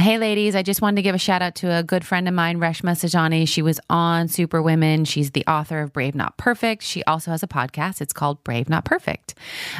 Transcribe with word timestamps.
Hey, 0.00 0.16
ladies, 0.16 0.54
I 0.54 0.62
just 0.62 0.80
wanted 0.80 0.94
to 0.94 1.02
give 1.02 1.16
a 1.16 1.18
shout 1.18 1.42
out 1.42 1.56
to 1.56 1.76
a 1.76 1.82
good 1.82 2.06
friend 2.06 2.28
of 2.28 2.34
mine, 2.34 2.60
Reshma 2.60 2.92
Saujani. 2.92 3.48
She 3.48 3.62
was 3.62 3.80
on 3.90 4.28
Superwomen. 4.28 5.04
She's 5.04 5.32
the 5.32 5.44
author 5.48 5.80
of 5.80 5.92
Brave 5.92 6.14
Not 6.14 6.36
Perfect. 6.36 6.84
She 6.84 7.02
also 7.02 7.32
has 7.32 7.42
a 7.42 7.48
podcast. 7.48 8.00
It's 8.00 8.12
called 8.12 8.44
Brave 8.44 8.68
Not 8.68 8.84
Perfect. 8.84 9.34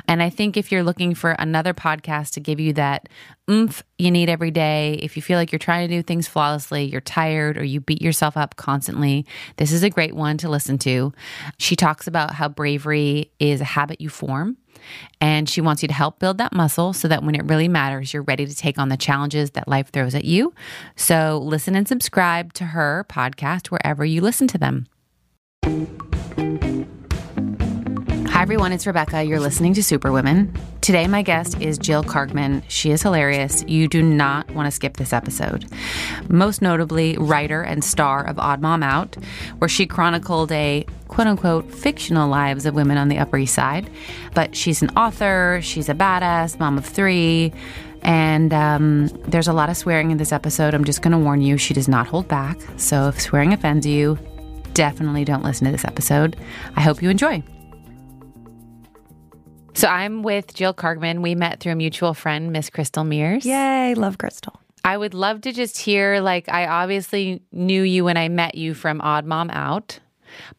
And 0.08 0.20
I 0.20 0.28
think 0.28 0.56
if 0.56 0.72
you're 0.72 0.82
looking 0.82 1.14
for 1.14 1.30
another 1.30 1.72
podcast 1.72 2.32
to 2.32 2.40
give 2.40 2.58
you 2.58 2.72
that 2.72 3.08
oomph 3.48 3.84
you 3.96 4.10
need 4.10 4.28
every 4.28 4.50
day, 4.50 4.98
if 5.00 5.14
you 5.14 5.22
feel 5.22 5.38
like 5.38 5.52
you're 5.52 5.60
trying 5.60 5.88
to 5.88 5.94
do 5.94 6.02
things 6.02 6.26
flawlessly, 6.26 6.86
you're 6.86 7.00
tired, 7.00 7.56
or 7.56 7.62
you 7.62 7.80
beat 7.80 8.02
yourself 8.02 8.36
up 8.36 8.56
constantly, 8.56 9.24
this 9.56 9.70
is 9.70 9.84
a 9.84 9.90
great 9.90 10.16
one 10.16 10.36
to 10.38 10.48
listen 10.48 10.78
to. 10.78 11.12
She 11.58 11.76
talks 11.76 12.08
about 12.08 12.34
how 12.34 12.48
bravery 12.48 13.30
is 13.38 13.60
a 13.60 13.64
habit 13.64 14.00
you 14.00 14.08
form 14.08 14.56
and 15.20 15.48
she 15.48 15.60
wants 15.60 15.82
you 15.82 15.88
to 15.88 15.94
help 15.94 16.18
build 16.18 16.38
that 16.38 16.52
muscle 16.52 16.92
so 16.92 17.08
that 17.08 17.22
when 17.22 17.34
it 17.34 17.44
really 17.44 17.68
matters, 17.68 18.12
you're 18.12 18.22
ready 18.22 18.46
to 18.46 18.54
take 18.54 18.78
on 18.78 18.88
the 18.88 18.96
challenges 18.96 19.52
that 19.52 19.68
life 19.68 19.90
throws 19.90 20.14
at 20.14 20.24
you. 20.24 20.54
So 20.96 21.40
listen 21.44 21.74
and 21.74 21.86
subscribe 21.86 22.52
to 22.54 22.64
her 22.64 23.06
podcast 23.08 23.68
wherever 23.68 24.04
you 24.04 24.20
listen 24.20 24.48
to 24.48 24.58
them. 24.58 24.86
Hi, 28.38 28.42
everyone. 28.42 28.70
It's 28.72 28.86
Rebecca. 28.86 29.24
You're 29.24 29.40
listening 29.40 29.74
to 29.74 29.82
Superwomen. 29.82 30.54
Today, 30.80 31.08
my 31.08 31.22
guest 31.22 31.60
is 31.60 31.76
Jill 31.76 32.04
Kargman. 32.04 32.62
She 32.68 32.92
is 32.92 33.02
hilarious. 33.02 33.64
You 33.66 33.88
do 33.88 34.00
not 34.00 34.48
want 34.52 34.66
to 34.68 34.70
skip 34.70 34.96
this 34.96 35.12
episode. 35.12 35.66
Most 36.28 36.62
notably, 36.62 37.18
writer 37.18 37.62
and 37.62 37.82
star 37.82 38.24
of 38.24 38.38
Odd 38.38 38.60
Mom 38.60 38.84
Out, 38.84 39.16
where 39.58 39.68
she 39.68 39.86
chronicled 39.86 40.52
a 40.52 40.86
quote 41.18 41.26
unquote 41.26 41.74
fictional 41.74 42.28
lives 42.28 42.64
of 42.64 42.76
women 42.76 42.96
on 42.96 43.08
the 43.08 43.18
Upper 43.18 43.38
East 43.38 43.52
Side. 43.52 43.90
But 44.34 44.54
she's 44.54 44.82
an 44.82 44.90
author, 44.90 45.58
she's 45.64 45.88
a 45.88 45.92
badass, 45.92 46.60
mom 46.60 46.78
of 46.78 46.86
three. 46.86 47.52
And 48.02 48.54
um, 48.54 49.08
there's 49.26 49.48
a 49.48 49.52
lot 49.52 49.68
of 49.68 49.76
swearing 49.76 50.12
in 50.12 50.18
this 50.18 50.30
episode. 50.30 50.74
I'm 50.74 50.84
just 50.84 51.02
going 51.02 51.10
to 51.10 51.18
warn 51.18 51.40
you, 51.40 51.58
she 51.58 51.74
does 51.74 51.88
not 51.88 52.06
hold 52.06 52.28
back. 52.28 52.56
So 52.76 53.08
if 53.08 53.20
swearing 53.20 53.52
offends 53.52 53.84
you, 53.84 54.16
definitely 54.74 55.24
don't 55.24 55.42
listen 55.42 55.64
to 55.64 55.72
this 55.72 55.84
episode. 55.84 56.36
I 56.76 56.82
hope 56.82 57.02
you 57.02 57.10
enjoy. 57.10 57.42
So 59.74 59.88
I'm 59.88 60.22
with 60.22 60.54
Jill 60.54 60.72
Kargman. 60.72 61.20
We 61.20 61.34
met 61.34 61.58
through 61.58 61.72
a 61.72 61.74
mutual 61.74 62.14
friend, 62.14 62.52
Miss 62.52 62.70
Crystal 62.70 63.02
Mears. 63.02 63.44
Yay, 63.44 63.94
love 63.94 64.18
Crystal. 64.18 64.60
I 64.84 64.96
would 64.96 65.14
love 65.14 65.40
to 65.40 65.52
just 65.52 65.78
hear 65.78 66.20
like 66.20 66.48
I 66.48 66.68
obviously 66.68 67.42
knew 67.50 67.82
you 67.82 68.04
when 68.04 68.16
I 68.16 68.28
met 68.28 68.54
you 68.54 68.72
from 68.72 69.00
Odd 69.00 69.24
Mom 69.24 69.50
Out. 69.50 69.98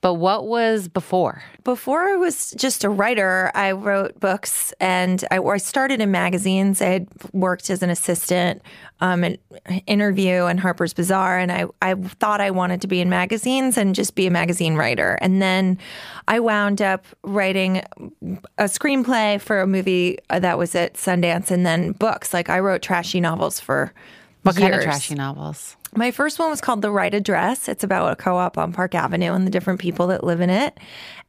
But 0.01 0.15
what 0.15 0.47
was 0.47 0.87
before? 0.87 1.43
Before 1.63 2.01
I 2.01 2.15
was 2.15 2.51
just 2.51 2.83
a 2.83 2.89
writer, 2.89 3.51
I 3.53 3.71
wrote 3.71 4.19
books 4.19 4.73
and 4.79 5.23
I, 5.31 5.39
I 5.39 5.57
started 5.57 6.01
in 6.01 6.11
magazines. 6.11 6.81
I 6.81 6.87
had 6.87 7.07
worked 7.33 7.69
as 7.69 7.83
an 7.83 7.89
assistant, 7.89 8.61
um, 9.01 9.23
an 9.23 9.37
interview 9.85 10.45
in 10.45 10.57
Harper's 10.57 10.93
Bazaar, 10.93 11.37
and 11.37 11.51
I, 11.51 11.65
I 11.81 11.95
thought 11.95 12.41
I 12.41 12.51
wanted 12.51 12.81
to 12.81 12.87
be 12.87 13.01
in 13.01 13.09
magazines 13.09 13.77
and 13.77 13.93
just 13.95 14.15
be 14.15 14.27
a 14.27 14.31
magazine 14.31 14.75
writer. 14.75 15.17
And 15.21 15.41
then 15.41 15.77
I 16.27 16.39
wound 16.39 16.81
up 16.81 17.05
writing 17.23 17.77
a 18.57 18.65
screenplay 18.65 19.39
for 19.39 19.61
a 19.61 19.67
movie 19.67 20.17
that 20.29 20.57
was 20.57 20.75
at 20.75 20.93
Sundance 20.95 21.51
and 21.51 21.65
then 21.65 21.91
books. 21.93 22.33
Like 22.33 22.49
I 22.49 22.59
wrote 22.59 22.81
trashy 22.81 23.19
novels 23.19 23.59
for 23.59 23.93
What 24.43 24.55
kind 24.55 24.73
of 24.73 24.81
trashy 24.81 25.15
novels? 25.15 25.75
My 25.95 26.11
first 26.11 26.39
one 26.39 26.49
was 26.49 26.61
called 26.61 26.81
The 26.81 26.91
Right 26.91 27.13
Address. 27.13 27.67
It's 27.67 27.83
about 27.83 28.11
a 28.11 28.15
co 28.15 28.37
op 28.37 28.57
on 28.57 28.73
Park 28.73 28.93
Avenue 28.93 29.33
and 29.33 29.45
the 29.45 29.51
different 29.51 29.79
people 29.79 30.07
that 30.07 30.23
live 30.23 30.41
in 30.41 30.49
it. 30.49 30.77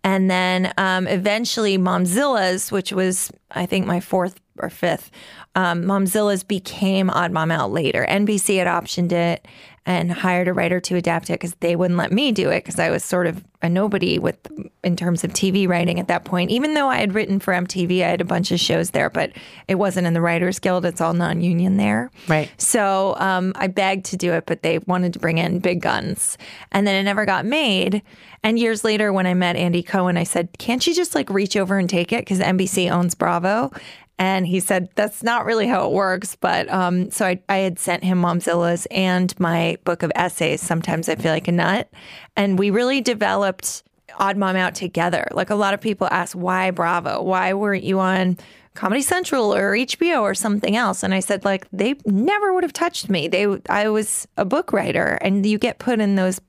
And 0.05 0.31
then 0.31 0.73
um, 0.79 1.07
eventually, 1.07 1.79
Momzilla's, 1.79 2.71
which 2.71 2.93
was, 2.93 3.31
I 3.51 3.67
think, 3.67 3.87
my 3.87 4.01
fourth 4.01 4.41
or 4.59 4.71
fifth, 4.71 5.11
um, 5.55 5.85
Momzilla's 5.85 6.45
became 6.45 7.11
Odd 7.11 7.33
Mom 7.33 7.51
Out 7.51 7.73
later. 7.73 8.07
NBC 8.09 8.59
had 8.59 8.67
optioned 8.67 9.13
it 9.13 9.47
and 9.87 10.13
hired 10.13 10.49
a 10.49 10.53
writer 10.53 10.81
to 10.81 10.97
adapt 10.97 11.31
it 11.31 11.35
because 11.35 11.55
they 11.57 11.75
wouldn't 11.75 11.99
let 11.99 12.13
me 12.13 12.33
do 12.33 12.51
it 12.51 12.65
because 12.65 12.79
I 12.79 12.91
was 12.91 13.05
sort 13.05 13.27
of 13.27 13.43
a 13.63 13.69
nobody 13.69 14.19
with 14.19 14.39
in 14.83 14.97
terms 14.97 15.25
of 15.25 15.33
TV 15.33 15.69
writing 15.69 16.01
at 16.01 16.09
that 16.09 16.25
point. 16.25 16.51
Even 16.51 16.75
though 16.75 16.89
I 16.89 16.99
had 16.99 17.15
written 17.15 17.39
for 17.39 17.53
MTV, 17.53 18.03
I 18.03 18.09
had 18.09 18.21
a 18.21 18.25
bunch 18.25 18.51
of 18.51 18.59
shows 18.59 18.91
there, 18.91 19.11
but 19.11 19.33
it 19.69 19.75
wasn't 19.75 20.07
in 20.07 20.15
the 20.15 20.21
Writers 20.21 20.59
Guild. 20.59 20.87
It's 20.87 21.01
all 21.01 21.13
non-union 21.13 21.77
there. 21.77 22.11
Right. 22.29 22.51
So 22.57 23.15
um, 23.19 23.53
I 23.57 23.67
begged 23.67 24.07
to 24.07 24.17
do 24.17 24.33
it, 24.33 24.47
but 24.47 24.63
they 24.63 24.79
wanted 24.87 25.13
to 25.15 25.19
bring 25.19 25.39
in 25.39 25.59
big 25.59 25.83
guns. 25.83 26.39
And 26.73 26.87
then 26.87 26.95
it 26.95 27.03
never 27.03 27.27
got 27.27 27.45
made. 27.45 28.03
And 28.43 28.59
years 28.59 28.85
later, 28.85 29.13
when 29.13 29.27
I 29.27 29.35
met 29.35 29.57
Andy 29.57 29.83
Cohen, 29.83 30.17
I 30.17 30.25
said, 30.25 30.49
Can't 30.59 30.87
you 30.87 30.95
just 30.95 31.15
like 31.15 31.29
reach 31.29 31.57
over 31.57 31.79
and 31.79 31.89
take 31.89 32.13
it? 32.13 32.21
Because 32.21 32.41
NBC 32.41 32.91
owns 32.91 33.15
Bravo. 33.15 33.71
And 34.19 34.47
he 34.47 34.61
said, 34.61 34.89
That's 34.95 35.23
not 35.23 35.45
really 35.45 35.67
how 35.67 35.87
it 35.87 35.93
works. 35.93 36.37
But 36.37 36.71
um, 36.71 37.11
so 37.11 37.27
I, 37.27 37.43
I 37.49 37.59
had 37.59 37.79
sent 37.79 38.03
him 38.03 38.23
Momzilla's 38.23 38.87
and 38.91 39.39
my 39.39 39.77
book 39.85 40.03
of 40.03 40.11
essays, 40.15 40.63
Sometimes 40.63 41.09
I 41.09 41.17
Feel 41.17 41.33
Like 41.33 41.49
a 41.49 41.53
Nut. 41.53 41.91
And 42.37 42.59
we 42.59 42.71
really 42.71 43.03
developed 43.03 43.83
Odd 44.19 44.37
Mom 44.37 44.57
Out 44.57 44.75
together. 44.75 45.27
Like 45.33 45.51
a 45.51 45.55
lot 45.55 45.75
of 45.75 45.81
people 45.81 46.09
ask, 46.11 46.37
Why 46.37 46.71
Bravo? 46.71 47.23
Why 47.23 47.53
weren't 47.55 47.85
you 47.85 48.01
on 48.01 48.37
Comedy 48.75 49.03
Central 49.03 49.53
or 49.53 49.73
HBO 49.73 50.23
or 50.23 50.35
something 50.35 50.77
else. 50.77 51.03
And 51.03 51.13
I 51.13 51.21
said, 51.21 51.45
like, 51.45 51.67
they 51.73 51.97
never 52.07 52.55
would 52.55 52.63
have 52.63 52.73
touched 52.73 53.11
me. 53.11 53.27
They, 53.27 53.47
I 53.69 53.89
was 53.89 54.29
a 54.37 54.45
book 54.45 54.73
writer, 54.73 55.19
and 55.21 55.45
you 55.45 55.59
get 55.59 55.81
put 55.81 55.99
in 55.99 56.15
those 56.15 56.41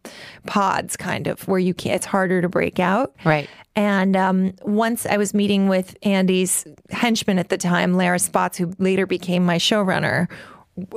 pods, 0.46 0.96
kind 0.96 1.26
of, 1.28 1.48
where 1.48 1.60
you 1.60 1.74
can't. 1.74 1.96
It's 1.96 2.06
harder 2.06 2.42
to 2.42 2.48
break 2.48 2.80
out. 2.80 3.16
Right. 3.26 3.50
And 3.76 4.16
um, 4.16 4.54
once 4.62 5.06
I 5.06 5.18
was 5.18 5.34
meeting 5.34 5.68
with 5.68 5.98
Andy's 6.04 6.66
henchman 6.92 7.40
at 7.40 7.50
the 7.50 7.58
time, 7.58 7.96
Lara 7.96 8.20
Spotts, 8.20 8.58
who 8.58 8.74
later 8.78 9.08
became 9.08 9.44
my 9.44 9.58
showrunner. 9.58 10.28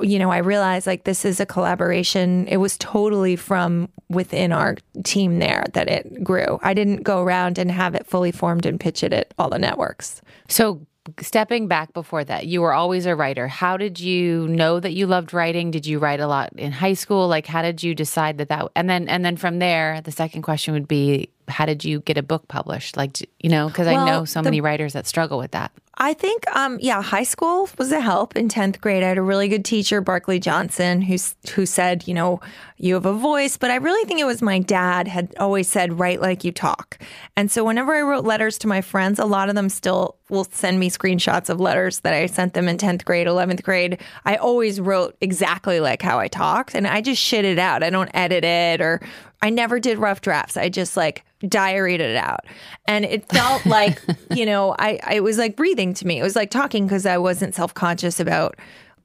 You 0.03 0.19
know, 0.19 0.31
I 0.31 0.39
realized 0.39 0.87
like 0.87 1.05
this 1.05 1.25
is 1.25 1.41
a 1.41 1.47
collaboration. 1.47 2.47
It 2.49 2.59
was 2.59 2.77
totally 2.79 3.37
from 3.37 3.89
within 4.09 4.53
our 4.53 4.77
team 5.03 5.39
there 5.39 5.65
that 5.73 5.89
it 5.89 6.23
grew. 6.23 6.59
I 6.63 6.75
didn't 6.75 7.03
go 7.03 7.23
around 7.23 7.59
and 7.59 7.71
have 7.71 7.95
it 7.95 8.07
fully 8.07 8.33
formed 8.33 8.67
and 8.67 8.79
pitch 8.79 9.03
it 9.03 9.13
at 9.13 9.35
all 9.39 9.51
the 9.51 9.59
networks. 9.59 10.23
So 10.49 10.87
stepping 11.21 11.69
back 11.69 11.93
before 11.93 12.25
that, 12.25 12.47
you 12.47 12.63
were 12.63 12.73
always 12.73 13.07
a 13.07 13.15
writer. 13.15 13.49
How 13.49 13.77
did 13.77 14.01
you 14.01 14.49
know 14.49 14.81
that 14.81 14.93
you 14.93 15.07
loved 15.07 15.35
writing? 15.35 15.71
Did 15.71 15.87
you 15.87 15.99
write 15.99 16.21
a 16.21 16.27
lot 16.27 16.53
in 16.57 16.73
high 16.73 16.95
school? 16.95 17.29
Like 17.29 17.47
how 17.47 17.63
did 17.63 17.83
you 17.83 17.95
decide 17.95 18.39
that 18.39 18.49
that 18.49 18.71
and 18.75 18.89
then 18.89 19.09
and 19.09 19.25
then 19.25 19.37
from 19.37 19.59
there, 19.59 20.01
the 20.01 20.13
second 20.13 20.43
question 20.43 20.75
would 20.75 20.89
be 20.89 21.31
how 21.49 21.67
did 21.67 21.85
you 21.85 22.01
get 22.01 22.19
a 22.19 22.23
book 22.23 22.49
published? 22.49 22.97
Like 22.97 23.21
you 23.41 23.51
know, 23.51 23.69
because 23.69 23.87
I 23.87 24.05
know 24.05 24.25
so 24.25 24.41
the- 24.41 24.45
many 24.45 24.61
writers 24.61 24.93
that 24.95 25.07
struggle 25.07 25.39
with 25.39 25.53
that. 25.53 25.73
I 25.97 26.13
think, 26.13 26.45
um, 26.57 26.79
yeah, 26.81 27.01
high 27.01 27.23
school 27.23 27.69
was 27.79 27.93
a 27.93 28.01
help. 28.01 28.35
In 28.35 28.49
tenth 28.49 28.81
grade, 28.81 29.05
I 29.05 29.09
had 29.09 29.17
a 29.17 29.23
really 29.23 29.47
good 29.47 29.65
teacher, 29.65 30.01
Barkley 30.01 30.41
Johnson, 30.41 31.01
who 31.01 31.17
who 31.55 31.67
said, 31.67 32.09
you 32.09 32.15
know, 32.15 32.41
you 32.79 32.95
have 32.95 33.07
a 33.07 33.13
voice. 33.13 33.57
But 33.57 33.71
I 33.71 33.77
really 33.77 34.05
think 34.05 34.19
it 34.19 34.25
was 34.25 34.43
my 34.43 34.59
dad 34.59 35.07
had 35.07 35.33
always 35.39 35.69
said, 35.69 36.01
write 36.01 36.21
like 36.21 36.43
you 36.43 36.51
talk. 36.51 36.99
And 37.37 37.49
so 37.49 37.63
whenever 37.63 37.95
I 37.95 38.03
wrote 38.03 38.25
letters 38.25 38.59
to 38.59 38.67
my 38.67 38.81
friends, 38.81 39.21
a 39.21 39.25
lot 39.25 39.49
of 39.49 39.55
them 39.55 39.69
still 39.69 40.17
will 40.29 40.47
send 40.51 40.81
me 40.81 40.91
screenshots 40.91 41.49
of 41.49 41.61
letters 41.61 42.01
that 42.01 42.13
I 42.13 42.27
sent 42.27 42.55
them 42.55 42.67
in 42.67 42.77
tenth 42.77 43.05
grade, 43.05 43.29
eleventh 43.29 43.63
grade. 43.63 44.01
I 44.25 44.35
always 44.35 44.81
wrote 44.81 45.17
exactly 45.21 45.79
like 45.79 46.03
how 46.03 46.19
I 46.19 46.27
talked, 46.27 46.75
and 46.75 46.89
I 46.89 47.03
just 47.03 47.23
shit 47.23 47.45
it 47.45 47.61
out. 47.61 47.85
I 47.85 47.91
don't 47.91 48.11
edit 48.15 48.43
it 48.45 48.81
or. 48.81 49.01
I 49.45 49.51
never 49.51 49.79
did 49.79 49.99
rough 49.99 50.23
drafts. 50.23 50.57
I 50.57 50.71
just 50.71 50.97
like 50.97 51.23
diaried 51.43 52.01
it 52.01 52.17
out. 52.17 52.47
And 52.89 53.05
it 53.05 53.29
felt 53.29 53.67
like, 53.67 54.01
you 54.35 54.47
know, 54.47 54.75
I, 54.79 54.99
I 55.05 55.15
it 55.17 55.23
was 55.23 55.37
like 55.37 55.55
breathing 55.55 55.93
to 55.95 56.07
me. 56.07 56.19
It 56.19 56.23
was 56.23 56.35
like 56.35 56.51
talking 56.51 56.87
because 56.87 57.05
I 57.05 57.19
wasn't 57.19 57.55
self 57.55 57.75
conscious 57.75 58.19
about 58.19 58.57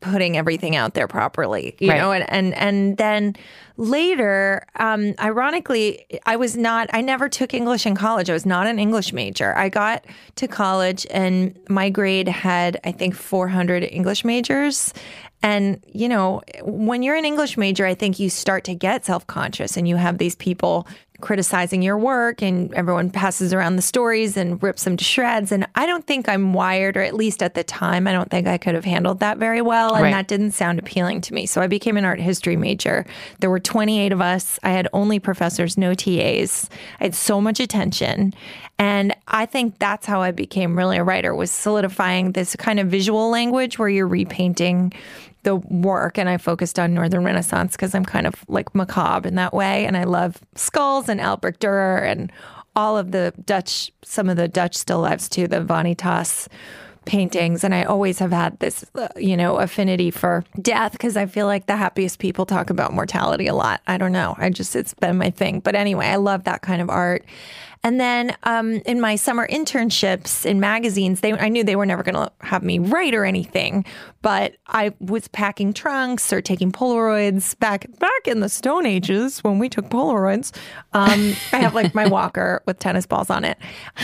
putting 0.01 0.37
everything 0.37 0.75
out 0.75 0.93
there 0.93 1.07
properly, 1.07 1.75
you 1.79 1.89
Right. 1.89 1.97
know, 1.97 2.11
and, 2.11 2.29
and, 2.29 2.53
and 2.55 2.97
then 2.97 3.35
later, 3.77 4.65
um, 4.77 5.13
ironically, 5.19 6.05
I 6.25 6.35
was 6.35 6.55
not, 6.57 6.89
I 6.93 7.01
never 7.01 7.29
took 7.29 7.53
English 7.53 7.85
in 7.85 7.95
college. 7.95 8.29
I 8.29 8.33
was 8.33 8.45
not 8.45 8.67
an 8.67 8.79
English 8.79 9.13
major. 9.13 9.55
I 9.57 9.69
got 9.69 10.05
to 10.35 10.47
college 10.47 11.05
and 11.11 11.57
my 11.69 11.89
grade 11.89 12.27
had, 12.27 12.79
I 12.83 12.91
think, 12.91 13.15
400 13.15 13.83
English 13.83 14.23
majors. 14.25 14.93
And, 15.41 15.81
you 15.93 16.09
know, 16.09 16.41
when 16.63 17.01
you're 17.03 17.15
an 17.15 17.25
English 17.25 17.57
major, 17.57 17.85
I 17.85 17.95
think 17.95 18.19
you 18.19 18.29
start 18.29 18.65
to 18.65 18.75
get 18.75 19.05
self 19.05 19.25
conscious 19.27 19.77
and 19.77 19.87
you 19.87 19.95
have 19.95 20.17
these 20.17 20.35
people 20.35 20.85
criticizing 21.21 21.81
your 21.81 21.97
work 21.97 22.41
and 22.41 22.73
everyone 22.73 23.09
passes 23.09 23.53
around 23.53 23.75
the 23.75 23.81
stories 23.81 24.37
and 24.37 24.61
rips 24.61 24.83
them 24.83 24.97
to 24.97 25.03
shreds. 25.03 25.51
And 25.51 25.67
I 25.75 25.85
don't 25.85 26.05
think 26.05 26.29
I'm 26.29 26.53
wired, 26.53 26.97
or 26.97 27.01
at 27.01 27.13
least 27.13 27.43
at 27.43 27.53
the 27.53 27.63
time, 27.63 28.07
I 28.07 28.11
don't 28.11 28.29
think 28.31 28.47
I 28.47 28.57
could 28.57 28.75
have 28.75 28.85
handled 28.85 29.19
that 29.19 29.37
very 29.37 29.61
well. 29.61 29.93
And 29.95 30.03
Right. 30.03 30.11
that 30.11 30.27
didn't 30.27 30.51
sound 30.51 30.79
appealing 30.79 31.21
to 31.21 31.33
me. 31.33 31.45
So 31.45 31.61
I 31.61 31.67
became 31.67 31.97
an 31.97 32.05
art 32.05 32.19
history 32.19 32.55
major. 32.55 33.05
There 33.39 33.49
were 33.49 33.59
28 33.59 34.11
of 34.11 34.21
us. 34.21 34.59
I 34.63 34.69
had 34.69 34.87
only 34.93 35.19
professors, 35.19 35.77
no 35.77 35.93
TAs. 35.93 36.69
I 36.99 37.05
had 37.05 37.15
so 37.15 37.41
much 37.41 37.59
attention. 37.59 38.33
And 38.77 39.13
I 39.27 39.45
think 39.45 39.77
that's 39.79 40.05
how 40.05 40.21
I 40.21 40.31
became 40.31 40.77
really 40.77 40.97
a 40.97 41.03
writer 41.03 41.35
was 41.35 41.51
solidifying 41.51 42.31
this 42.31 42.55
kind 42.55 42.79
of 42.79 42.87
visual 42.87 43.29
language 43.29 43.77
where 43.77 43.89
you're 43.89 44.07
repainting 44.07 44.93
the 45.43 45.55
work 45.55 46.17
and 46.17 46.27
I 46.27 46.37
focused 46.37 46.79
on 46.79 46.93
Northern 46.93 47.23
Renaissance 47.23 47.73
because 47.73 47.95
I'm 47.95 48.05
kind 48.05 48.27
of 48.27 48.35
like 48.47 48.73
macabre 48.75 49.27
in 49.27 49.35
that 49.35 49.53
way. 49.53 49.85
And 49.85 49.95
I 49.95 50.03
love 50.03 50.39
skulls 50.55 51.09
and 51.09 51.21
Albrecht 51.21 51.61
Dürer 51.61 52.03
and 52.03 52.31
all 52.75 52.97
of 52.97 53.11
the 53.11 53.33
Dutch, 53.45 53.91
some 54.03 54.29
of 54.29 54.37
the 54.37 54.47
Dutch 54.47 54.75
still 54.75 54.99
lifes 54.99 55.29
too, 55.29 55.47
the 55.47 55.61
Vanitas 55.61 56.47
paintings 57.05 57.63
and 57.63 57.73
I 57.73 57.83
always 57.83 58.19
have 58.19 58.31
had 58.31 58.59
this, 58.59 58.85
uh, 58.93 59.07
you 59.15 59.35
know, 59.35 59.57
affinity 59.57 60.11
for 60.11 60.43
death 60.61 60.91
because 60.91 61.17
I 61.17 61.25
feel 61.25 61.47
like 61.47 61.65
the 61.65 61.75
happiest 61.75 62.19
people 62.19 62.45
talk 62.45 62.69
about 62.69 62.93
mortality 62.93 63.47
a 63.47 63.55
lot. 63.55 63.81
I 63.87 63.97
don't 63.97 64.11
know. 64.11 64.35
I 64.37 64.49
just, 64.49 64.75
it's 64.75 64.93
been 64.93 65.17
my 65.17 65.31
thing. 65.31 65.59
But 65.61 65.75
anyway, 65.75 66.07
I 66.07 66.17
love 66.17 66.43
that 66.43 66.61
kind 66.61 66.81
of 66.81 66.89
art. 66.89 67.25
And 67.83 67.99
then 67.99 68.35
um, 68.43 68.73
in 68.85 68.99
my 68.99 69.15
summer 69.15 69.47
internships 69.47 70.45
in 70.45 70.59
magazines, 70.59 71.21
they 71.21 71.33
I 71.33 71.47
knew 71.49 71.63
they 71.63 71.75
were 71.75 71.85
never 71.85 72.03
going 72.03 72.15
to 72.15 72.31
have 72.41 72.61
me 72.61 72.79
write 72.79 73.13
or 73.13 73.23
anything, 73.23 73.85
but 74.21 74.55
I 74.67 74.93
was 74.99 75.27
packing 75.29 75.71
trunks 75.71 76.33
or 76.33 76.41
taking 76.41 76.71
Polaroids 76.71 77.57
back 77.57 77.87
back 77.99 78.27
in 78.27 78.41
the 78.41 78.49
Stone 78.49 78.85
Ages 78.85 79.43
when 79.43 79.59
we 79.59 79.69
took 79.69 79.89
Polaroids. 79.89 80.53
Um, 80.93 81.33
I 81.53 81.59
have 81.59 81.73
like 81.73 81.95
my 81.95 82.07
walker 82.07 82.61
with 82.65 82.79
tennis 82.79 83.05
balls 83.05 83.29
on 83.29 83.45
it. 83.45 83.57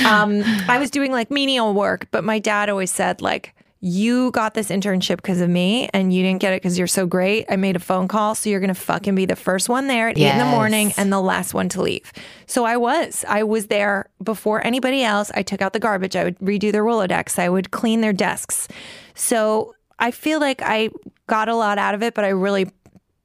Um, 0.05 0.41
I 0.69 0.77
was 0.79 0.89
doing 0.89 1.11
like 1.11 1.29
menial 1.29 1.73
work, 1.73 2.07
but 2.11 2.23
my 2.23 2.39
dad 2.39 2.69
always 2.69 2.91
said 2.91 3.21
like 3.21 3.53
you 3.85 4.31
got 4.31 4.55
this 4.55 4.69
internship 4.69 5.17
because 5.17 5.39
of 5.39 5.47
me 5.47 5.87
and 5.93 6.11
you 6.11 6.23
didn't 6.23 6.41
get 6.41 6.53
it 6.53 6.55
because 6.59 6.75
you're 6.75 6.87
so 6.87 7.05
great. 7.05 7.45
I 7.51 7.55
made 7.55 7.75
a 7.75 7.79
phone 7.79 8.07
call. 8.07 8.33
So 8.33 8.49
you're 8.49 8.59
going 8.59 8.73
to 8.73 8.73
fucking 8.73 9.13
be 9.13 9.27
the 9.27 9.35
first 9.35 9.69
one 9.69 9.85
there 9.85 10.09
at 10.09 10.17
yes. 10.17 10.33
eight 10.33 10.39
in 10.39 10.43
the 10.43 10.51
morning 10.51 10.91
and 10.97 11.13
the 11.13 11.21
last 11.21 11.53
one 11.53 11.69
to 11.69 11.83
leave. 11.83 12.11
So 12.47 12.65
I 12.65 12.77
was. 12.77 13.23
I 13.27 13.43
was 13.43 13.67
there 13.67 14.09
before 14.23 14.65
anybody 14.65 15.03
else. 15.03 15.29
I 15.35 15.43
took 15.43 15.61
out 15.61 15.73
the 15.73 15.79
garbage. 15.79 16.15
I 16.15 16.23
would 16.23 16.39
redo 16.39 16.71
their 16.71 16.83
Rolodex. 16.83 17.37
I 17.37 17.47
would 17.47 17.69
clean 17.69 18.01
their 18.01 18.11
desks. 18.11 18.67
So 19.13 19.75
I 19.99 20.09
feel 20.09 20.39
like 20.39 20.63
I 20.63 20.89
got 21.27 21.47
a 21.47 21.55
lot 21.55 21.77
out 21.77 21.93
of 21.93 22.01
it, 22.01 22.15
but 22.15 22.25
I 22.25 22.29
really 22.29 22.71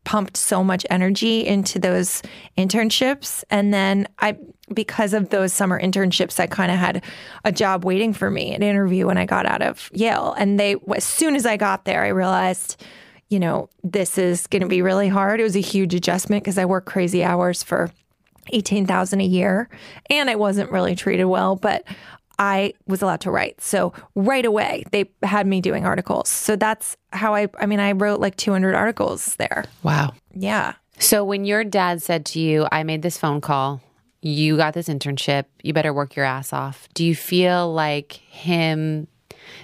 pumped 0.05 0.37
so 0.37 0.65
much 0.65 0.87
energy 0.91 1.47
into 1.47 1.79
those 1.79 2.23
internships. 2.57 3.45
And 3.51 3.73
then 3.73 4.09
I, 4.19 4.37
because 4.73 5.13
of 5.13 5.31
those 5.31 5.53
summer 5.53 5.81
internships, 5.81 6.41
I 6.41 6.47
kind 6.47 6.73
of 6.73 6.79
had 6.79 7.05
a 7.45 7.53
job 7.53 7.85
waiting 7.85 8.13
for 8.13 8.31
me, 8.31 8.55
an 8.55 8.63
interview 8.63 9.07
when 9.07 9.19
I 9.19 9.27
got 9.27 9.47
out 9.47 9.63
of 9.63 9.91
Yale. 9.93 10.35
And 10.39 10.59
they, 10.59 10.77
as 10.95 11.05
soon 11.05 11.37
as 11.37 11.45
I 11.45 11.57
got 11.57 11.85
there, 11.85 12.03
I 12.03 12.09
realized, 12.09 12.83
you 13.29 13.39
know, 13.39 13.69
this 13.85 14.17
is 14.17 14.47
going 14.47 14.63
to 14.63 14.69
be 14.69 14.83
really 14.83 15.09
hard. 15.09 15.41
It 15.41 15.45
was 15.45 15.57
a 15.57 15.61
huge 15.61 15.95
adjustment 15.95 16.43
because 16.43 16.59
I 16.59 16.65
work 16.65 16.87
crazy 16.87 17.23
hours 17.23 17.63
for 17.63 17.91
18,000 18.53 19.21
a 19.21 19.25
year 19.25 19.69
and 20.09 20.31
I 20.31 20.35
wasn't 20.37 20.71
really 20.71 20.97
treated 20.97 21.27
well, 21.27 21.57
but 21.57 21.85
I 22.41 22.73
was 22.87 23.03
allowed 23.03 23.21
to 23.21 23.31
write. 23.31 23.61
So 23.61 23.93
right 24.15 24.47
away, 24.47 24.85
they 24.93 25.11
had 25.23 25.47
me 25.47 25.61
doing 25.61 25.85
articles. 25.85 26.31
So 26.31 26.57
that's 26.57 26.97
how 27.13 27.35
I, 27.35 27.49
I 27.61 27.67
mean, 27.67 27.81
I 27.81 27.93
wrote 27.93 28.19
like 28.19 28.35
200 28.37 28.75
articles 28.75 29.37
there. 29.37 29.67
Wow. 29.83 30.15
Yeah. 30.35 30.73
So 30.99 31.23
when 31.23 31.45
your 31.45 31.65
dad 31.65 32.03
said 32.03 32.25
to 32.27 32.41
you, 32.41 32.67
I 32.73 32.83
made 32.83 33.03
this 33.03 33.19
phone 33.19 33.43
call, 33.43 33.83
you 34.23 34.57
got 34.57 34.73
this 34.73 34.89
internship, 34.89 35.45
you 35.63 35.75
better 35.75 35.93
work 35.93 36.17
your 36.17 36.25
ass 36.25 36.55
off. 36.55 36.89
Do 36.95 37.05
you 37.05 37.15
feel 37.15 37.73
like 37.73 38.15
him 38.15 39.07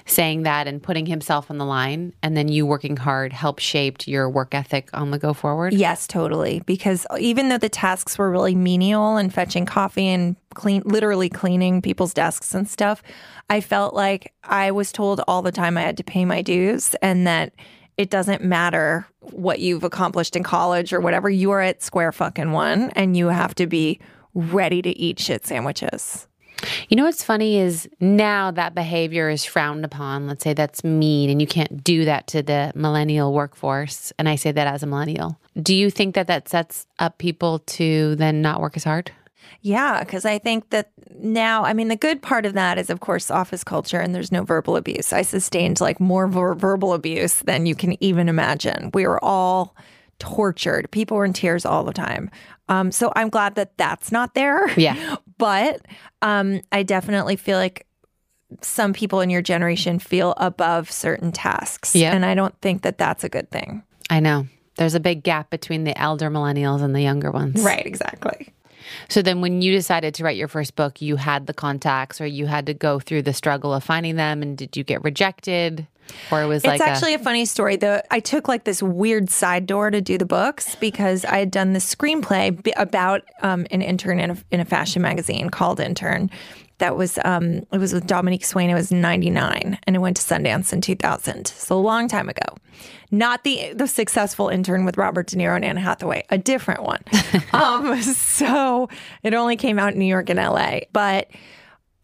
saying 0.05 0.43
that 0.43 0.67
and 0.67 0.83
putting 0.83 1.07
himself 1.07 1.51
on 1.51 1.59
the 1.59 1.65
line 1.65 2.13
and 2.23 2.37
then 2.37 2.49
you 2.49 2.67
working 2.67 2.97
hard 2.97 3.33
helped 3.33 3.61
shaped 3.61 4.07
your 4.09 4.29
work 4.29 4.55
ethic 4.55 4.89
on 4.93 5.11
the 5.11 5.19
go 5.19 5.33
forward? 5.33 5.73
Yes, 5.73 6.07
totally. 6.07 6.63
Because 6.67 7.07
even 7.19 7.49
though 7.49 7.59
the 7.59 7.69
tasks 7.69 8.19
were 8.19 8.31
really 8.31 8.55
menial 8.55 9.17
and 9.17 9.33
fetching 9.33 9.67
coffee 9.67 10.09
and 10.09 10.37
clean 10.55 10.83
literally 10.85 11.29
cleaning 11.29 11.83
people's 11.83 12.15
desks 12.15 12.55
and 12.55 12.69
stuff, 12.69 13.03
I 13.51 13.61
felt 13.61 13.95
like 13.95 14.33
I 14.45 14.71
was 14.71 14.93
told 14.93 15.21
all 15.29 15.43
the 15.43 15.53
time 15.53 15.77
I 15.77 15.83
had 15.83 15.97
to 15.99 16.05
pay 16.05 16.25
my 16.25 16.43
dues 16.43 16.95
and 17.03 17.27
that 17.27 17.53
it 17.97 18.11
doesn't 18.11 18.45
matter 18.45 19.07
what 19.21 19.61
you've 19.61 19.85
accomplished 19.85 20.37
in 20.37 20.43
college 20.43 20.93
or 20.93 21.01
whatever, 21.01 21.31
you 21.31 21.51
are 21.51 21.63
at 21.63 21.83
square 21.83 22.13
fucking 22.13 22.53
one 22.53 22.91
and 22.91 23.17
you 23.17 23.29
have 23.29 23.55
to 23.55 23.67
be 23.67 24.01
ready 24.35 24.83
to 24.83 24.91
eat 24.91 25.19
shit 25.19 25.47
sandwiches. 25.47 26.29
You 26.89 26.97
know 26.97 27.05
what's 27.05 27.23
funny 27.23 27.59
is 27.59 27.89
now 28.01 28.51
that 28.51 28.75
behavior 28.75 29.29
is 29.29 29.45
frowned 29.45 29.85
upon. 29.85 30.27
Let's 30.27 30.43
say 30.43 30.55
that's 30.55 30.83
mean 30.85 31.31
and 31.31 31.41
you 31.41 31.47
can't 31.47 31.85
do 31.85 32.05
that 32.05 32.27
to 32.29 32.43
the 32.43 32.73
millennial 32.75 33.33
workforce. 33.33 34.13
And 34.19 34.29
I 34.29 34.37
say 34.37 34.53
that 34.53 34.67
as 34.67 34.83
a 34.83 34.87
millennial. 34.87 35.39
Do 35.61 35.75
you 35.75 35.91
think 35.91 36.15
that 36.15 36.27
that 36.29 36.49
sets 36.49 36.87
up 36.99 37.19
people 37.19 37.61
to 37.61 38.17
then 38.17 38.43
not 38.43 38.61
work 38.61 38.77
as 38.77 38.85
hard? 38.85 39.11
Yeah, 39.63 40.01
because 40.01 40.25
I 40.25 40.39
think 40.39 40.71
that 40.71 40.91
now, 41.19 41.65
I 41.65 41.73
mean, 41.73 41.89
the 41.89 41.97
good 41.97 42.23
part 42.23 42.47
of 42.47 42.55
that 42.55 42.79
is, 42.79 42.91
of 42.91 43.01
course, 43.01 43.31
office 43.31 43.65
culture 43.65 44.01
and 44.01 44.15
there's 44.15 44.33
no 44.33 44.45
verbal 44.45 44.77
abuse. 44.77 45.13
I 45.13 45.23
sustained 45.23 45.81
like 45.81 45.99
more 45.99 46.27
ver- 46.27 46.55
verbal 46.55 46.93
abuse 46.93 47.35
than 47.41 47.67
you 47.67 47.75
can 47.75 48.03
even 48.03 48.29
imagine. 48.29 48.91
We 48.93 49.07
were 49.07 49.23
all 49.25 49.75
tortured. 50.19 50.91
People 50.91 51.17
were 51.17 51.25
in 51.25 51.33
tears 51.33 51.65
all 51.65 51.85
the 51.85 51.93
time. 51.93 52.31
Um, 52.69 52.91
so 52.91 53.13
I'm 53.15 53.29
glad 53.29 53.55
that 53.57 53.77
that's 53.77 54.11
not 54.11 54.35
there. 54.35 54.69
Yeah. 54.79 55.17
but 55.39 55.83
um, 56.23 56.61
I 56.73 56.83
definitely 56.83 57.37
feel 57.37 57.59
like 57.59 57.87
some 58.61 58.93
people 58.93 59.21
in 59.21 59.31
your 59.31 59.43
generation 59.43 59.99
feel 59.99 60.35
above 60.37 60.91
certain 60.91 61.33
tasks. 61.33 61.95
Yeah. 61.95 62.13
And 62.13 62.25
I 62.25 62.35
don't 62.35 62.59
think 62.61 62.83
that 62.83 62.99
that's 62.99 63.25
a 63.25 63.29
good 63.29 63.51
thing. 63.51 63.83
I 64.09 64.21
know. 64.21 64.47
There's 64.77 64.95
a 64.95 65.01
big 65.01 65.23
gap 65.23 65.51
between 65.51 65.85
the 65.85 65.99
elder 65.99 66.31
millennials 66.31 66.83
and 66.83 66.95
the 66.95 67.01
younger 67.01 67.31
ones. 67.31 67.63
Right, 67.63 67.85
exactly. 67.85 68.53
So 69.09 69.23
then 69.23 69.41
when 69.41 69.63
you 69.63 69.73
decided 69.73 70.15
to 70.15 70.25
write 70.25 70.37
your 70.37 70.49
first 70.49 70.77
book, 70.77 71.01
you 71.01 71.17
had 71.17 71.47
the 71.47 71.55
contacts 71.55 72.21
or 72.21 72.27
you 72.27 72.47
had 72.47 72.67
to 72.67 72.75
go 72.75 73.01
through 73.01 73.23
the 73.23 73.33
struggle 73.33 73.75
of 73.75 73.83
finding 73.83 74.17
them 74.17 74.43
and 74.43 74.57
did 74.57 74.77
you 74.77 74.85
get 74.85 75.03
rejected? 75.03 75.87
Or 76.31 76.43
it 76.43 76.47
was 76.47 76.59
it's 76.59 76.67
like 76.67 76.81
actually 76.81 77.15
a, 77.15 77.17
a 77.17 77.21
funny 77.21 77.45
story. 77.45 77.77
The 77.77 78.05
I 78.11 78.21
took 78.21 78.49
like 78.49 78.65
this 78.65 78.83
weird 78.83 79.31
side 79.31 79.67
door 79.67 79.91
to 79.91 80.01
do 80.01 80.19
the 80.19 80.27
books 80.27 80.75
because 80.77 81.25
I 81.25 81.39
had 81.39 81.51
done 81.51 81.73
this 81.73 81.93
screenplay 81.95 82.73
about 82.77 83.23
um, 83.43 83.67
an 83.71 83.83
intern 83.83 84.19
in 84.19 84.31
a, 84.31 84.37
in 84.51 84.61
a 84.61 84.65
fashion 84.65 85.03
magazine 85.03 85.51
called 85.51 85.81
Intern. 85.81 86.31
That 86.79 86.97
was 86.97 87.19
um, 87.25 87.67
it 87.73 87.79
was 87.79 87.93
with 87.93 88.07
Dominique 88.07 88.45
Swain. 88.45 88.69
It 88.69 88.75
was 88.75 88.93
ninety 88.93 89.31
nine, 89.31 89.79
and 89.87 89.97
it 89.97 89.99
went 90.01 90.17
to 90.19 90.23
Sundance 90.23 90.73
in 90.73 90.81
two 90.81 90.97
thousand. 90.97 91.47
So 91.49 91.77
a 91.77 91.81
long 91.81 92.09
time 92.09 92.29
ago. 92.29 92.57
Not 93.11 93.45
the 93.45 93.73
the 93.73 93.87
successful 93.87 94.49
intern 94.49 94.85
with 94.85 94.99
Robert 94.99 95.29
De 95.29 95.37
Niro 95.37 95.55
and 95.55 95.65
Anne 95.65 95.77
Hathaway, 95.77 96.25
a 96.29 96.37
different 96.37 96.83
one. 96.83 97.03
um, 97.53 98.03
so 98.03 98.89
it 99.23 99.33
only 99.33 99.57
came 99.57 99.79
out 99.79 99.93
in 99.93 99.99
New 99.99 100.07
York 100.07 100.29
and 100.29 100.39
L.A. 100.39 100.89
But 100.93 101.31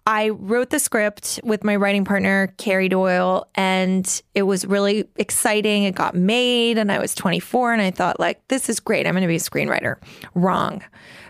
I 0.07 0.31
wrote 0.31 0.71
the 0.71 0.81
script 0.81 1.39
with 1.45 1.63
my 1.63 1.77
writing 1.77 2.05
partner, 2.05 2.53
Carrie 2.59 2.89
Doyle, 2.89 3.47
and 3.55 4.23
it 4.35 4.43
was 4.43 4.67
really 4.67 5.09
exciting. 5.17 5.85
It 5.85 5.95
got 5.95 6.17
made, 6.17 6.77
and 6.77 6.91
I 6.91 6.99
was 6.99 7.15
24, 7.15 7.73
and 7.73 7.83
I 7.83 7.93
thought, 7.93 8.19
like, 8.19 8.47
this 8.49 8.69
is 8.69 8.81
great. 8.81 9.07
I'm 9.07 9.15
going 9.15 9.23
to 9.23 9.29
be 9.29 9.37
a 9.37 9.39
screenwriter. 9.39 9.97
Wrong. 10.35 10.83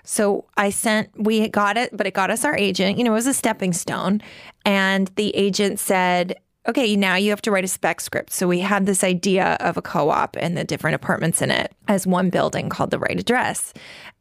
So 0.04 0.46
I 0.56 0.70
sent, 0.70 1.10
we 1.16 1.48
got 1.48 1.76
it, 1.76 1.94
but 1.94 2.06
it 2.06 2.14
got 2.14 2.30
us 2.30 2.44
our 2.44 2.56
agent. 2.56 2.96
You 2.96 3.04
know, 3.04 3.12
it 3.12 3.14
was 3.14 3.26
a 3.26 3.34
stepping 3.34 3.72
stone. 3.74 4.22
And 4.64 5.10
the 5.16 5.36
agent 5.36 5.78
said, 5.78 6.38
okay, 6.68 6.94
now 6.96 7.16
you 7.16 7.30
have 7.30 7.42
to 7.42 7.50
write 7.50 7.64
a 7.64 7.68
spec 7.68 8.00
script. 8.00 8.32
So 8.32 8.46
we 8.46 8.60
had 8.60 8.86
this 8.86 9.02
idea 9.02 9.56
of 9.60 9.76
a 9.76 9.82
co 9.82 10.10
op 10.10 10.36
and 10.36 10.56
the 10.56 10.64
different 10.64 10.94
apartments 10.94 11.42
in 11.42 11.50
it 11.50 11.72
as 11.88 12.06
one 12.06 12.30
building 12.30 12.68
called 12.68 12.90
the 12.90 12.98
right 12.98 13.18
address. 13.18 13.72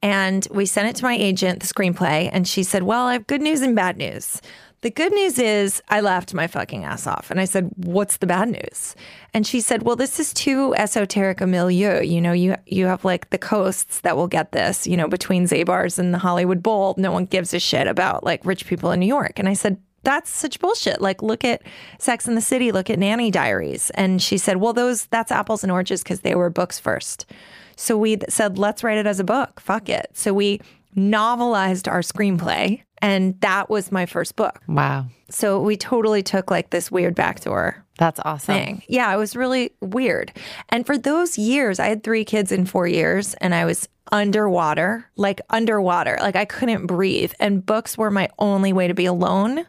And 0.01 0.47
we 0.51 0.65
sent 0.65 0.89
it 0.89 0.95
to 0.97 1.03
my 1.03 1.15
agent, 1.15 1.59
the 1.59 1.67
screenplay, 1.71 2.29
and 2.31 2.47
she 2.47 2.63
said, 2.63 2.83
Well, 2.83 3.05
I 3.07 3.13
have 3.13 3.27
good 3.27 3.41
news 3.41 3.61
and 3.61 3.75
bad 3.75 3.97
news. 3.97 4.41
The 4.81 4.89
good 4.89 5.13
news 5.13 5.37
is 5.37 5.79
I 5.89 6.01
laughed 6.01 6.33
my 6.33 6.47
fucking 6.47 6.85
ass 6.85 7.05
off. 7.05 7.29
And 7.29 7.39
I 7.39 7.45
said, 7.45 7.69
What's 7.75 8.17
the 8.17 8.25
bad 8.25 8.49
news? 8.49 8.95
And 9.31 9.45
she 9.45 9.61
said, 9.61 9.83
Well, 9.83 9.95
this 9.95 10.19
is 10.19 10.33
too 10.33 10.73
esoteric 10.75 11.39
a 11.41 11.45
milieu. 11.45 12.01
You 12.01 12.19
know, 12.19 12.31
you 12.31 12.55
you 12.65 12.87
have 12.87 13.05
like 13.05 13.29
the 13.29 13.37
coasts 13.37 13.99
that 14.01 14.17
will 14.17 14.27
get 14.27 14.53
this, 14.53 14.87
you 14.87 14.97
know, 14.97 15.07
between 15.07 15.45
Zabar's 15.45 15.99
and 15.99 16.11
the 16.11 16.17
Hollywood 16.17 16.63
Bowl. 16.63 16.95
No 16.97 17.11
one 17.11 17.25
gives 17.25 17.53
a 17.53 17.59
shit 17.59 17.85
about 17.85 18.23
like 18.23 18.43
rich 18.43 18.65
people 18.65 18.89
in 18.89 18.99
New 18.99 19.05
York. 19.05 19.37
And 19.37 19.47
I 19.47 19.53
said, 19.53 19.77
that's 20.03 20.29
such 20.29 20.59
bullshit. 20.59 21.01
Like, 21.01 21.21
look 21.21 21.43
at 21.43 21.61
Sex 21.99 22.27
in 22.27 22.35
the 22.35 22.41
City, 22.41 22.71
look 22.71 22.89
at 22.89 22.99
Nanny 22.99 23.31
Diaries. 23.31 23.89
And 23.91 24.21
she 24.21 24.37
said, 24.37 24.57
well, 24.57 24.73
those, 24.73 25.05
that's 25.07 25.31
apples 25.31 25.63
and 25.63 25.71
oranges 25.71 26.03
because 26.03 26.21
they 26.21 26.35
were 26.35 26.49
books 26.49 26.79
first. 26.79 27.25
So 27.75 27.97
we 27.97 28.17
said, 28.29 28.57
let's 28.57 28.83
write 28.83 28.97
it 28.97 29.07
as 29.07 29.19
a 29.19 29.23
book. 29.23 29.59
Fuck 29.59 29.89
it. 29.89 30.07
So 30.13 30.33
we 30.33 30.59
novelized 30.95 31.89
our 31.91 32.01
screenplay. 32.01 32.81
And 33.03 33.39
that 33.41 33.69
was 33.69 33.91
my 33.91 34.05
first 34.05 34.35
book. 34.35 34.61
Wow. 34.67 35.07
So 35.29 35.59
we 35.59 35.75
totally 35.75 36.21
took 36.21 36.51
like 36.51 36.69
this 36.69 36.91
weird 36.91 37.15
backdoor. 37.15 37.83
That's 37.97 38.19
awesome. 38.23 38.55
Thing. 38.55 38.83
Yeah, 38.87 39.11
it 39.13 39.17
was 39.17 39.35
really 39.35 39.71
weird. 39.81 40.31
And 40.69 40.85
for 40.85 40.97
those 40.97 41.37
years, 41.37 41.79
I 41.79 41.87
had 41.87 42.03
three 42.03 42.25
kids 42.25 42.51
in 42.51 42.65
four 42.65 42.87
years 42.87 43.33
and 43.35 43.55
I 43.55 43.65
was 43.65 43.87
underwater, 44.11 45.05
like 45.15 45.41
underwater. 45.49 46.17
Like 46.21 46.35
I 46.35 46.45
couldn't 46.45 46.87
breathe. 46.87 47.33
And 47.39 47.65
books 47.65 47.97
were 47.97 48.11
my 48.11 48.29
only 48.39 48.73
way 48.73 48.87
to 48.87 48.93
be 48.93 49.05
alone 49.05 49.65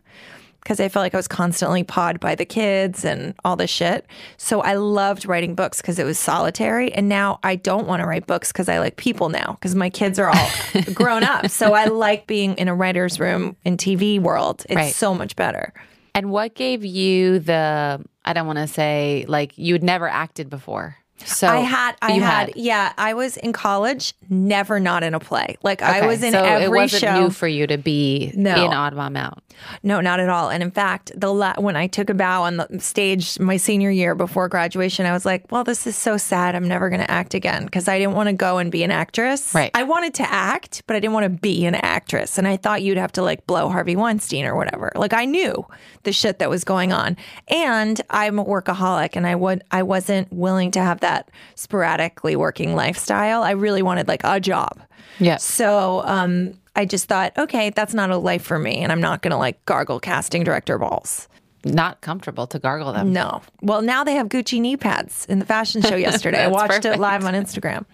because 0.63 0.79
I 0.79 0.89
felt 0.89 1.03
like 1.03 1.15
I 1.15 1.17
was 1.17 1.29
constantly 1.29 1.83
pawed 1.83 2.21
by 2.21 2.35
the 2.35 2.45
kids 2.45 3.05
and 3.05 3.35
all 3.45 3.57
this 3.57 3.71
shit. 3.71 4.07
So 4.37 4.61
I 4.61 4.75
loved 4.75 5.27
writing 5.27 5.55
books 5.55 5.81
because 5.81 5.99
it 5.99 6.05
was 6.05 6.19
solitary. 6.19 6.93
And 6.93 7.09
now 7.09 7.41
I 7.43 7.57
don't 7.57 7.87
want 7.87 8.01
to 8.01 8.07
write 8.07 8.27
books 8.27 8.53
because 8.53 8.69
I 8.69 8.79
like 8.79 8.97
people 8.97 9.29
now 9.29 9.53
because 9.61 9.75
my 9.75 9.91
kids 9.91 10.19
are 10.19 10.29
all 10.29 10.51
grown 10.95 11.25
up. 11.25 11.49
So 11.49 11.75
I 11.75 11.87
like 11.87 12.27
being 12.27 12.55
in 12.55 12.69
a 12.69 12.75
writer's 12.75 13.19
room 13.19 13.57
in 13.65 13.77
TV 13.77 14.21
world. 14.21 14.65
It's 14.69 14.77
right. 14.77 14.95
so 14.95 15.15
much 15.15 15.35
better. 15.35 15.73
And 16.15 16.31
what 16.31 16.55
gave 16.55 16.85
you 16.85 17.39
the, 17.41 18.01
I 18.25 18.33
don't 18.33 18.47
want 18.47 18.59
to 18.59 18.69
say 18.69 19.25
like 19.29 19.57
you 19.59 19.75
had 19.75 19.83
never 19.83 20.09
acted 20.09 20.49
before? 20.49 20.97
So 21.25 21.47
I 21.49 21.57
had, 21.59 21.97
I 22.02 22.12
you 22.14 22.23
had, 22.23 22.52
yeah. 22.57 22.93
I 22.99 23.14
was 23.14 23.37
in 23.37 23.52
college, 23.52 24.14
never 24.29 24.81
not 24.81 25.02
in 25.02 25.14
a 25.14 25.21
play. 25.21 25.57
Like 25.62 25.83
I 25.83 26.07
was 26.07 26.23
in 26.23 26.33
so 26.33 26.43
every 26.43 26.67
show. 26.67 26.73
it 26.73 26.76
wasn't 26.76 27.00
show. 27.00 27.21
new 27.23 27.31
for 27.31 27.49
you 27.49 27.67
to 27.67 27.79
be 27.79 28.33
No. 28.35 28.64
in 28.64 28.73
Odd 28.73 28.95
Mom 28.95 29.17
Out. 29.17 29.43
No, 29.83 30.00
not 30.00 30.19
at 30.19 30.29
all. 30.29 30.50
And 30.50 30.62
in 30.62 30.71
fact, 30.71 31.12
the 31.14 31.33
la- 31.33 31.55
when 31.59 31.76
I 31.76 31.87
took 31.87 32.09
a 32.11 32.14
bow 32.14 32.43
on 32.45 32.57
the 32.57 32.67
stage 32.81 33.38
my 33.38 33.57
senior 33.57 33.91
year 33.91 34.14
before 34.14 34.49
graduation, 34.49 35.07
I 35.07 35.12
was 35.12 35.25
like, 35.26 35.45
"Well, 35.52 35.62
this 35.62 35.87
is 35.87 35.95
so 35.97 36.17
sad. 36.17 36.55
I'm 36.57 36.67
never 36.67 36.88
going 36.88 37.00
to 37.02 37.11
act 37.11 37.35
again." 37.35 37.64
Because 37.67 37.87
I 37.87 37.99
didn't 37.99 38.14
want 38.14 38.29
to 38.29 38.33
go 38.33 38.59
and 38.59 38.73
be 38.73 38.83
an 38.83 38.91
actress. 38.91 39.55
Right. 39.55 39.71
I 39.75 39.83
wanted 39.85 40.14
to 40.14 40.33
act, 40.33 40.83
but 40.87 40.97
I 40.97 41.00
didn't 41.00 41.12
want 41.12 41.25
to 41.25 41.31
be 41.31 41.64
an 41.67 41.75
actress. 41.76 42.38
And 42.38 42.49
I 42.49 42.57
thought 42.57 42.83
you'd 42.83 42.97
have 42.99 43.12
to 43.12 43.23
like 43.23 43.47
blow 43.47 43.69
Harvey 43.69 43.95
Weinstein 43.95 44.47
or 44.47 44.57
whatever. 44.57 44.91
Like 44.97 45.12
I 45.12 45.26
knew 45.26 45.64
the 46.05 46.12
shit 46.12 46.38
that 46.41 46.49
was 46.50 46.64
going 46.64 46.93
on, 46.93 47.17
and 47.49 48.00
I'm 48.11 48.38
a 48.38 48.45
workaholic, 48.45 49.11
and 49.17 49.26
I 49.26 49.35
would 49.37 49.62
I 49.71 49.83
wasn't 49.83 50.33
willing 50.33 50.71
to 50.73 50.81
have 50.81 51.00
that 51.00 51.12
sporadically 51.54 52.37
working 52.37 52.75
lifestyle. 52.75 53.42
I 53.42 53.52
really 53.52 53.83
wanted 53.83 54.09
like 54.09 54.23
a 54.25 54.40
job. 54.40 54.81
Yeah. 55.19 55.37
So 55.37 56.02
um, 56.04 56.54
I 56.75 56.85
just 56.85 57.07
thought, 57.09 57.37
okay, 57.38 57.71
that's 57.71 57.95
not 57.95 58.11
a 58.11 58.16
life 58.16 58.42
for 58.42 58.59
me, 58.59 58.78
and 58.78 58.90
I'm 58.90 59.00
not 59.00 59.23
going 59.23 59.33
to 59.33 59.37
like 59.37 59.64
gargle 59.64 60.00
casting 60.00 60.45
director 60.45 60.78
balls. 60.78 61.28
Not 61.64 62.00
comfortable 62.00 62.47
to 62.49 62.59
gargle 62.59 62.92
them. 62.92 63.12
No. 63.12 63.40
Well, 63.61 63.83
now 63.83 64.02
they 64.02 64.14
have 64.14 64.28
Gucci 64.28 64.61
knee 64.61 64.76
pads 64.76 65.26
in 65.26 65.38
the 65.38 65.47
fashion 65.47 65.81
show 65.83 65.95
yesterday. 66.09 66.42
I 66.42 66.49
watched 66.49 66.69
perfect. 66.83 66.97
it 66.97 67.00
live 67.00 67.25
on 67.25 67.35
Instagram. 67.35 67.85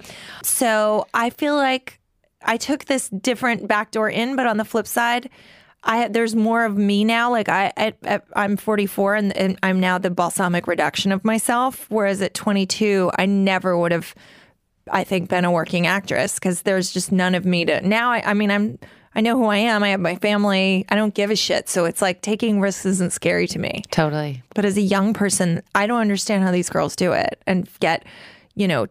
So 0.42 1.06
I 1.12 1.30
feel 1.30 1.54
like 1.56 2.00
I 2.42 2.56
took 2.56 2.86
this 2.86 3.08
different 3.10 3.68
backdoor 3.68 4.08
in, 4.08 4.36
but 4.36 4.46
on 4.46 4.56
the 4.56 4.64
flip 4.64 4.86
side, 4.86 5.28
I 5.84 6.08
there's 6.08 6.34
more 6.34 6.64
of 6.64 6.76
me 6.76 7.04
now. 7.04 7.30
Like 7.30 7.48
I, 7.48 7.72
I, 7.76 8.20
I'm 8.34 8.56
44 8.56 9.14
and, 9.14 9.36
and 9.36 9.58
I'm 9.62 9.80
now 9.80 9.98
the 9.98 10.10
balsamic 10.10 10.66
reduction 10.66 11.12
of 11.12 11.24
myself. 11.24 11.86
Whereas 11.88 12.20
at 12.20 12.34
22, 12.34 13.10
I 13.16 13.26
never 13.26 13.78
would 13.78 13.92
have, 13.92 14.14
I 14.90 15.04
think, 15.04 15.28
been 15.28 15.44
a 15.44 15.52
working 15.52 15.86
actress 15.86 16.34
because 16.34 16.62
there's 16.62 16.92
just 16.92 17.12
none 17.12 17.34
of 17.34 17.44
me 17.44 17.64
to 17.64 17.86
now. 17.86 18.10
I, 18.10 18.30
I 18.30 18.34
mean, 18.34 18.50
I'm. 18.50 18.78
I 19.14 19.20
know 19.20 19.36
who 19.36 19.46
I 19.46 19.56
am. 19.56 19.82
I 19.82 19.88
have 19.88 20.00
my 20.00 20.14
family. 20.14 20.84
I 20.90 20.94
don't 20.94 21.14
give 21.14 21.30
a 21.30 21.34
shit. 21.34 21.68
So 21.68 21.86
it's 21.86 22.00
like 22.00 22.20
taking 22.20 22.60
risks 22.60 22.86
isn't 22.86 23.12
scary 23.12 23.48
to 23.48 23.58
me. 23.58 23.82
Totally. 23.90 24.44
But 24.54 24.64
as 24.64 24.76
a 24.76 24.82
young 24.82 25.12
person, 25.12 25.62
I 25.74 25.88
don't 25.88 26.00
understand 26.00 26.44
how 26.44 26.52
these 26.52 26.70
girls 26.70 26.94
do 26.94 27.12
it 27.12 27.42
and 27.44 27.68
get, 27.80 28.04
you 28.54 28.68
know, 28.68 28.86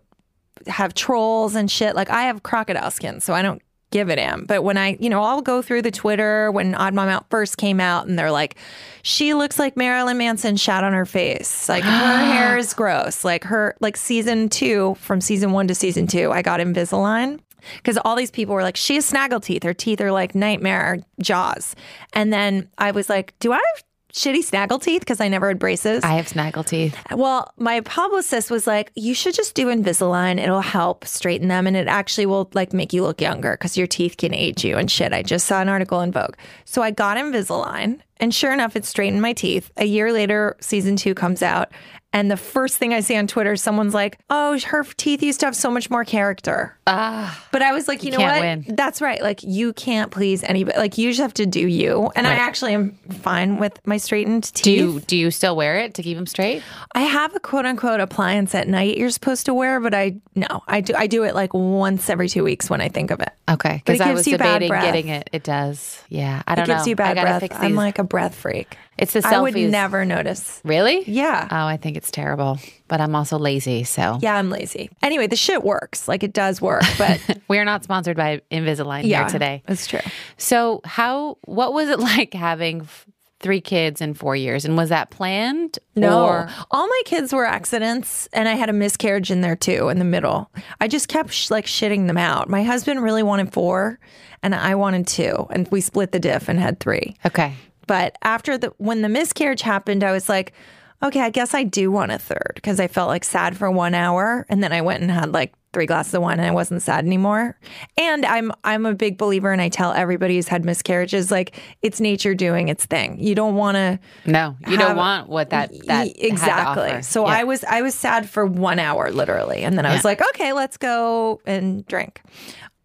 have 0.65 0.93
trolls 0.93 1.55
and 1.55 1.71
shit. 1.71 1.95
Like 1.95 2.09
I 2.09 2.23
have 2.23 2.43
crocodile 2.43 2.91
skin, 2.91 3.21
so 3.21 3.33
I 3.33 3.41
don't 3.41 3.61
give 3.91 4.09
it 4.09 4.19
a 4.19 4.27
damn. 4.27 4.45
But 4.45 4.63
when 4.63 4.77
I, 4.77 4.97
you 4.99 5.09
know, 5.09 5.23
I'll 5.23 5.41
go 5.41 5.61
through 5.61 5.81
the 5.81 5.91
Twitter 5.91 6.51
when 6.51 6.75
Odd 6.75 6.93
Mom 6.93 7.09
Out 7.09 7.29
first 7.29 7.57
came 7.57 7.79
out 7.79 8.07
and 8.07 8.17
they're 8.17 8.31
like, 8.31 8.55
she 9.03 9.33
looks 9.33 9.57
like 9.59 9.77
Marilyn 9.77 10.17
Manson 10.17 10.57
shat 10.57 10.83
on 10.83 10.93
her 10.93 11.05
face. 11.05 11.69
Like 11.69 11.83
her 11.83 12.17
hair 12.33 12.57
is 12.57 12.73
gross. 12.73 13.23
Like 13.23 13.43
her, 13.45 13.75
like 13.79 13.97
season 13.97 14.49
two, 14.49 14.95
from 14.99 15.21
season 15.21 15.51
one 15.51 15.67
to 15.67 15.75
season 15.75 16.07
two, 16.07 16.31
I 16.31 16.41
got 16.41 16.59
Invisalign. 16.59 17.39
Because 17.77 17.97
all 18.05 18.15
these 18.15 18.31
people 18.31 18.55
were 18.55 18.63
like, 18.63 18.77
she 18.77 18.95
has 18.95 19.05
snaggle 19.05 19.41
teeth. 19.41 19.63
Her 19.63 19.73
teeth 19.73 19.99
are 19.99 20.11
like 20.11 20.33
nightmare 20.33 20.99
jaws. 21.21 21.75
And 22.13 22.31
then 22.31 22.69
I 22.77 22.91
was 22.91 23.09
like, 23.09 23.37
do 23.39 23.51
I 23.51 23.57
have 23.57 23.83
shitty 24.17 24.43
snaggle 24.43 24.79
teeth? 24.79 25.01
Because 25.01 25.21
I 25.21 25.27
never 25.27 25.47
had 25.47 25.59
braces. 25.59 26.03
I 26.03 26.13
have 26.13 26.27
snaggle 26.27 26.63
teeth. 26.63 26.97
Well, 27.11 27.53
my 27.57 27.81
publicist 27.81 28.49
was 28.51 28.67
like, 28.67 28.91
"You 28.95 29.13
should 29.13 29.35
just 29.35 29.53
do 29.53 29.67
Invisalign. 29.67 30.39
It'll 30.41 30.61
help 30.61 31.05
straighten 31.05 31.47
them, 31.47 31.67
and 31.67 31.77
it 31.77 31.87
actually 31.87 32.25
will 32.25 32.49
like 32.53 32.73
make 32.73 32.93
you 32.93 33.03
look 33.03 33.21
younger 33.21 33.51
because 33.51 33.77
your 33.77 33.87
teeth 33.87 34.17
can 34.17 34.33
age 34.33 34.65
you 34.65 34.77
and 34.77 34.89
shit." 34.89 35.13
I 35.13 35.21
just 35.21 35.45
saw 35.47 35.61
an 35.61 35.69
article 35.69 36.01
in 36.01 36.11
Vogue, 36.11 36.35
so 36.65 36.81
I 36.81 36.91
got 36.91 37.17
Invisalign, 37.17 37.99
and 38.19 38.33
sure 38.33 38.53
enough, 38.53 38.75
it 38.75 38.85
straightened 38.85 39.21
my 39.21 39.33
teeth. 39.33 39.71
A 39.77 39.85
year 39.85 40.11
later, 40.11 40.55
season 40.59 40.95
two 40.95 41.13
comes 41.13 41.41
out, 41.43 41.69
and 42.13 42.31
the 42.31 42.37
first 42.37 42.77
thing 42.77 42.93
I 42.93 43.01
see 43.01 43.15
on 43.17 43.27
Twitter, 43.27 43.55
someone's 43.55 43.93
like, 43.93 44.17
"Oh, 44.29 44.57
her 44.67 44.83
teeth 44.83 45.21
used 45.21 45.39
to 45.41 45.45
have 45.47 45.55
so 45.55 45.69
much 45.69 45.89
more 45.89 46.03
character." 46.05 46.73
Ah, 46.89 47.45
But 47.51 47.61
I 47.61 47.73
was 47.73 47.89
like, 47.89 48.01
you, 48.03 48.11
know 48.11 48.17
can't 48.17 48.33
what? 48.33 48.65
win. 48.67 48.75
That's 48.77 49.01
right. 49.01 49.21
Like 49.21 49.43
you 49.43 49.73
can't 49.73 50.09
please 50.09 50.41
anybody. 50.41 50.77
Like 50.77 50.97
you 50.97 51.09
just 51.09 51.19
have 51.19 51.33
to 51.33 51.45
do 51.45 51.59
you. 51.67 52.09
And 52.15 52.25
I 52.25 52.31
actually 52.35 52.73
am 52.75 52.91
fine 53.21 53.57
with 53.57 53.77
my 53.85 53.97
straightened 53.97 54.45
teeth. 54.45 54.63
do 54.63 54.71
you 54.71 54.99
do 55.01 55.17
you 55.17 55.29
still 55.29 55.57
wear 55.57 55.79
it 55.79 55.95
to 55.95 56.01
keep 56.03 56.15
them 56.15 56.25
straight? 56.25 56.63
I 56.95 57.01
have 57.01 57.35
a 57.35 57.41
quote 57.41 57.65
unquote 57.65 57.99
appliance 57.99 58.55
at 58.55 58.69
night 58.69 58.95
you're 58.97 59.09
supposed 59.09 59.47
to 59.47 59.53
wear, 59.53 59.81
but 59.81 59.93
I 59.93 60.15
no, 60.33 60.63
I 60.65 60.79
do 60.79 60.93
I 60.95 61.07
do 61.07 61.23
it 61.25 61.35
like 61.35 61.53
once 61.53 62.09
every 62.09 62.29
two 62.29 62.45
weeks 62.45 62.69
when 62.69 62.79
I 62.79 62.87
think 62.87 63.11
of 63.11 63.19
it. 63.19 63.31
Okay, 63.49 63.81
because 63.85 63.99
I 63.99 64.13
was 64.13 64.25
you 64.25 64.37
debating 64.37 64.69
getting 64.71 65.09
it. 65.09 65.29
It 65.33 65.43
does. 65.43 66.01
Yeah, 66.07 66.41
I 66.47 66.53
It 66.53 66.55
don't 66.55 66.63
it 66.63 66.67
gives 66.73 66.85
know. 66.85 66.89
you 66.91 66.95
bad 66.95 67.11
I 67.11 67.13
gotta 67.15 67.27
breath. 67.27 67.41
fix 67.41 67.55
I'm 67.57 67.75
like 67.75 67.99
a 67.99 68.05
breath 68.07 68.33
freak. 68.35 68.77
it's 68.97 69.13
the 69.13 69.19
selfies. 69.19 69.33
I 69.33 69.41
would 69.41 69.55
never 69.55 70.05
notice. 70.05 70.59
Really? 70.63 71.03
Yeah. 71.09 71.47
Oh, 71.51 71.65
I 71.67 71.77
think 71.77 71.97
it's 71.97 72.09
terrible, 72.11 72.59
but 72.87 72.99
I'm 73.01 73.15
also 73.15 73.37
lazy, 73.37 73.83
so 73.83 74.17
Yeah, 74.21 74.35
I'm 74.35 74.49
lazy. 74.49 74.89
Anyway, 75.03 75.27
the 75.27 75.35
shit 75.35 75.63
works. 75.63 76.07
Like 76.07 76.23
it 76.23 76.33
does 76.33 76.61
work, 76.61 76.83
but 76.97 77.19
we're 77.47 77.65
not 77.65 77.83
sponsored 77.83 78.17
by 78.17 78.41
Invisalign 78.51 79.03
yeah, 79.05 79.19
here 79.21 79.29
today. 79.29 79.63
That's 79.67 79.85
true. 79.87 79.99
So, 80.37 80.81
how? 80.85 81.37
What 81.45 81.73
was 81.73 81.89
it 81.89 81.99
like 82.11 82.33
having 82.33 82.81
f- 82.81 83.05
three 83.39 83.61
kids 83.61 84.01
in 84.01 84.15
four 84.15 84.35
years, 84.35 84.65
and 84.65 84.75
was 84.75 84.89
that 84.89 85.11
planned? 85.11 85.77
No, 85.95 86.25
Or, 86.25 86.49
all 86.71 86.87
my 86.87 87.01
kids 87.05 87.31
were 87.31 87.45
accidents, 87.45 88.27
and 88.33 88.49
I 88.49 88.53
had 88.53 88.67
a 88.69 88.73
miscarriage 88.73 89.29
in 89.29 89.41
there 89.41 89.55
too, 89.55 89.89
in 89.89 89.99
the 89.99 90.05
middle. 90.05 90.49
I 90.81 90.87
just 90.87 91.07
kept 91.07 91.31
sh- 91.31 91.51
like 91.51 91.65
shitting 91.67 92.07
them 92.07 92.17
out. 92.17 92.49
My 92.49 92.63
husband 92.63 93.03
really 93.03 93.21
wanted 93.21 93.53
four, 93.53 93.99
and 94.41 94.55
I 94.55 94.73
wanted 94.73 95.05
two, 95.05 95.45
and 95.51 95.67
we 95.69 95.81
split 95.81 96.11
the 96.13 96.19
diff 96.19 96.49
and 96.49 96.59
had 96.59 96.79
three. 96.79 97.15
okay. 97.27 97.53
But 97.87 98.17
after 98.21 98.57
the 98.57 98.73
when 98.77 99.01
the 99.01 99.09
miscarriage 99.09 99.61
happened, 99.61 100.03
I 100.03 100.11
was 100.11 100.29
like, 100.29 100.53
okay, 101.01 101.21
I 101.21 101.29
guess 101.29 101.53
I 101.53 101.63
do 101.63 101.89
want 101.91 102.11
a 102.11 102.19
third 102.19 102.51
because 102.55 102.79
I 102.79 102.87
felt 102.87 103.07
like 103.07 103.23
sad 103.23 103.55
for 103.57 103.71
one 103.71 103.93
hour, 103.95 104.45
and 104.49 104.61
then 104.63 104.71
I 104.73 104.81
went 104.81 105.01
and 105.01 105.09
had 105.11 105.31
like 105.33 105.53
three 105.73 105.85
glasses 105.85 106.13
of 106.15 106.21
wine, 106.23 106.39
and 106.39 106.47
I 106.47 106.51
wasn't 106.51 106.81
sad 106.81 107.05
anymore. 107.05 107.57
And 107.97 108.25
I'm 108.25 108.51
I'm 108.63 108.85
a 108.85 108.93
big 108.95 109.17
believer, 109.17 109.51
and 109.51 109.61
I 109.61 109.69
tell 109.69 109.93
everybody 109.93 110.35
who's 110.35 110.47
had 110.47 110.65
miscarriages 110.65 111.29
like 111.29 111.55
it's 111.81 111.99
nature 112.01 112.33
doing 112.33 112.67
its 112.69 112.85
thing. 112.85 113.19
You 113.19 113.35
don't 113.35 113.55
want 113.55 113.75
to 113.75 113.99
No, 114.25 114.55
you 114.65 114.77
have- 114.77 114.87
don't 114.87 114.97
want 114.97 115.29
what 115.29 115.51
that 115.51 115.71
that 115.85 116.09
exactly. 116.15 117.01
So 117.03 117.25
Yeah. 117.27 117.33
I 117.39 117.43
was 117.43 117.63
I 117.63 117.81
was 117.83 117.93
sad 117.95 118.27
for 118.29 118.45
one 118.45 118.79
hour 118.79 119.11
literally, 119.11 119.63
and 119.63 119.77
then 119.77 119.85
I 119.85 119.93
was 119.93 120.03
like, 120.03 120.21
okay, 120.29 120.51
let's 120.53 120.77
go 120.77 121.41
and 121.45 121.85
drink. 121.85 122.21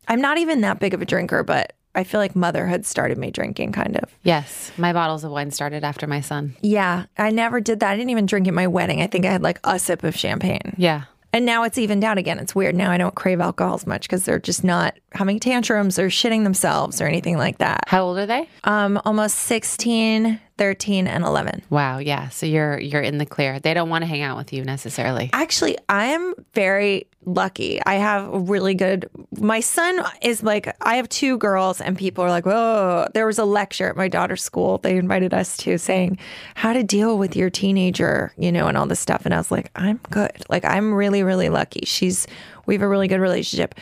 I'm 0.09 0.21
not 0.21 0.37
even 0.39 0.61
that 0.63 0.79
big 0.81 0.93
of 0.95 1.01
a 1.01 1.07
drinker, 1.07 1.43
but 1.45 1.73
I 1.95 2.05
feel 2.05 2.21
like 2.21 2.35
motherhood 2.35 2.87
started 2.87 3.19
me 3.19 3.31
drinking, 3.31 3.73
kind 3.73 3.97
of. 3.97 4.15
yes, 4.23 4.73
my 4.79 4.93
bottles 4.93 5.25
of 5.25 5.31
wine 5.31 5.51
started 5.51 5.85
after 5.85 6.07
my 6.07 6.21
son. 6.21 6.57
Yeah, 6.63 7.05
I 7.19 7.31
never 7.31 7.61
did 7.61 7.81
that. 7.81 7.91
I 7.91 7.97
didn't 7.97 8.11
even 8.11 8.27
drink 8.27 8.49
at 8.49 8.55
my 8.55 8.67
wedding. 8.67 9.03
I 9.03 9.07
think 9.07 9.25
I 9.27 9.31
had 9.33 9.43
like 9.43 9.61
a 9.65 9.79
sip 9.79 10.03
of 10.03 10.17
champagne. 10.17 10.75
Yeah. 10.79 11.05
And 11.35 11.47
now 11.47 11.63
it's 11.65 11.79
evened 11.79 12.05
out 12.05 12.19
again. 12.19 12.39
It's 12.39 12.55
weird. 12.55 12.75
Now 12.75 12.91
I 12.91 12.99
don't 12.99 13.15
crave 13.15 13.41
alcohol 13.41 13.75
as 13.75 13.87
much 13.87 14.03
because 14.03 14.27
they're 14.27 14.39
just 14.39 14.65
not 14.65 14.95
having 15.13 15.41
tantrums 15.41 15.99
or 15.99 16.09
shitting 16.09 16.45
themselves 16.45 17.01
or 17.01 17.07
anything 17.07 17.39
like 17.39 17.57
that. 17.59 17.85
How 17.87 18.05
old 18.05 18.19
are 18.19 18.27
they? 18.27 18.47
Um, 18.65 19.01
almost 19.07 19.39
16, 19.39 20.39
13, 20.59 21.07
and 21.07 21.25
11. 21.25 21.63
Wow. 21.71 21.99
Yeah. 21.99 22.29
So 22.29 22.47
you're 22.47 22.79
you're 22.79 23.03
in 23.03 23.19
the 23.19 23.27
clear. 23.27 23.59
They 23.59 23.75
don't 23.75 23.89
want 23.89 24.03
to 24.03 24.07
hang 24.07 24.23
out 24.23 24.37
with 24.37 24.53
you 24.53 24.65
necessarily. 24.65 25.31
Actually, 25.33 25.79
I 25.89 26.07
am 26.07 26.35
very 26.55 27.07
lucky. 27.25 27.81
I 27.85 27.95
have 27.95 28.33
a 28.33 28.39
really 28.39 28.75
good. 28.75 29.09
My 29.39 29.61
son 29.61 30.01
is 30.21 30.43
like, 30.43 30.75
I 30.83 30.97
have 30.97 31.09
two 31.09 31.39
girls, 31.39 31.81
and 31.81 31.97
people 31.97 32.25
are 32.25 32.31
like, 32.31 32.47
"Whoa!" 32.47 33.09
There 33.15 33.27
was 33.27 33.39
a 33.39 33.45
lecture 33.45 33.89
at 33.89 33.97
my 33.97 34.09
daughter's 34.09 34.43
school. 34.43 34.79
They 34.79 34.97
invited 34.97 35.33
us 35.33 35.57
to 35.59 35.79
saying 35.79 36.19
how 36.55 36.73
to 36.73 36.83
deal 36.83 37.19
with 37.19 37.35
your 37.37 37.51
teenager, 37.51 38.33
you 38.37 38.53
know, 38.53 38.67
and 38.67 38.77
all 38.77 38.87
this 38.87 39.01
stuff. 39.01 39.25
And 39.25 39.35
I 39.35 39.39
was 39.39 39.51
like, 39.51 39.71
I'm 39.77 40.01
good. 40.11 40.45
Like, 40.49 40.65
I'm 40.65 40.93
really, 40.95 41.23
really 41.23 41.49
lucky. 41.49 41.87
She's. 41.87 42.27
We 42.65 42.75
have 42.75 42.83
a 42.83 42.89
really 42.89 43.09
good 43.09 43.19
relationship. 43.19 43.75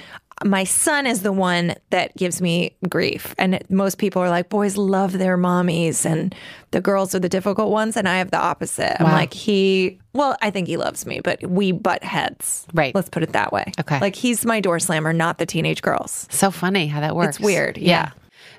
My 0.45 0.65
son 0.65 1.07
is 1.07 1.23
the 1.23 1.33
one 1.33 1.75
that 1.91 2.17
gives 2.17 2.41
me 2.41 2.75
grief. 2.89 3.35
And 3.37 3.63
most 3.69 3.99
people 3.99 4.23
are 4.23 4.31
like, 4.31 4.49
boys 4.49 4.77
love 4.77 5.13
their 5.13 5.37
mommies, 5.37 6.07
and 6.07 6.35
the 6.71 6.81
girls 6.81 7.15
are 7.15 7.19
the 7.19 7.29
difficult 7.29 7.71
ones. 7.71 7.97
And 7.97 8.09
I 8.09 8.19
have 8.19 8.31
the 8.31 8.39
opposite. 8.39 9.01
I'm 9.01 9.13
like, 9.13 9.35
he, 9.35 9.99
well, 10.15 10.37
I 10.41 10.51
think 10.51 10.67
he 10.67 10.77
loves 10.77 11.05
me, 11.05 11.21
but 11.21 11.43
we 11.47 11.73
butt 11.73 12.03
heads. 12.03 12.67
Right. 12.73 12.95
Let's 12.95 13.11
put 13.11 13.23
it 13.23 13.33
that 13.33 13.53
way. 13.53 13.73
Okay. 13.79 14.01
Like 14.01 14.15
he's 14.15 14.47
my 14.47 14.61
door 14.61 14.79
slammer, 14.79 15.13
not 15.13 15.39
the 15.39 15.47
teenage 15.47 15.83
girls. 15.83 16.27
So 16.31 16.51
funny 16.51 16.87
how 16.87 17.01
that 17.01 17.15
works. 17.15 17.37
It's 17.37 17.45
weird, 17.45 17.77
yeah. 17.77 18.13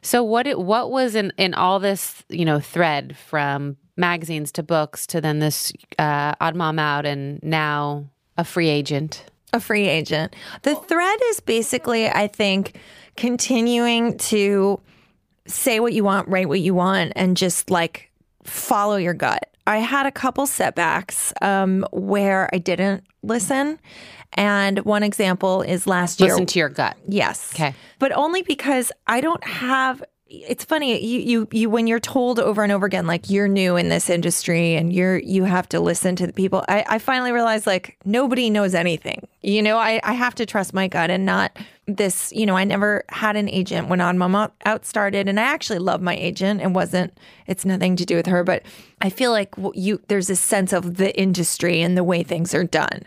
So 0.04 0.24
what 0.24 0.48
it, 0.48 0.60
what 0.60 0.92
was 0.92 1.16
in 1.16 1.32
in 1.38 1.54
all 1.54 1.80
this 1.80 2.24
you 2.30 2.46
know 2.46 2.60
thread 2.60 3.16
from 3.18 3.78
magazines 3.98 4.52
to 4.54 4.64
books 4.64 5.06
to 5.08 5.22
then 5.22 5.40
this 5.40 5.72
uh, 6.00 6.34
odd 6.42 6.56
mom 6.56 6.80
out 6.80 7.06
and 7.06 7.42
now 7.44 8.06
a 8.38 8.44
free 8.44 8.70
agent. 8.70 9.26
A 9.54 9.60
free 9.60 9.88
agent. 9.88 10.36
The 10.62 10.76
thread 10.76 11.20
is 11.30 11.40
basically, 11.40 12.08
I 12.08 12.28
think, 12.28 12.80
continuing 13.18 14.18
to 14.18 14.80
say 15.46 15.80
what 15.80 15.94
you 15.94 16.04
want, 16.04 16.28
write 16.30 16.48
what 16.48 16.62
you 16.62 16.74
want, 16.74 17.14
and 17.16 17.36
just 17.36 17.70
like 17.70 18.12
follow 18.44 18.96
your 18.96 19.14
gut. 19.14 19.50
I 19.68 19.78
had 19.78 20.06
a 20.06 20.12
couple 20.12 20.46
setbacks 20.48 21.34
um, 21.42 21.86
where 21.92 22.50
I 22.54 22.58
didn't 22.58 23.04
listen. 23.24 23.80
And 24.34 24.80
one 24.80 25.04
example 25.04 25.62
is 25.62 25.86
last 25.86 26.22
year. 26.22 26.30
Listen 26.30 26.46
to 26.46 26.60
your 26.60 26.70
gut. 26.70 26.98
Yes. 27.08 27.52
Okay. 27.54 27.76
But 28.00 28.16
only 28.16 28.42
because 28.44 28.92
I 29.06 29.20
don't 29.22 29.44
have 29.44 30.04
it's 30.32 30.64
funny 30.64 31.04
you 31.04 31.20
you 31.20 31.48
you 31.52 31.70
when 31.70 31.88
you're 31.88 32.00
told 32.00 32.40
over 32.40 32.64
and 32.64 32.72
over 32.72 32.86
again 32.86 33.06
like 33.06 33.30
you're 33.30 33.50
new 33.50 33.76
in 33.76 33.90
this 33.90 34.10
industry 34.10 34.76
and 34.76 34.94
you're 34.94 35.18
you 35.18 35.44
have 35.44 35.68
to 35.70 35.80
listen 35.80 36.16
to 36.16 36.26
the 36.26 36.32
people. 36.32 36.64
I, 36.70 36.86
I 36.88 37.00
finally 37.00 37.34
realized 37.34 37.68
like 37.68 37.98
nobody 38.06 38.50
knows 38.50 38.74
anything. 38.74 39.28
You 39.42 39.62
know, 39.62 39.78
I, 39.78 40.00
I 40.04 40.14
have 40.14 40.34
to 40.36 40.46
trust 40.46 40.74
my 40.74 40.88
gut 40.88 41.10
and 41.10 41.26
not 41.26 41.58
this, 41.86 42.32
you 42.32 42.46
know, 42.46 42.56
I 42.56 42.64
never 42.64 43.04
had 43.10 43.36
an 43.36 43.50
agent 43.50 43.90
when 43.90 44.00
Odd 44.00 44.16
Mom 44.16 44.36
Out, 44.36 44.54
Out 44.66 44.86
started 44.86 45.28
and 45.28 45.38
I 45.38 45.44
actually 45.44 45.80
love 45.80 46.02
my 46.02 46.16
agent. 46.16 46.62
It 46.62 46.72
wasn't 46.72 47.18
it's 47.48 47.66
nothing 47.66 47.98
to 47.98 48.06
do 48.06 48.16
with 48.16 48.28
her, 48.28 48.46
but 48.46 48.64
I 49.02 49.10
feel 49.10 49.32
like 49.32 49.54
you 49.74 50.02
there's 50.08 50.30
a 50.30 50.36
sense 50.38 50.72
of 50.72 50.96
the 50.96 51.18
industry 51.20 51.82
and 51.82 51.98
the 51.98 52.06
way 52.06 52.24
things 52.24 52.56
are 52.56 52.64
done 52.64 53.02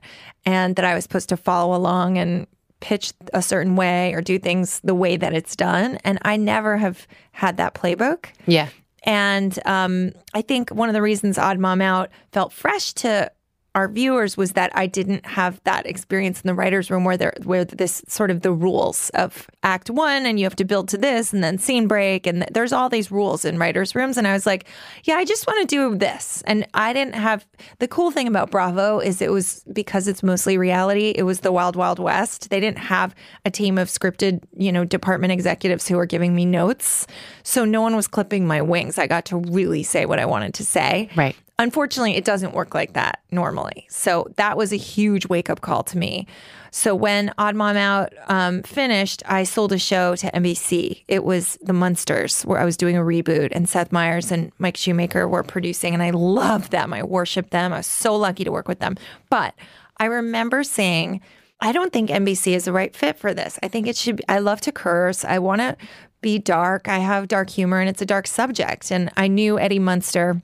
and 0.45 0.77
that 0.77 0.85
I 0.85 0.95
was 0.95 1.05
supposed 1.05 1.31
to 1.31 1.39
follow 1.39 1.75
along 1.75 2.19
and 2.19 2.47
pitch 2.85 3.15
a 3.33 3.41
certain 3.41 3.77
way 3.77 4.13
or 4.13 4.21
do 4.21 4.39
things 4.39 4.79
the 4.85 4.95
way 4.95 5.17
that 5.17 5.33
it's 5.33 5.57
done. 5.57 5.97
And 6.05 6.19
I 6.21 6.37
never 6.37 6.77
have 6.77 7.07
had 7.33 7.57
that 7.57 7.73
playbook. 7.73 8.27
Yeah. 8.45 8.69
And 9.05 9.59
um, 9.65 10.13
I 10.35 10.43
think 10.43 10.69
one 10.69 10.91
of 10.91 10.93
the 10.93 11.01
reasons 11.01 11.39
Odd 11.39 11.59
Mom 11.59 11.81
Out 11.81 12.11
felt 12.31 12.53
fresh 12.53 12.93
to 12.95 13.33
our 13.75 13.89
viewers 13.89 14.37
was 14.37 14.53
that 14.53 14.71
I 14.77 14.87
didn't 14.87 15.27
have 15.27 15.61
that 15.65 15.87
experience 15.87 16.41
in 16.41 16.47
the 16.47 16.55
writers' 16.55 16.91
room 16.91 17.05
where 17.05 17.17
there 17.17 17.35
where 17.43 17.65
this 17.65 18.03
sort 18.07 18.31
of 18.31 18.43
the 18.43 18.53
rules 18.53 19.11
of 19.11 19.49
act 19.65 19.91
one 19.91 20.27
and 20.27 20.39
you 20.39 20.47
have 20.47 20.55
to 20.57 20.65
build 20.65 20.89
to 20.91 20.99
this 20.99 21.33
and 21.33 21.43
then 21.43 21.59
scene 21.59 21.89
break 21.89 22.27
and 22.27 22.47
there's 22.53 22.73
all 22.73 22.89
these 22.89 23.11
rules 23.11 23.45
in 23.45 23.59
writers' 23.59 23.95
rooms 23.95 24.17
and 24.17 24.29
I 24.29 24.33
was 24.33 24.47
like, 24.47 24.67
yeah, 25.03 25.17
I 25.17 25.25
just 25.25 25.47
want 25.47 25.69
to 25.69 25.75
do 25.75 25.97
this. 25.97 26.43
And 26.47 26.67
I 26.75 26.93
didn't 26.93 27.17
have 27.17 27.47
the 27.81 27.89
cool 27.89 28.13
thing 28.13 28.29
about 28.29 28.51
Bravo 28.51 29.01
is 29.01 29.21
it 29.21 29.33
was 29.33 29.65
because 29.73 30.07
it's 30.07 30.23
mostly 30.23 30.57
reality, 30.57 31.13
it 31.17 31.25
was 31.25 31.41
the 31.41 31.51
wild 31.51 31.75
wild 31.75 31.99
west. 31.99 32.51
They 32.51 32.61
didn't 32.61 32.79
have 32.79 33.15
a 33.45 33.51
team 33.51 33.77
of 33.77 33.89
scripted, 33.89 34.43
you 34.57 34.71
know, 34.71 34.85
department 34.85 35.33
executives 35.33 35.89
who 35.89 35.97
were 35.97 36.07
giving 36.07 36.35
me 36.35 36.45
notes. 36.45 37.09
So 37.43 37.65
no 37.65 37.83
one 37.83 37.97
was 37.97 38.07
clipping 38.07 38.47
my 38.47 38.63
wings. 38.63 38.99
I 38.99 39.09
got 39.09 39.25
to 39.27 39.39
really 39.39 39.83
say 39.83 40.07
what 40.07 40.21
I 40.21 40.27
wanted 40.27 40.55
to 40.55 40.65
say. 40.65 41.09
Right. 41.17 41.35
Unfortunately, 41.59 42.17
it 42.17 42.25
doesn't 42.25 42.53
work 42.53 42.75
like 42.75 42.95
that 42.95 43.21
normally. 43.31 43.87
So 43.89 44.29
that 44.37 44.57
was 44.57 44.73
a 44.73 44.77
huge 44.77 45.29
wake 45.29 45.49
up 45.49 45.61
call 45.61 45.85
to 45.85 45.99
me. 45.99 46.27
So 46.73 46.97
when 46.97 47.33
Odd 47.39 47.55
Mom 47.55 47.77
Out 47.77 48.13
um, 48.27 48.65
finished, 48.65 49.23
I 49.27 49.45
sold 49.45 49.73
a 49.73 49.79
show 49.79 50.17
to 50.17 50.31
NBC. 50.33 51.05
It 51.07 51.23
was 51.23 51.57
The 51.63 51.73
Munsters, 51.73 52.43
where 52.43 52.59
I 52.59 52.65
was 52.65 52.77
doing 52.77 52.97
a 52.97 53.03
reboot, 53.03 53.51
and 53.53 53.69
Seth 53.69 53.93
Meyers 53.93 54.33
and 54.33 54.51
Mike 54.59 54.77
Shoemaker 54.77 55.29
were 55.29 55.45
producing, 55.45 55.95
and 55.95 56.03
I 56.03 56.11
loved 56.11 56.73
them. 56.73 56.93
I 56.93 57.05
worshiped 57.05 57.51
them. 57.51 57.73
I 57.73 57.77
was 57.77 57.87
so 57.87 58.17
lucky 58.17 58.43
to 58.43 58.51
work 58.51 58.67
with 58.67 58.81
them. 58.81 58.97
But 59.31 59.55
I 59.99 60.07
remember 60.07 60.65
saying, 60.65 61.21
I 61.61 61.71
don't 61.71 61.93
think 61.93 62.11
NBC 62.11 62.57
is 62.57 62.65
the 62.65 62.73
right 62.73 62.95
fit 62.95 63.17
for 63.17 63.33
this. 63.33 63.61
I 63.63 63.69
think 63.69 63.87
it 63.87 63.97
should 63.97 64.17
be, 64.17 64.25
I 64.29 64.41
love 64.41 64.61
to 64.63 64.73
curse. 64.73 65.25
I 65.25 65.39
want 65.39 65.61
to 65.61 65.77
be 66.21 66.41
dark. 66.41 66.89
I 66.89 66.99
have 66.99 67.29
dark 67.29 67.51
humor, 67.51 67.79
and 67.79 67.89
it's 67.89 68.03
a 68.03 68.07
dark 68.07 68.27
subject. 68.27 68.91
And 68.91 69.13
I 69.17 69.29
knew 69.29 69.61
Eddie 69.61 69.79
Munster 69.79 70.43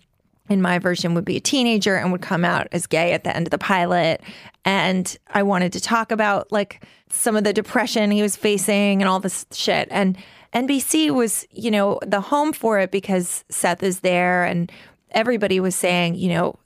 in 0.51 0.61
my 0.61 0.79
version 0.79 1.15
would 1.15 1.25
be 1.25 1.37
a 1.37 1.41
teenager 1.41 1.97
and 1.97 2.11
would 2.13 2.21
come 2.21 2.45
out 2.45 2.67
as 2.73 2.87
gay 2.87 3.13
at 3.13 3.25
the 3.25 3.35
end 3.35 3.47
of 3.47 3.51
the 3.51 3.59
pilot. 3.59 4.21
And 4.65 5.17
i 5.29 5.43
wanted 5.43 5.73
to 5.73 5.81
talk 5.81 6.13
about 6.13 6.53
like 6.53 6.85
some 7.09 7.37
of 7.37 7.45
the 7.45 7.53
depression 7.53 8.11
he 8.11 8.21
was 8.21 8.37
facing 8.37 9.01
and 9.01 9.09
all 9.09 9.21
this 9.21 9.47
shit. 9.53 9.89
And 9.91 10.19
nbc 10.53 11.11
was 11.13 11.47
you 11.53 11.71
know 11.71 12.01
the 12.05 12.21
home 12.21 12.53
for 12.53 12.81
it 12.81 12.91
because 12.91 13.45
seth 13.49 13.85
is 13.85 14.01
there 14.01 14.45
and 14.45 14.71
everybody 15.13 15.61
was 15.61 15.77
saying 15.77 16.17
you 16.17 16.29
know 16.29 16.59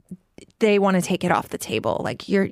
they 0.60 0.78
want 0.78 0.94
to 0.96 1.02
take 1.02 1.22
it 1.22 1.30
off 1.30 1.50
the 1.50 1.58
table. 1.58 2.00
Like 2.02 2.28
you're 2.28 2.48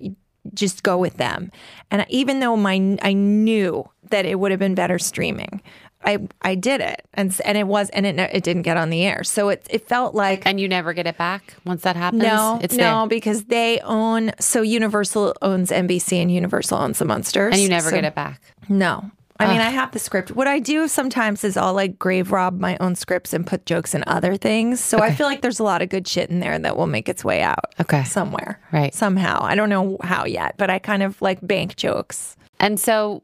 just 0.55 0.83
go 0.83 0.99
with 0.99 1.19
them. 1.19 1.53
And 1.91 2.05
even 2.09 2.41
though 2.41 2.57
my 2.57 2.99
i 3.03 3.13
knew 3.13 3.89
that 4.11 4.27
it 4.27 4.39
would 4.39 4.51
have 4.51 4.61
been 4.61 4.75
better 4.75 4.99
streaming 4.99 5.63
I 6.05 6.19
I 6.43 6.55
did 6.55 6.81
it, 6.81 7.05
and 7.15 7.39
and 7.45 7.57
it 7.57 7.67
was, 7.67 7.91
and 7.91 8.07
it 8.07 8.19
it 8.19 8.43
didn't 8.43 8.63
get 8.63 8.77
on 8.77 8.91
the 8.91 9.05
air, 9.05 9.25
so 9.25 9.49
it 9.49 9.67
it 9.71 9.89
felt 9.89 10.15
like. 10.15 10.47
And 10.47 10.61
you 10.61 10.69
never 10.69 10.93
get 10.93 11.07
it 11.07 11.17
back 11.17 11.55
once 11.65 11.83
that 11.83 11.97
happens. 11.97 12.23
No, 12.23 12.59
it's 12.63 12.75
no, 12.75 13.01
there. 13.01 13.07
because 13.09 13.45
they 13.45 13.81
own. 13.81 14.33
So 14.39 14.63
Universal 14.63 15.35
owns 15.43 15.71
NBC, 15.71 16.21
and 16.21 16.33
Universal 16.33 16.79
owns 16.79 16.99
the 16.99 17.05
Munsters, 17.05 17.55
and 17.55 17.63
you 17.63 17.69
never 17.69 17.91
so, 17.91 17.97
get 17.97 18.05
it 18.05 18.15
back. 18.15 18.41
No. 18.69 19.11
I 19.39 19.49
mean, 19.49 19.61
I 19.61 19.71
have 19.71 19.91
the 19.91 19.99
script. 19.99 20.31
What 20.31 20.47
I 20.47 20.59
do 20.61 20.87
sometimes 20.89 21.43
is 21.43 21.57
I'll 21.57 21.75
like 21.75 21.99
grave 21.99 22.33
rob 22.33 22.61
my 22.61 22.77
own 22.79 22.95
scripts 22.95 23.33
and 23.33 23.47
put 23.47 23.67
jokes 23.67 23.95
in 23.95 24.05
other 24.07 24.37
things. 24.37 24.83
So 24.83 24.99
I 24.99 25.13
feel 25.13 25.27
like 25.27 25.43
there's 25.43 25.59
a 25.59 25.65
lot 25.65 25.83
of 25.83 25.89
good 25.89 26.07
shit 26.07 26.31
in 26.31 26.41
there 26.41 26.59
that 26.59 26.77
will 26.77 26.87
make 26.87 27.09
its 27.09 27.25
way 27.25 27.43
out. 27.43 27.75
Okay. 27.81 28.05
Somewhere. 28.05 28.61
Right. 28.71 28.95
Somehow. 28.95 29.43
I 29.43 29.55
don't 29.55 29.69
know 29.69 29.97
how 30.03 30.25
yet, 30.27 30.55
but 30.59 30.71
I 30.71 30.79
kind 30.79 31.03
of 31.03 31.21
like 31.21 31.45
bank 31.45 31.77
jokes. 31.77 32.37
And 32.61 32.79
so, 32.79 33.23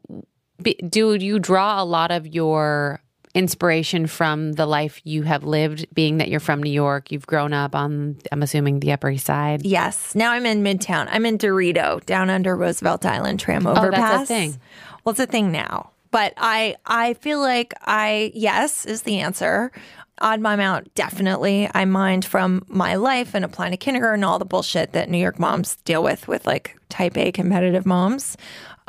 do 0.61 1.13
you 1.13 1.39
draw 1.39 1.81
a 1.81 1.85
lot 1.85 2.11
of 2.11 2.27
your 2.27 3.01
inspiration 3.35 4.07
from 4.07 4.53
the 4.53 4.65
life 4.65 5.01
you 5.03 5.23
have 5.23 5.43
lived, 5.43 5.85
being 5.93 6.17
that 6.17 6.29
you're 6.29 6.39
from 6.39 6.61
New 6.63 6.71
York? 6.71 7.11
You've 7.11 7.27
grown 7.27 7.53
up 7.53 7.75
on, 7.75 8.17
I'm 8.31 8.41
assuming, 8.41 8.79
the 8.79 8.91
Upper 8.91 9.09
East 9.09 9.25
Side. 9.25 9.65
Yes. 9.65 10.15
Now 10.15 10.31
I'm 10.31 10.45
in 10.45 10.63
Midtown. 10.63 11.07
I'm 11.11 11.25
in 11.25 11.37
Dorito, 11.37 12.03
down 12.05 12.29
under 12.29 12.55
Roosevelt 12.55 13.05
Island 13.05 13.39
tram 13.39 13.67
overpass. 13.67 13.93
Oh, 13.93 14.17
that's 14.17 14.23
a 14.23 14.25
thing. 14.25 14.59
Well, 15.03 15.11
it's 15.11 15.19
a 15.19 15.25
thing 15.25 15.51
now. 15.51 15.91
But 16.11 16.33
I 16.37 16.75
I 16.85 17.13
feel 17.15 17.39
like 17.39 17.73
I 17.81 18.31
yes 18.33 18.85
is 18.85 19.03
the 19.03 19.19
answer. 19.19 19.71
Odd 20.21 20.41
Mom 20.41 20.59
Out, 20.59 20.93
definitely. 20.95 21.69
I 21.73 21.85
mind 21.85 22.25
from 22.25 22.65
my 22.67 22.95
life 22.95 23.35
and 23.35 23.45
applying 23.45 23.71
to 23.71 23.77
kindergarten, 23.77 24.15
and 24.15 24.25
all 24.25 24.39
the 24.39 24.43
bullshit 24.45 24.91
that 24.93 25.09
New 25.09 25.17
York 25.17 25.39
moms 25.39 25.77
deal 25.85 26.03
with, 26.03 26.27
with 26.27 26.45
like 26.45 26.75
type 26.89 27.15
A 27.17 27.31
competitive 27.31 27.85
moms. 27.85 28.35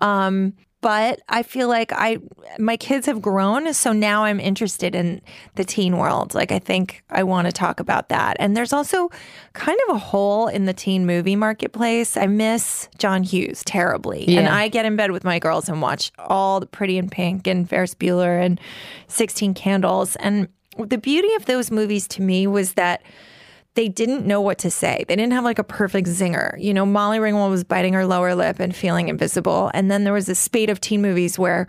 Um, 0.01 0.55
but 0.81 1.21
I 1.29 1.43
feel 1.43 1.69
like 1.69 1.93
I 1.93 2.19
my 2.59 2.77
kids 2.77 3.07
have 3.07 3.21
grown, 3.21 3.73
so 3.75 3.93
now 3.93 4.25
I'm 4.25 4.41
interested 4.41 4.95
in 4.95 5.21
the 5.57 5.65
teen 5.65 5.99
world. 5.99 6.35
Like 6.35 6.53
I 6.53 6.59
think 6.59 7.03
I 7.11 7.23
want 7.23 7.47
to 7.47 7.53
talk 7.53 7.81
about 7.81 8.09
that. 8.09 8.37
And 8.41 8.57
there's 8.57 8.73
also 8.73 9.11
kind 9.53 9.79
of 9.89 9.97
a 9.97 9.99
hole 9.99 10.49
in 10.49 10.65
the 10.65 10.73
teen 10.73 11.05
movie 11.07 11.37
marketplace. 11.37 12.17
I 12.17 12.27
miss 12.27 12.89
John 12.99 13.23
Hughes 13.23 13.63
terribly. 13.65 14.25
Yeah. 14.27 14.41
And 14.41 14.49
I 14.49 14.69
get 14.69 14.87
in 14.87 14.97
bed 14.97 15.11
with 15.11 15.25
my 15.25 15.39
girls 15.39 15.69
and 15.69 15.83
watch 15.83 16.13
all 16.19 16.61
the 16.61 16.67
Pretty 16.67 16.97
in 16.97 17.11
Pink 17.11 17.47
and 17.47 17.69
Ferris 17.69 17.95
Bueller 17.95 18.43
and 18.43 18.61
16 19.09 19.55
Candles. 19.55 20.17
And 20.17 20.49
the 20.79 20.99
beauty 20.99 21.35
of 21.35 21.45
those 21.45 21.71
movies 21.71 22.09
to 22.09 22.23
me 22.23 22.47
was 22.47 22.75
that 22.75 23.03
they 23.75 23.89
didn't 23.89 24.27
know 24.27 24.41
what 24.41 24.59
to 24.59 24.71
say. 24.71 25.05
They 25.07 25.17
didn't 25.17 25.33
have 25.33 25.45
like 25.45 25.59
a 25.59 25.65
perfect 25.65 26.09
zinger. 26.09 26.61
You 26.61 26.75
know, 26.75 26.85
Molly 26.85 27.19
Ringwald 27.19 27.51
was 27.51 27.65
biting 27.65 27.93
her 27.93 28.05
lower 28.05 28.35
lip 28.35 28.59
and 28.59 28.75
feeling 28.75 29.09
invisible. 29.09 29.71
And 29.75 29.91
then 29.91 30.05
there 30.05 30.13
was 30.13 30.29
a 30.29 30.35
spate 30.35 30.71
of 30.71 30.81
teen 30.81 31.03
movies 31.03 31.39
where, 31.39 31.69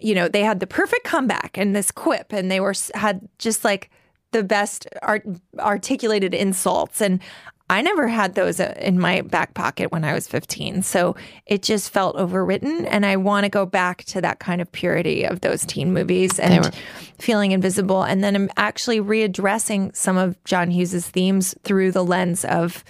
you 0.00 0.14
know, 0.14 0.28
they 0.28 0.42
had 0.42 0.60
the 0.60 0.66
perfect 0.66 1.04
comeback 1.04 1.56
and 1.56 1.74
this 1.74 1.90
quip 1.90 2.32
and 2.32 2.50
they 2.50 2.60
were 2.60 2.74
had 2.94 3.26
just 3.38 3.64
like 3.64 3.90
the 4.32 4.42
best 4.42 4.88
art, 5.02 5.24
articulated 5.58 6.34
insults. 6.34 7.00
And 7.00 7.20
I 7.68 7.82
never 7.82 8.06
had 8.06 8.34
those 8.36 8.60
uh, 8.60 8.74
in 8.80 8.98
my 9.00 9.22
back 9.22 9.54
pocket 9.54 9.90
when 9.90 10.04
I 10.04 10.12
was 10.14 10.28
15. 10.28 10.82
So 10.82 11.16
it 11.46 11.62
just 11.62 11.90
felt 11.90 12.14
overwritten. 12.16 12.86
And 12.88 13.04
I 13.04 13.16
want 13.16 13.44
to 13.44 13.50
go 13.50 13.66
back 13.66 14.04
to 14.04 14.20
that 14.20 14.38
kind 14.38 14.60
of 14.60 14.70
purity 14.70 15.24
of 15.24 15.40
those 15.40 15.64
teen 15.66 15.92
movies 15.92 16.38
and 16.38 16.64
were- 16.64 16.70
feeling 17.18 17.50
invisible. 17.52 18.02
And 18.04 18.22
then 18.22 18.36
I'm 18.36 18.50
actually 18.56 19.00
readdressing 19.00 19.96
some 19.96 20.16
of 20.16 20.42
John 20.44 20.70
Hughes's 20.70 21.08
themes 21.08 21.54
through 21.64 21.90
the 21.92 22.04
lens 22.04 22.44
of 22.44 22.84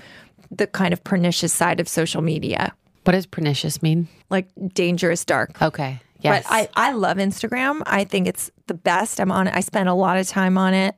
the 0.50 0.66
kind 0.66 0.92
of 0.92 1.02
pernicious 1.04 1.52
side 1.52 1.80
of 1.80 1.88
social 1.88 2.22
media, 2.22 2.72
What 3.04 3.12
does 3.14 3.26
pernicious 3.26 3.82
mean? 3.82 4.08
like 4.30 4.48
dangerous 4.74 5.24
dark. 5.24 5.60
Okay. 5.62 6.00
Yes. 6.20 6.44
But 6.48 6.52
I, 6.52 6.88
I 6.88 6.92
love 6.92 7.16
Instagram. 7.18 7.82
I 7.86 8.04
think 8.04 8.26
it's 8.26 8.50
the 8.66 8.74
best. 8.74 9.20
I'm 9.20 9.30
on 9.32 9.48
it. 9.48 9.54
I 9.56 9.60
spend 9.60 9.88
a 9.88 9.94
lot 9.94 10.18
of 10.18 10.26
time 10.28 10.56
on 10.58 10.72
it. 10.74 10.94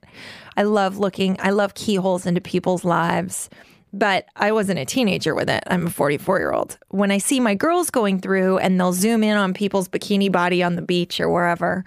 I 0.56 0.62
love 0.62 0.98
looking, 0.98 1.36
I 1.40 1.50
love 1.50 1.74
keyholes 1.74 2.26
into 2.26 2.40
people's 2.40 2.84
lives. 2.84 3.48
But 3.92 4.26
I 4.36 4.52
wasn't 4.52 4.78
a 4.78 4.84
teenager 4.84 5.34
with 5.34 5.48
it. 5.48 5.62
I'm 5.66 5.86
a 5.86 5.90
44 5.90 6.38
year 6.38 6.52
old. 6.52 6.78
When 6.88 7.10
I 7.10 7.18
see 7.18 7.40
my 7.40 7.54
girls 7.54 7.90
going 7.90 8.20
through 8.20 8.58
and 8.58 8.78
they'll 8.78 8.92
zoom 8.92 9.22
in 9.22 9.36
on 9.36 9.54
people's 9.54 9.88
bikini 9.88 10.30
body 10.30 10.62
on 10.62 10.76
the 10.76 10.82
beach 10.82 11.20
or 11.20 11.30
wherever, 11.30 11.84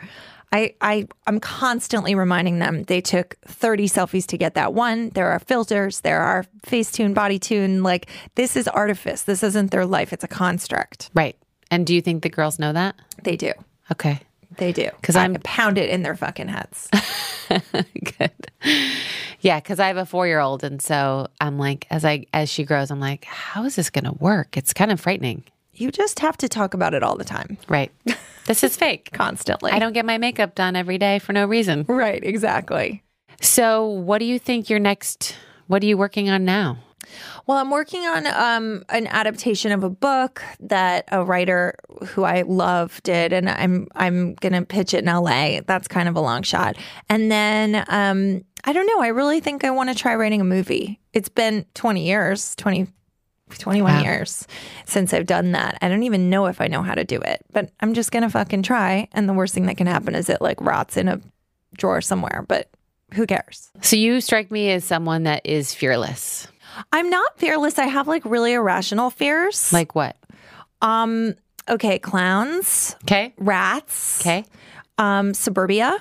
I, 0.54 0.74
I 0.82 1.08
I'm 1.28 1.40
constantly 1.40 2.14
reminding 2.16 2.60
them 2.60 2.84
they 2.84 3.02
took 3.02 3.36
30 3.46 3.88
selfies 3.88 4.26
to 4.28 4.38
get 4.38 4.56
that 4.56 4.74
one. 4.74 5.10
There 5.10 5.32
are 5.32 5.40
filters, 5.40 6.02
there 6.02 6.22
are 6.22 6.46
Facetune, 6.66 7.14
BodyTune. 7.14 7.84
Like 7.84 8.10
this 8.36 8.58
is 8.58 8.68
artifice. 8.68 9.24
This 9.24 9.44
isn't 9.44 9.72
their 9.72 9.86
life. 9.86 10.12
It's 10.12 10.24
a 10.24 10.28
construct. 10.28 11.10
right. 11.14 11.36
And 11.74 11.88
do 11.88 11.96
you 11.96 12.02
think 12.02 12.22
the 12.22 12.30
girls 12.30 12.60
know 12.60 12.74
that? 12.74 12.96
They 13.24 13.38
do. 13.38 13.54
Okay. 13.90 14.20
They 14.58 14.72
do. 14.72 14.90
Because 15.00 15.16
I'm- 15.16 15.36
pound 15.44 15.78
it 15.78 15.90
in 15.90 16.04
their 16.04 16.16
fucking 16.16 16.48
heads. 16.50 16.90
Good. 17.50 18.32
Yeah, 19.40 19.60
because 19.60 19.80
I 19.80 19.88
have 19.88 19.98
a 19.98 20.06
four 20.06 20.28
year 20.28 20.40
old, 20.40 20.64
and 20.64 20.82
so 20.82 21.28
I'm 21.40 21.58
like, 21.58 21.88
as 21.90 22.06
I 22.06 22.26
as 22.34 22.50
she 22.50 22.64
grows, 22.64 22.92
I'm 22.92 23.00
like, 23.00 23.26
how 23.26 23.64
is 23.66 23.76
this 23.76 23.90
going 23.90 24.06
to 24.06 24.12
work? 24.14 24.56
It's 24.56 24.72
kind 24.74 24.92
of 24.92 25.00
frightening, 25.02 25.44
you 25.74 25.92
just 25.92 26.20
have 26.20 26.38
to 26.38 26.48
talk 26.48 26.74
about 26.74 26.94
it 26.94 27.02
all 27.04 27.16
the 27.16 27.24
time, 27.24 27.58
right? 27.68 27.92
this 28.46 28.64
is 28.64 28.78
fake. 28.78 29.10
constantly. 29.14 29.72
I 29.72 29.80
don't 29.80 29.94
get 29.94 30.06
my 30.06 30.18
makeup 30.18 30.54
done 30.56 30.76
every 30.76 30.98
day 30.98 31.20
for 31.20 31.34
no 31.34 31.46
reason. 31.46 31.86
Right, 31.88 32.24
exactly. 32.24 33.04
So, 33.42 33.86
what 33.88 34.20
do 34.20 34.26
you 34.26 34.38
think 34.38 34.70
your 34.70 34.80
next? 34.80 35.36
What 35.68 35.82
are 35.82 35.88
you 35.88 35.98
working 35.98 36.30
on 36.30 36.46
now? 36.46 36.78
Well, 37.48 37.58
I'm 37.58 37.70
working 37.72 38.06
on 38.06 38.28
um, 38.28 38.84
an 38.90 39.08
adaptation 39.08 39.72
of 39.72 39.84
a 39.84 39.90
book 39.90 40.42
that 40.60 41.06
a 41.12 41.24
writer 41.24 41.76
who 42.08 42.24
I 42.24 42.42
love 42.44 43.02
did, 43.04 43.34
and 43.34 43.50
I'm 43.50 43.88
I'm 43.96 44.36
gonna 44.36 44.64
pitch 44.64 44.94
it 44.94 45.04
in 45.04 45.06
LA. 45.06 45.62
That's 45.66 45.88
kind 45.88 46.08
of 46.08 46.16
a 46.16 46.22
long 46.22 46.44
shot. 46.44 46.78
And 47.10 47.32
then 47.32 47.84
um, 47.88 48.44
I 48.64 48.74
don't 48.74 48.86
know. 48.88 49.02
I 49.02 49.08
really 49.08 49.40
think 49.40 49.64
I 49.64 49.72
want 49.72 49.90
to 49.90 49.96
try 49.96 50.16
writing 50.16 50.42
a 50.42 50.46
movie. 50.46 51.00
It's 51.14 51.30
been 51.30 51.66
20 51.74 52.06
years, 52.06 52.56
20, 52.56 52.88
21 53.58 53.92
Wow. 53.94 54.02
years 54.02 54.48
since 54.86 55.14
I've 55.14 55.26
done 55.26 55.52
that. 55.54 55.78
I 55.82 55.90
don't 55.90 56.04
even 56.04 56.30
know 56.30 56.46
if 56.46 56.62
I 56.62 56.68
know 56.68 56.84
how 56.84 56.94
to 56.96 57.04
do 57.04 57.20
it, 57.20 57.42
but 57.52 57.72
I'm 57.82 57.94
just 57.94 58.12
gonna 58.12 58.30
fucking 58.30 58.64
try. 58.64 59.08
And 59.14 59.28
the 59.28 59.34
worst 59.34 59.54
thing 59.54 59.66
that 59.66 59.78
can 59.78 59.88
happen 59.88 60.16
is 60.16 60.30
it 60.30 60.42
like 60.42 60.62
rots 60.62 60.96
in 60.96 61.08
a 61.08 61.20
drawer 61.76 62.02
somewhere. 62.02 62.46
But 62.48 62.70
who 63.14 63.26
cares? 63.28 63.70
So 63.82 63.96
you 63.98 64.22
strike 64.22 64.52
me 64.52 64.72
as 64.72 64.86
someone 64.86 65.24
that 65.24 65.42
is 65.46 65.74
fearless. 65.74 66.48
I'm 66.92 67.10
not 67.10 67.38
fearless. 67.38 67.78
I 67.80 67.86
have 67.86 68.08
like 68.08 68.24
really 68.26 68.54
irrational 68.54 69.10
fears. 69.10 69.72
Like 69.74 69.96
what? 69.96 70.16
um, 70.82 71.36
okay, 71.70 72.00
clowns, 72.00 72.96
Okay. 73.04 73.34
rats, 73.38 74.22
Okay. 74.22 74.46
um, 74.98 75.34
suburbia. 75.34 75.98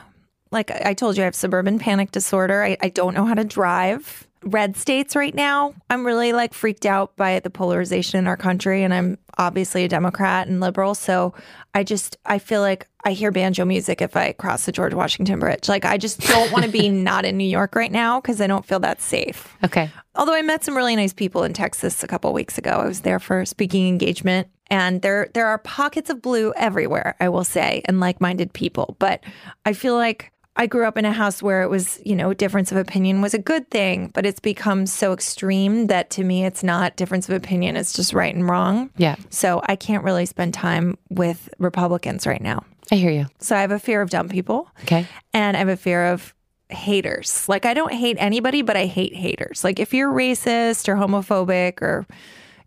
Like 0.51 0.71
I 0.71 0.95
told 0.95 1.17
you, 1.17 1.23
I 1.23 1.27
have 1.27 1.35
suburban 1.35 1.79
panic 1.79 2.11
disorder. 2.11 2.63
I, 2.65 2.77
I 2.81 2.89
don't 2.89 3.15
know 3.15 3.25
how 3.25 3.35
to 3.35 3.45
drive. 3.45 4.27
Red 4.43 4.77
states 4.77 5.15
right 5.15 5.35
now. 5.35 5.75
I'm 5.91 6.07
really 6.07 6.33
like 6.33 6.55
freaked 6.55 6.87
out 6.87 7.15
by 7.17 7.41
the 7.41 7.51
polarization 7.51 8.19
in 8.19 8.27
our 8.27 8.37
country, 8.37 8.83
and 8.83 8.95
I'm 8.95 9.19
obviously 9.37 9.85
a 9.85 9.89
Democrat 9.89 10.49
and 10.49 10.61
liberal. 10.61 10.95
So 10.95 11.35
I 11.75 11.85
just 11.85 12.17
I 12.25 12.39
feel 12.39 12.63
like 12.63 12.89
I 13.05 13.13
hear 13.13 13.31
banjo 13.31 13.65
music 13.65 14.01
if 14.01 14.17
I 14.17 14.33
cross 14.33 14.67
the 14.67 14.73
George 14.73 14.95
Washington 14.95 15.41
Bridge. 15.41 15.69
Like 15.69 15.85
I 15.85 15.99
just 15.99 16.21
don't 16.21 16.51
want 16.53 16.65
to 16.65 16.71
be 16.71 16.89
not 16.91 17.25
in 17.25 17.37
New 17.37 17.45
York 17.45 17.75
right 17.75 17.93
now 17.93 18.21
because 18.21 18.41
I 18.41 18.47
don't 18.47 18.65
feel 18.65 18.81
that 18.81 19.03
safe. 19.03 19.57
Okay. 19.65 19.91
Although 20.15 20.35
I 20.35 20.43
met 20.43 20.65
some 20.65 20.77
really 20.77 20.97
nice 20.97 21.13
people 21.13 21.45
in 21.45 21.53
Texas 21.53 22.03
a 22.03 22.07
couple 22.07 22.33
weeks 22.33 22.59
ago. 22.59 22.71
I 22.71 22.87
was 22.87 23.01
there 23.01 23.19
for 23.19 23.41
a 23.41 23.47
speaking 23.47 23.89
engagement 23.89 24.49
and 24.71 25.03
there 25.03 25.29
there 25.35 25.47
are 25.47 25.59
pockets 25.59 26.09
of 26.09 26.23
blue 26.23 26.53
everywhere, 26.57 27.17
I 27.21 27.29
will 27.29 27.45
say, 27.45 27.83
and 27.85 28.01
like-minded 28.01 28.53
people, 28.53 28.97
but 28.99 29.23
I 29.67 29.73
feel 29.73 29.95
like 29.95 30.33
I 30.57 30.67
grew 30.67 30.85
up 30.85 30.99
in 30.99 31.05
a 31.05 31.13
house 31.13 31.43
where 31.43 31.63
it 31.63 31.71
was, 31.71 32.01
you 32.05 32.15
know, 32.17 32.35
difference 32.35 32.71
of 32.73 32.77
opinion 32.77 33.23
was 33.23 33.35
a 33.35 33.39
good 33.39 33.71
thing, 33.71 34.11
but 34.13 34.27
it's 34.27 34.41
become 34.41 34.85
so 34.85 35.13
extreme 35.13 35.87
that 35.87 36.11
to 36.11 36.25
me 36.25 36.45
it's 36.45 36.63
not 36.63 36.97
difference 36.97 37.29
of 37.29 37.35
opinion, 37.35 37.77
it's 37.77 37.93
just 37.93 38.13
right 38.13 38.35
and 38.35 38.49
wrong. 38.49 38.91
Yeah. 38.97 39.17
So 39.31 39.63
I 39.67 39.77
can't 39.77 40.05
really 40.05 40.27
spend 40.27 40.53
time 40.53 40.99
with 41.09 41.49
Republicans 41.59 42.27
right 42.27 42.43
now. 42.43 42.65
I 42.93 42.97
hear 42.97 43.11
you. 43.13 43.27
So 43.39 43.57
I 43.57 43.61
have 43.61 43.71
a 43.71 43.79
fear 43.79 44.03
of 44.03 44.11
dumb 44.11 44.29
people 44.29 44.69
Okay. 44.83 45.07
and 45.33 45.57
I 45.57 45.61
have 45.61 45.69
a 45.69 45.77
fear 45.77 46.07
of 46.07 46.35
haters. 46.69 47.49
Like 47.49 47.65
I 47.65 47.73
don't 47.73 47.93
hate 47.93 48.17
anybody, 48.19 48.63
but 48.63 48.77
I 48.77 48.87
hate 48.87 49.15
haters. 49.15 49.63
Like 49.65 49.79
if 49.79 49.95
you're 49.95 50.13
racist 50.13 50.89
or 50.89 50.97
homophobic 50.97 51.81
or 51.81 52.07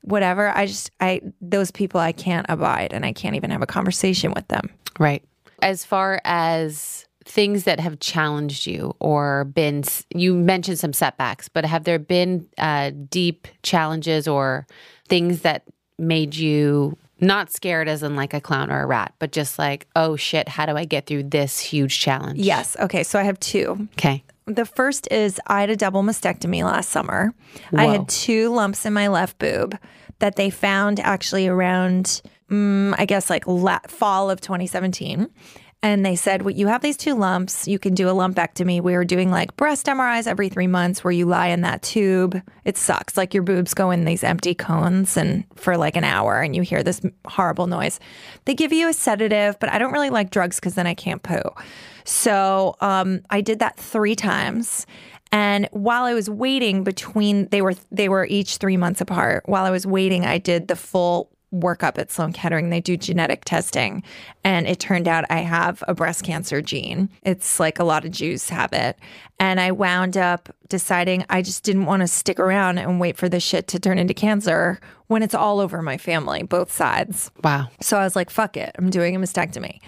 whatever, 0.02 0.50
I 0.56 0.66
just 0.68 0.90
I 1.00 1.22
those 1.42 1.70
people 1.72 2.00
I 2.00 2.14
can't 2.14 2.46
abide 2.50 2.94
and 2.94 3.06
I 3.06 3.12
can't 3.14 3.36
even 3.36 3.52
have 3.52 3.62
a 3.62 3.66
conversation 3.68 4.34
with 4.34 4.48
them. 4.48 4.70
Right. 5.00 5.24
As 5.62 5.86
far 5.86 6.22
as 6.26 7.06
things 7.26 7.64
that 7.64 7.80
have 7.80 8.00
challenged 8.00 8.68
you 8.68 8.96
or 9.00 9.46
been, 9.46 9.84
you 10.14 10.34
mentioned 10.36 10.80
some 10.80 10.94
setbacks, 10.94 11.50
but 11.50 11.66
have 11.66 11.84
there 11.84 12.00
been 12.00 12.48
uh, 12.58 12.92
deep 13.10 13.48
challenges 13.62 14.28
or 14.28 14.68
things 15.08 15.42
that 15.42 15.64
made 15.98 16.36
you 16.36 16.98
not 17.20 17.52
scared 17.52 17.88
as 17.88 18.04
in 18.04 18.16
like 18.16 18.34
a 18.34 18.42
clown 18.42 18.72
or 18.72 18.82
a 18.82 18.86
rat, 18.86 19.14
but 19.20 19.32
just 19.32 19.58
like, 19.58 19.88
oh 19.96 20.16
shit, 20.16 20.48
how 20.50 20.66
do 20.66 20.76
I 20.76 20.86
get 20.86 21.06
through 21.06 21.24
this 21.24 21.60
huge 21.60 22.00
challenge? 22.00 22.40
Yes. 22.40 22.76
Okay, 22.80 23.04
so 23.04 23.20
I 23.20 23.24
have 23.24 23.40
two. 23.40 23.88
Okay. 23.94 24.24
The 24.46 24.66
first 24.66 25.08
is 25.10 25.40
I 25.48 25.62
had 25.62 25.70
a 25.70 25.76
double 25.76 26.04
mastectomy 26.04 26.64
last 26.64 26.90
summer. 26.90 27.34
I 27.74 27.86
had 27.86 28.10
two 28.10 28.54
lumps 28.54 28.86
in 28.86 28.92
my 28.92 29.08
left 29.08 29.40
boob 29.40 29.78
that 30.20 30.36
they 30.36 30.50
found 30.50 31.00
actually 31.00 31.48
around, 31.48 32.22
mm, 32.50 32.94
I 32.98 33.06
guess, 33.06 33.30
like 33.30 33.48
la- 33.48 33.80
fall 33.88 34.30
of 34.30 34.42
2017. 34.42 35.30
And 35.84 36.06
they 36.06 36.16
said, 36.16 36.44
well, 36.44 36.54
you 36.54 36.68
have 36.68 36.82
these 36.82 36.96
two 36.96 37.14
lumps. 37.14 37.68
You 37.68 37.78
can 37.78 37.94
do 37.94 38.08
a 38.08 38.14
lumpectomy. 38.14 38.82
We 38.82 38.94
were 38.94 39.04
doing 39.04 39.30
like 39.30 39.56
breast 39.58 39.86
MRIs 39.86 40.28
every 40.28 40.48
three 40.48 40.66
months 40.66 41.04
where 41.04 41.12
you 41.12 41.26
lie 41.26 41.48
in 41.48 41.60
that 41.62 41.82
tube. 41.82 42.42
It 42.64 42.78
sucks. 42.78 43.18
Like 43.18 43.34
your 43.34 43.44
boobs 43.44 43.74
go 43.74 43.92
in 43.92 44.06
these 44.06 44.24
empty 44.24 44.56
cones 44.56 45.18
and 45.18 45.44
for 45.56 45.76
like 45.76 45.98
an 45.98 46.06
hour 46.06 46.42
and 46.42 46.56
you 46.56 46.62
hear 46.62 46.84
this 46.84 47.02
horrible 47.26 47.68
noise. 47.68 48.00
They 48.46 48.56
give 48.56 48.72
you 48.72 48.88
a 48.88 48.94
sedative, 48.94 49.60
but 49.60 49.70
I 49.74 49.78
don't 49.78 49.92
really 49.92 50.10
like 50.10 50.32
drugs 50.32 50.56
because 50.56 50.76
then 50.76 50.88
I 50.88 50.94
can't 50.94 51.22
poo. 51.22 51.42
So 52.06 52.78
um, 52.80 53.20
I 53.30 53.42
did 53.42 53.60
that 53.60 53.76
three 53.78 54.16
times. 54.16 54.88
And 55.34 55.68
while 55.72 56.06
I 56.06 56.14
was 56.14 56.30
waiting 56.30 56.86
between, 56.86 57.50
they 57.50 57.62
were 57.62 57.74
they 57.92 58.08
were 58.08 58.26
each 58.28 58.58
three 58.58 58.78
months 58.78 59.02
apart. 59.02 59.44
While 59.48 59.66
I 59.66 59.72
was 59.72 59.86
waiting, 59.86 60.26
I 60.26 60.38
did 60.38 60.70
the 60.70 60.76
full 60.78 61.30
workup 61.54 61.98
at 61.98 62.12
Sloan 62.12 62.34
Kettering. 62.34 62.70
They 62.70 62.82
do 62.82 62.98
genetic 62.98 63.46
testing, 63.46 64.04
and 64.44 64.68
it 64.68 64.80
turned 64.80 65.08
out 65.08 65.26
I 65.30 65.40
have 65.40 65.84
a 65.88 65.94
breast 65.94 66.24
cancer 66.24 66.62
gene. 66.62 67.10
It's 67.24 67.60
like 67.60 67.80
a 67.80 67.84
lot 67.84 68.06
of 68.06 68.12
Jews 68.12 68.50
have 68.50 68.74
it, 68.74 68.98
and 69.40 69.60
I 69.60 69.72
wound 69.72 70.18
up 70.18 70.54
deciding 70.68 71.26
I 71.30 71.42
just 71.42 71.64
didn't 71.64 71.86
want 71.86 72.02
to 72.02 72.08
stick 72.08 72.40
around 72.40 72.78
and 72.80 73.00
wait 73.00 73.18
for 73.18 73.30
this 73.30 73.44
shit 73.44 73.68
to 73.70 73.80
turn 73.80 73.98
into 73.98 74.14
cancer 74.14 74.80
when 75.08 75.22
it's 75.24 75.36
all 75.36 75.60
over 75.60 75.82
my 75.82 75.98
family, 75.98 76.44
both 76.44 76.72
sides. 76.72 77.32
Wow. 77.44 77.70
So 77.80 77.98
I 77.98 78.04
was 78.04 78.16
like, 78.16 78.30
fuck 78.30 78.58
it, 78.58 78.76
I'm 78.78 78.90
doing 78.90 79.16
a 79.16 79.20
mastectomy. 79.20 79.80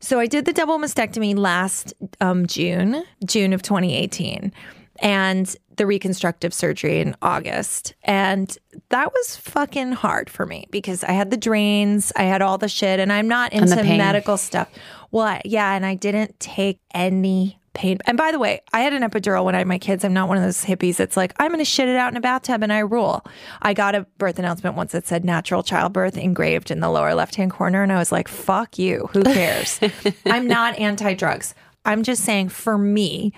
So 0.00 0.18
I 0.18 0.26
did 0.26 0.44
the 0.44 0.52
double 0.52 0.78
mastectomy 0.78 1.34
last 1.34 1.94
um, 2.20 2.46
June, 2.46 3.04
June 3.24 3.54
of 3.54 3.62
2018, 3.62 4.52
and 5.00 5.54
the 5.76 5.86
reconstructive 5.86 6.54
surgery 6.54 7.00
in 7.00 7.16
August. 7.20 7.94
And 8.04 8.56
that 8.90 9.12
was 9.12 9.36
fucking 9.36 9.92
hard 9.92 10.30
for 10.30 10.46
me 10.46 10.66
because 10.70 11.02
I 11.04 11.12
had 11.12 11.30
the 11.30 11.36
drains, 11.36 12.12
I 12.16 12.24
had 12.24 12.42
all 12.42 12.58
the 12.58 12.68
shit, 12.68 13.00
and 13.00 13.12
I'm 13.12 13.28
not 13.28 13.52
into 13.52 13.82
medical 13.82 14.36
stuff. 14.36 14.68
Well, 15.10 15.40
yeah, 15.44 15.74
and 15.74 15.84
I 15.84 15.94
didn't 15.94 16.38
take 16.40 16.80
any 16.92 17.58
pain. 17.74 17.98
And 18.06 18.16
by 18.16 18.32
the 18.32 18.38
way, 18.38 18.62
I 18.72 18.80
had 18.80 18.92
an 18.92 19.02
epidural 19.02 19.44
when 19.44 19.54
I 19.54 19.58
had 19.58 19.66
my 19.66 19.78
kids. 19.78 20.04
I'm 20.04 20.14
not 20.14 20.28
one 20.28 20.38
of 20.38 20.44
those 20.44 20.64
hippies 20.64 20.96
that's 20.96 21.16
like, 21.16 21.34
I'm 21.38 21.48
going 21.48 21.58
to 21.58 21.64
shit 21.64 21.88
it 21.88 21.96
out 21.96 22.12
in 22.12 22.16
a 22.16 22.20
bathtub 22.20 22.62
and 22.62 22.72
I 22.72 22.78
rule. 22.78 23.24
I 23.60 23.74
got 23.74 23.94
a 23.94 24.06
birth 24.16 24.38
announcement 24.38 24.76
once 24.76 24.92
that 24.92 25.06
said 25.06 25.24
natural 25.24 25.62
childbirth 25.62 26.16
engraved 26.16 26.70
in 26.70 26.80
the 26.80 26.88
lower 26.88 27.14
left 27.14 27.34
hand 27.34 27.50
corner. 27.50 27.82
And 27.82 27.92
I 27.92 27.98
was 27.98 28.12
like, 28.12 28.28
fuck 28.28 28.78
you. 28.78 29.08
Who 29.12 29.24
cares? 29.24 29.80
I'm 30.26 30.46
not 30.46 30.78
anti 30.78 31.14
drugs. 31.14 31.54
I'm 31.84 32.02
just 32.02 32.24
saying 32.24 32.48
for 32.48 32.78
me, 32.78 33.32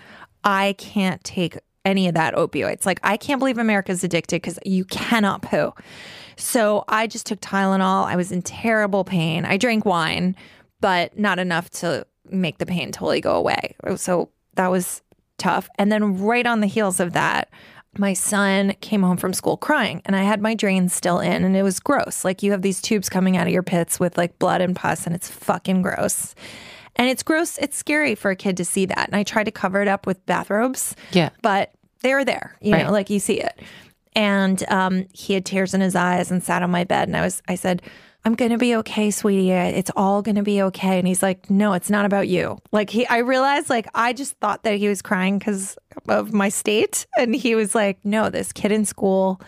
I 0.47 0.75
can't 0.79 1.23
take 1.25 1.59
any 1.85 2.09
of 2.09 2.15
that 2.15 2.35
opioids. 2.35 2.87
Like, 2.87 3.01
I 3.03 3.17
can't 3.17 3.39
believe 3.39 3.59
America's 3.59 4.03
addicted 4.03 4.37
because 4.37 4.59
you 4.65 4.85
cannot 4.87 5.43
poo. 5.43 5.75
So 6.37 6.85
I 6.89 7.07
just 7.07 7.27
took 7.27 7.41
Tylenol. 7.41 8.07
I 8.07 8.17
was 8.17 8.33
in 8.33 8.43
terrible 8.43 9.05
pain. 9.05 9.45
I 9.45 9.57
drank 9.57 9.85
wine, 9.85 10.37
but 10.81 11.19
not 11.19 11.39
enough 11.39 11.69
to 11.71 12.07
make 12.31 12.59
the 12.59 12.67
pain 12.67 12.93
totally 12.93 13.21
go 13.21 13.35
away. 13.35 13.75
So 13.97 14.31
that 14.55 14.71
was 14.71 15.03
tough. 15.39 15.69
And 15.79 15.91
then 15.91 16.19
right 16.19 16.47
on 16.47 16.61
the 16.61 16.67
heels 16.67 17.01
of 17.01 17.13
that, 17.13 17.51
my 17.99 18.13
son 18.13 18.75
came 18.81 19.03
home 19.03 19.17
from 19.17 19.33
school 19.33 19.57
crying 19.57 20.03
and 20.05 20.15
I 20.15 20.23
had 20.23 20.41
my 20.41 20.55
drains 20.55 20.93
still 20.93 21.19
in 21.19 21.45
and 21.45 21.57
it 21.57 21.63
was 21.63 21.81
gross. 21.81 22.25
Like 22.25 22.43
you 22.43 22.53
have 22.53 22.63
these 22.63 22.83
tubes 22.83 23.09
coming 23.09 23.37
out 23.37 23.47
of 23.47 23.53
your 23.53 23.63
pits 23.63 23.99
with 23.99 24.19
like 24.19 24.39
blood 24.39 24.61
and 24.61 24.77
pus 24.77 25.07
and 25.07 25.15
it's 25.15 25.31
fucking 25.31 25.83
gross. 25.83 26.35
And 26.97 27.09
it's 27.09 27.23
gross. 27.23 27.59
It's 27.59 27.77
scary 27.77 28.15
for 28.15 28.31
a 28.31 28.37
kid 28.37 28.57
to 28.57 28.65
see 28.65 28.87
that. 28.87 29.07
And 29.09 29.15
I 29.17 29.23
try 29.23 29.45
to 29.45 29.51
cover 29.51 29.81
it 29.83 29.89
up 29.89 30.07
with 30.07 30.25
bathrobes 30.27 30.97
Yeah. 31.13 31.31
but 31.43 31.73
they're 32.03 32.25
there, 32.25 32.57
you 32.61 32.73
Right. 32.73 32.87
know, 32.87 32.93
like 32.93 33.11
you 33.11 33.19
see 33.21 33.41
it. 33.41 33.59
And 34.15 34.63
um, 34.71 35.07
he 35.13 35.35
had 35.35 35.45
tears 35.45 35.75
in 35.75 35.81
his 35.81 35.95
eyes 35.95 36.31
and 36.31 36.43
sat 36.43 36.63
on 36.63 36.71
my 36.71 36.85
bed. 36.85 37.09
And 37.09 37.17
I 37.17 37.21
was, 37.23 37.43
I 37.49 37.55
said, 37.55 37.83
I'm 38.25 38.35
gonna 38.35 38.59
be 38.59 38.75
okay, 38.77 39.11
sweetie. 39.13 39.51
It's 39.53 39.91
all 39.95 40.21
gonna 40.23 40.43
be 40.43 40.61
okay. 40.63 40.99
And 40.99 41.07
he's 41.07 41.23
like, 41.23 41.49
No, 41.51 41.75
it's 41.75 41.91
not 41.91 42.07
about 42.07 42.27
you. 42.29 42.59
Like 42.73 42.91
he, 42.91 43.07
I 43.07 43.19
realized, 43.19 43.71
like 43.71 43.87
I 43.95 44.13
just 44.13 44.35
thought 44.39 44.63
that 44.65 44.77
he 44.79 44.89
was 44.89 45.01
crying 45.03 45.39
because 45.39 45.77
of 46.09 46.33
my 46.33 46.49
state, 46.49 47.07
and 47.17 47.35
he 47.37 47.55
was 47.55 47.75
like, 47.75 47.99
No, 48.05 48.29
this 48.31 48.53
kid 48.53 48.73
in 48.73 48.85
school 48.85 49.41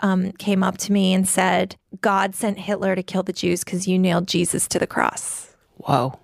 um, 0.00 0.32
came 0.32 0.64
up 0.64 0.76
to 0.78 0.92
me 0.92 1.14
and 1.14 1.28
said, 1.28 1.76
God 2.00 2.34
sent 2.34 2.58
Hitler 2.58 2.96
to 2.96 3.02
kill 3.02 3.22
the 3.22 3.32
Jews 3.32 3.62
because 3.62 3.86
you 3.86 3.96
nailed 3.98 4.26
Jesus 4.26 4.66
to 4.68 4.78
the 4.80 4.86
cross. 4.88 5.54
Whoa. 5.76 6.18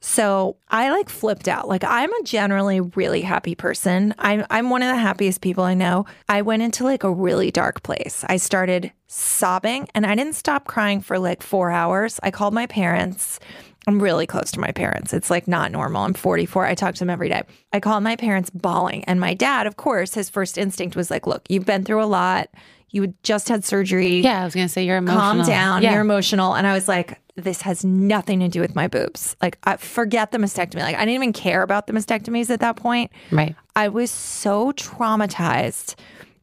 So 0.00 0.56
I 0.68 0.90
like 0.90 1.08
flipped 1.08 1.48
out. 1.48 1.68
Like 1.68 1.82
I'm 1.84 2.12
a 2.12 2.22
generally 2.22 2.80
really 2.80 3.22
happy 3.22 3.54
person. 3.54 4.14
I'm 4.18 4.44
I'm 4.50 4.70
one 4.70 4.82
of 4.82 4.88
the 4.88 4.96
happiest 5.00 5.40
people 5.40 5.64
I 5.64 5.74
know. 5.74 6.06
I 6.28 6.42
went 6.42 6.62
into 6.62 6.84
like 6.84 7.02
a 7.04 7.10
really 7.12 7.50
dark 7.50 7.82
place. 7.82 8.24
I 8.28 8.36
started 8.36 8.92
sobbing 9.08 9.88
and 9.94 10.06
I 10.06 10.14
didn't 10.14 10.34
stop 10.34 10.66
crying 10.66 11.00
for 11.00 11.18
like 11.18 11.42
4 11.42 11.70
hours. 11.70 12.20
I 12.22 12.30
called 12.30 12.54
my 12.54 12.66
parents. 12.66 13.40
I'm 13.86 14.00
really 14.02 14.26
close 14.26 14.50
to 14.52 14.60
my 14.60 14.70
parents. 14.70 15.12
It's 15.14 15.30
like 15.30 15.48
not 15.48 15.72
normal. 15.72 16.02
I'm 16.02 16.12
44. 16.14 16.66
I 16.66 16.74
talk 16.74 16.94
to 16.94 16.98
them 17.00 17.10
every 17.10 17.28
day. 17.30 17.42
I 17.72 17.80
called 17.80 18.02
my 18.02 18.16
parents 18.16 18.50
bawling 18.50 19.02
and 19.04 19.18
my 19.18 19.34
dad, 19.34 19.66
of 19.66 19.76
course, 19.76 20.14
his 20.14 20.28
first 20.30 20.58
instinct 20.58 20.94
was 20.94 21.10
like, 21.10 21.26
"Look, 21.26 21.42
you've 21.48 21.64
been 21.66 21.84
through 21.84 22.02
a 22.02 22.06
lot. 22.06 22.48
You 22.90 23.14
just 23.22 23.48
had 23.48 23.64
surgery 23.64 24.20
Yeah, 24.20 24.42
I 24.42 24.44
was 24.44 24.54
gonna 24.54 24.68
say 24.68 24.84
you're 24.84 24.96
emotional. 24.98 25.20
calm 25.20 25.42
down. 25.46 25.82
Yeah. 25.82 25.92
You're 25.92 26.00
emotional. 26.02 26.54
And 26.54 26.66
I 26.66 26.72
was 26.74 26.86
like, 26.86 27.18
this 27.42 27.62
has 27.62 27.84
nothing 27.84 28.40
to 28.40 28.48
do 28.48 28.60
with 28.60 28.74
my 28.74 28.88
boobs. 28.88 29.36
Like, 29.40 29.58
I 29.64 29.76
forget 29.76 30.32
the 30.32 30.38
mastectomy. 30.38 30.80
Like, 30.80 30.96
I 30.96 31.00
didn't 31.00 31.14
even 31.14 31.32
care 31.32 31.62
about 31.62 31.86
the 31.86 31.92
mastectomies 31.92 32.50
at 32.50 32.60
that 32.60 32.76
point. 32.76 33.10
right. 33.30 33.54
I 33.76 33.88
was 33.88 34.10
so 34.10 34.72
traumatized 34.72 35.94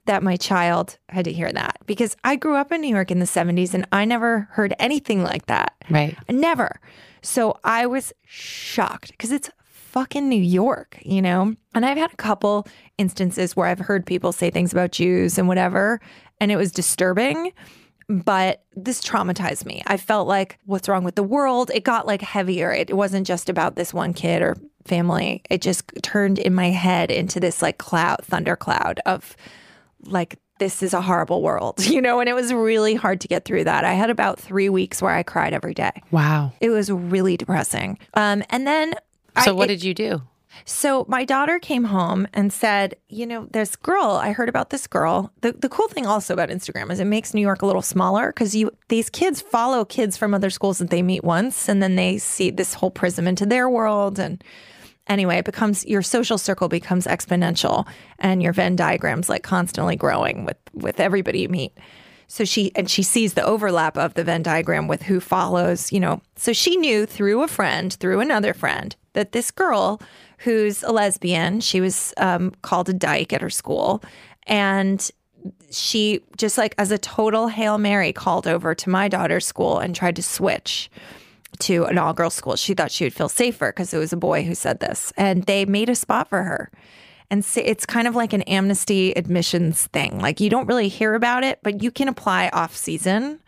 that 0.06 0.24
my 0.24 0.38
child 0.38 0.98
had 1.10 1.26
to 1.26 1.34
hear 1.34 1.52
that 1.52 1.78
because 1.86 2.16
I 2.24 2.38
grew 2.38 2.56
up 2.56 2.72
in 2.72 2.80
New 2.80 2.94
York 2.94 3.12
in 3.12 3.20
the 3.20 3.26
70s 3.26 3.74
and 3.74 3.86
I 3.92 4.06
never 4.06 4.48
heard 4.52 4.74
anything 4.80 5.24
like 5.24 5.48
that. 5.48 5.74
Right. 5.90 6.16
Never. 6.30 6.80
So 7.22 7.60
I 7.64 7.88
was 7.88 8.14
shocked 8.24 9.12
because 9.12 9.32
it's 9.32 9.50
fucking 9.68 10.30
New 10.30 10.42
York, 10.42 11.00
you 11.02 11.22
know? 11.22 11.56
And 11.74 11.86
I've 11.86 11.98
had 11.98 12.14
a 12.14 12.18
couple 12.18 12.68
instances 12.98 13.56
where 13.56 13.68
I've 13.68 13.80
heard 13.80 14.06
people 14.06 14.32
say 14.32 14.50
things 14.50 14.72
about 14.72 14.92
Jews 14.92 15.38
and 15.38 15.48
whatever, 15.48 16.00
and 16.40 16.52
it 16.52 16.58
was 16.58 16.72
disturbing. 16.72 17.52
But 18.08 18.63
this 18.76 19.02
traumatized 19.04 19.65
me. 19.65 19.82
I 19.88 19.98
felt 19.98 20.28
like, 20.28 20.60
what's 20.65 20.88
wrong 20.88 21.04
with 21.04 21.15
the 21.15 21.24
world? 21.24 21.72
It 21.74 21.84
got 21.84 22.06
like 22.06 22.22
heavier. 22.22 22.72
It 22.72 22.96
wasn't 22.96 23.26
just 23.26 23.50
about 23.50 23.76
this 23.76 23.94
one 23.94 24.13
kid 24.13 24.41
or 24.41 24.56
family. 24.86 25.41
It 25.50 25.62
just 25.62 25.91
turned 26.04 26.38
in 26.38 26.54
my 26.54 26.70
head 26.70 27.10
into 27.10 27.39
this 27.39 27.62
like 27.62 27.80
cloud, 27.80 28.20
thunder 28.24 28.56
cloud 28.56 29.00
of 29.08 29.36
like, 30.04 30.38
this 30.60 30.84
is 30.84 30.94
a 30.94 31.02
horrible 31.02 31.41
world, 31.41 31.84
you 31.86 32.00
know? 32.02 32.20
And 32.20 32.30
it 32.30 32.34
was 32.34 32.54
really 32.54 32.94
hard 32.94 33.22
to 33.22 33.28
get 33.28 33.44
through 33.44 33.63
that. 33.63 33.84
I 33.84 33.94
had 33.94 34.10
about 34.12 34.39
three 34.39 34.70
weeks 34.70 35.02
where 35.02 35.12
I 35.13 35.24
cried 35.24 35.54
every 35.54 35.74
day. 35.74 35.91
Wow. 36.12 36.54
It 36.62 36.70
was 36.70 36.91
really 36.91 37.38
depressing. 37.38 37.98
Um, 38.13 38.44
and 38.52 38.68
then 38.68 38.94
So 39.44 39.52
I, 39.52 39.54
what 39.54 39.65
it- 39.72 39.76
did 39.78 39.84
you 39.84 39.94
do? 39.96 40.22
So 40.63 41.06
my 41.10 41.26
daughter 41.26 41.60
came 41.60 41.84
home 41.84 42.28
and 42.34 42.52
said, 42.54 42.96
you 43.10 43.26
know, 43.26 43.48
this 43.52 43.76
girl, 43.76 44.12
I 44.12 44.32
heard 44.32 44.50
about 44.50 44.70
this 44.70 44.88
girl. 44.88 45.32
The 45.41 45.52
the 45.52 45.70
cool 45.70 45.88
thing 45.88 46.06
also 46.06 46.34
about 46.34 46.50
Instagram 46.50 46.91
is 46.91 47.00
it 47.00 47.06
makes 47.06 47.34
New 47.34 47.41
York 47.41 47.62
a 47.62 47.65
little 47.65 47.82
smaller 47.82 48.28
because 48.28 48.56
you 48.56 48.72
these 48.88 49.10
kids 49.10 49.41
follow 49.41 49.84
kids 49.84 50.15
from 50.15 50.34
other 50.34 50.50
schools 50.50 50.78
that 50.78 50.89
they 50.89 51.02
meet 51.02 51.24
once 51.24 51.68
and 51.68 51.84
then 51.84 51.96
they 51.96 52.18
see 52.18 52.50
this 52.50 52.74
whole 52.74 52.91
prism 52.91 53.28
into 53.28 53.46
their 53.46 53.70
world 53.70 54.18
and 54.20 54.44
anyway, 55.08 55.38
it 55.38 55.46
becomes 55.46 55.86
your 55.86 56.02
social 56.02 56.38
circle 56.38 56.68
becomes 56.68 57.06
exponential 57.06 57.88
and 58.20 58.41
your 58.41 58.54
Venn 58.54 58.76
diagram's 58.76 59.30
like 59.30 59.44
constantly 59.44 59.96
growing 59.96 60.46
with 60.46 60.58
with 60.74 61.00
everybody 61.00 61.41
you 61.41 61.50
meet. 61.50 61.78
So 62.28 62.44
she 62.44 62.72
and 62.76 62.90
she 62.90 63.04
sees 63.04 63.34
the 63.34 63.46
overlap 63.46 63.98
of 63.98 64.14
the 64.16 64.24
Venn 64.24 64.44
diagram 64.44 64.88
with 64.88 65.04
who 65.04 65.20
follows, 65.20 65.92
you 65.92 66.00
know. 66.00 66.22
So 66.36 66.54
she 66.54 66.76
knew 66.76 67.06
through 67.06 67.44
a 67.44 67.48
friend, 67.48 67.94
through 67.94 68.20
another 68.20 68.54
friend, 68.54 68.96
that 69.14 69.32
this 69.32 69.52
girl 69.52 70.02
who's 70.40 70.84
a 70.84 70.92
lesbian, 70.92 71.62
she 71.62 71.82
was 71.82 72.14
um, 72.18 72.52
called 72.62 72.90
a 72.90 72.94
dyke 72.94 73.34
at 73.34 73.42
her 73.42 73.50
school, 73.50 74.04
and 74.48 75.10
she 75.72 76.22
just 76.38 76.58
like 76.58 76.74
as 76.78 76.92
a 76.92 76.98
total 76.98 77.48
hail 77.48 77.78
mary 77.78 78.12
called 78.12 78.48
over 78.48 78.74
to 78.74 78.90
my 78.90 79.08
daughter's 79.08 79.46
school 79.46 79.78
and 79.78 79.96
tried 79.96 80.16
to 80.16 80.24
switch 80.24 80.90
to 81.60 81.86
an 81.86 81.98
all 81.98 82.14
girls 82.14 82.34
school. 82.34 82.56
She 82.56 82.74
thought 82.74 82.92
she 82.92 83.04
would 83.04 83.14
feel 83.14 83.30
safer 83.30 83.70
because 83.70 83.94
it 83.94 83.98
was 83.98 84.14
a 84.14 84.18
boy 84.18 84.44
who 84.44 84.56
said 84.56 84.80
this, 84.80 85.14
and 85.18 85.44
they 85.44 85.66
made 85.66 85.90
a 85.90 85.96
spot 85.96 86.30
for 86.30 86.44
her. 86.44 86.72
And 87.32 87.44
so 87.44 87.62
it's 87.64 87.86
kind 87.86 88.08
of 88.08 88.16
like 88.16 88.34
an 88.34 88.44
amnesty 88.44 89.12
admissions 89.14 89.88
thing. 89.88 90.20
Like 90.20 90.40
you 90.40 90.50
don't 90.50 90.68
really 90.68 90.88
hear 90.88 91.16
about 91.16 91.44
it, 91.44 91.60
but 91.64 91.82
you 91.82 91.92
can 91.92 92.08
apply 92.08 92.50
off 92.54 92.76
season 92.76 93.40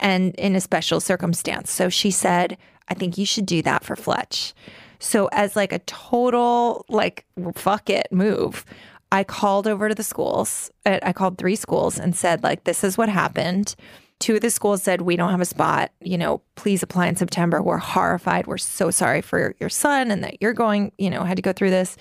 and 0.00 0.34
in 0.36 0.56
a 0.56 0.60
special 0.60 1.00
circumstance. 1.00 1.70
So 1.70 1.88
she 1.88 2.10
said, 2.10 2.56
I 2.88 2.94
think 2.94 3.18
you 3.18 3.26
should 3.26 3.46
do 3.46 3.62
that 3.62 3.84
for 3.84 3.96
Fletch. 3.96 4.54
So 4.98 5.28
as 5.32 5.56
like 5.56 5.72
a 5.72 5.78
total 5.80 6.84
like 6.88 7.24
fuck 7.54 7.88
it 7.90 8.08
move, 8.10 8.64
I 9.12 9.24
called 9.24 9.66
over 9.66 9.88
to 9.88 9.94
the 9.94 10.02
schools. 10.02 10.70
I 10.84 11.00
I 11.02 11.12
called 11.12 11.38
three 11.38 11.56
schools 11.56 11.98
and 11.98 12.16
said 12.16 12.42
like 12.42 12.64
this 12.64 12.82
is 12.82 12.98
what 12.98 13.08
happened. 13.08 13.74
Two 14.18 14.34
of 14.34 14.40
the 14.40 14.50
schools 14.50 14.82
said 14.82 15.02
we 15.02 15.16
don't 15.16 15.30
have 15.30 15.40
a 15.40 15.44
spot. 15.44 15.92
You 16.00 16.18
know, 16.18 16.40
please 16.56 16.82
apply 16.82 17.06
in 17.06 17.14
September. 17.14 17.62
We're 17.62 17.78
horrified. 17.78 18.48
We're 18.48 18.58
so 18.58 18.90
sorry 18.90 19.22
for 19.22 19.54
your 19.60 19.70
son 19.70 20.10
and 20.10 20.24
that 20.24 20.42
you're 20.42 20.54
going. 20.54 20.90
You 20.98 21.10
know, 21.10 21.22
had 21.22 21.36
to 21.36 21.42
go 21.42 21.52
through 21.52 21.70
this. 21.70 21.96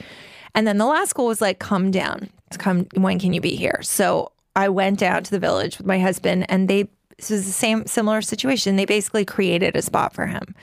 And 0.57 0.65
then 0.65 0.79
the 0.79 0.87
last 0.87 1.11
school 1.11 1.27
was 1.27 1.39
like, 1.39 1.59
come 1.59 1.91
down. 1.91 2.31
Come. 2.57 2.87
When 2.95 3.19
can 3.19 3.31
you 3.31 3.41
be 3.41 3.55
here? 3.55 3.79
So 3.83 4.31
I 4.55 4.69
went 4.69 4.97
down 4.97 5.23
to 5.23 5.29
the 5.31 5.37
village 5.37 5.77
with 5.77 5.85
my 5.85 5.99
husband, 5.99 6.47
and 6.49 6.67
they. 6.67 6.89
This 7.17 7.29
was 7.29 7.45
the 7.45 7.51
same 7.51 7.85
similar 7.85 8.21
situation. 8.21 8.75
They 8.75 8.85
basically 8.85 9.25
created 9.25 9.75
a 9.75 9.81
spot 9.81 10.13
for 10.13 10.25
him. 10.25 10.55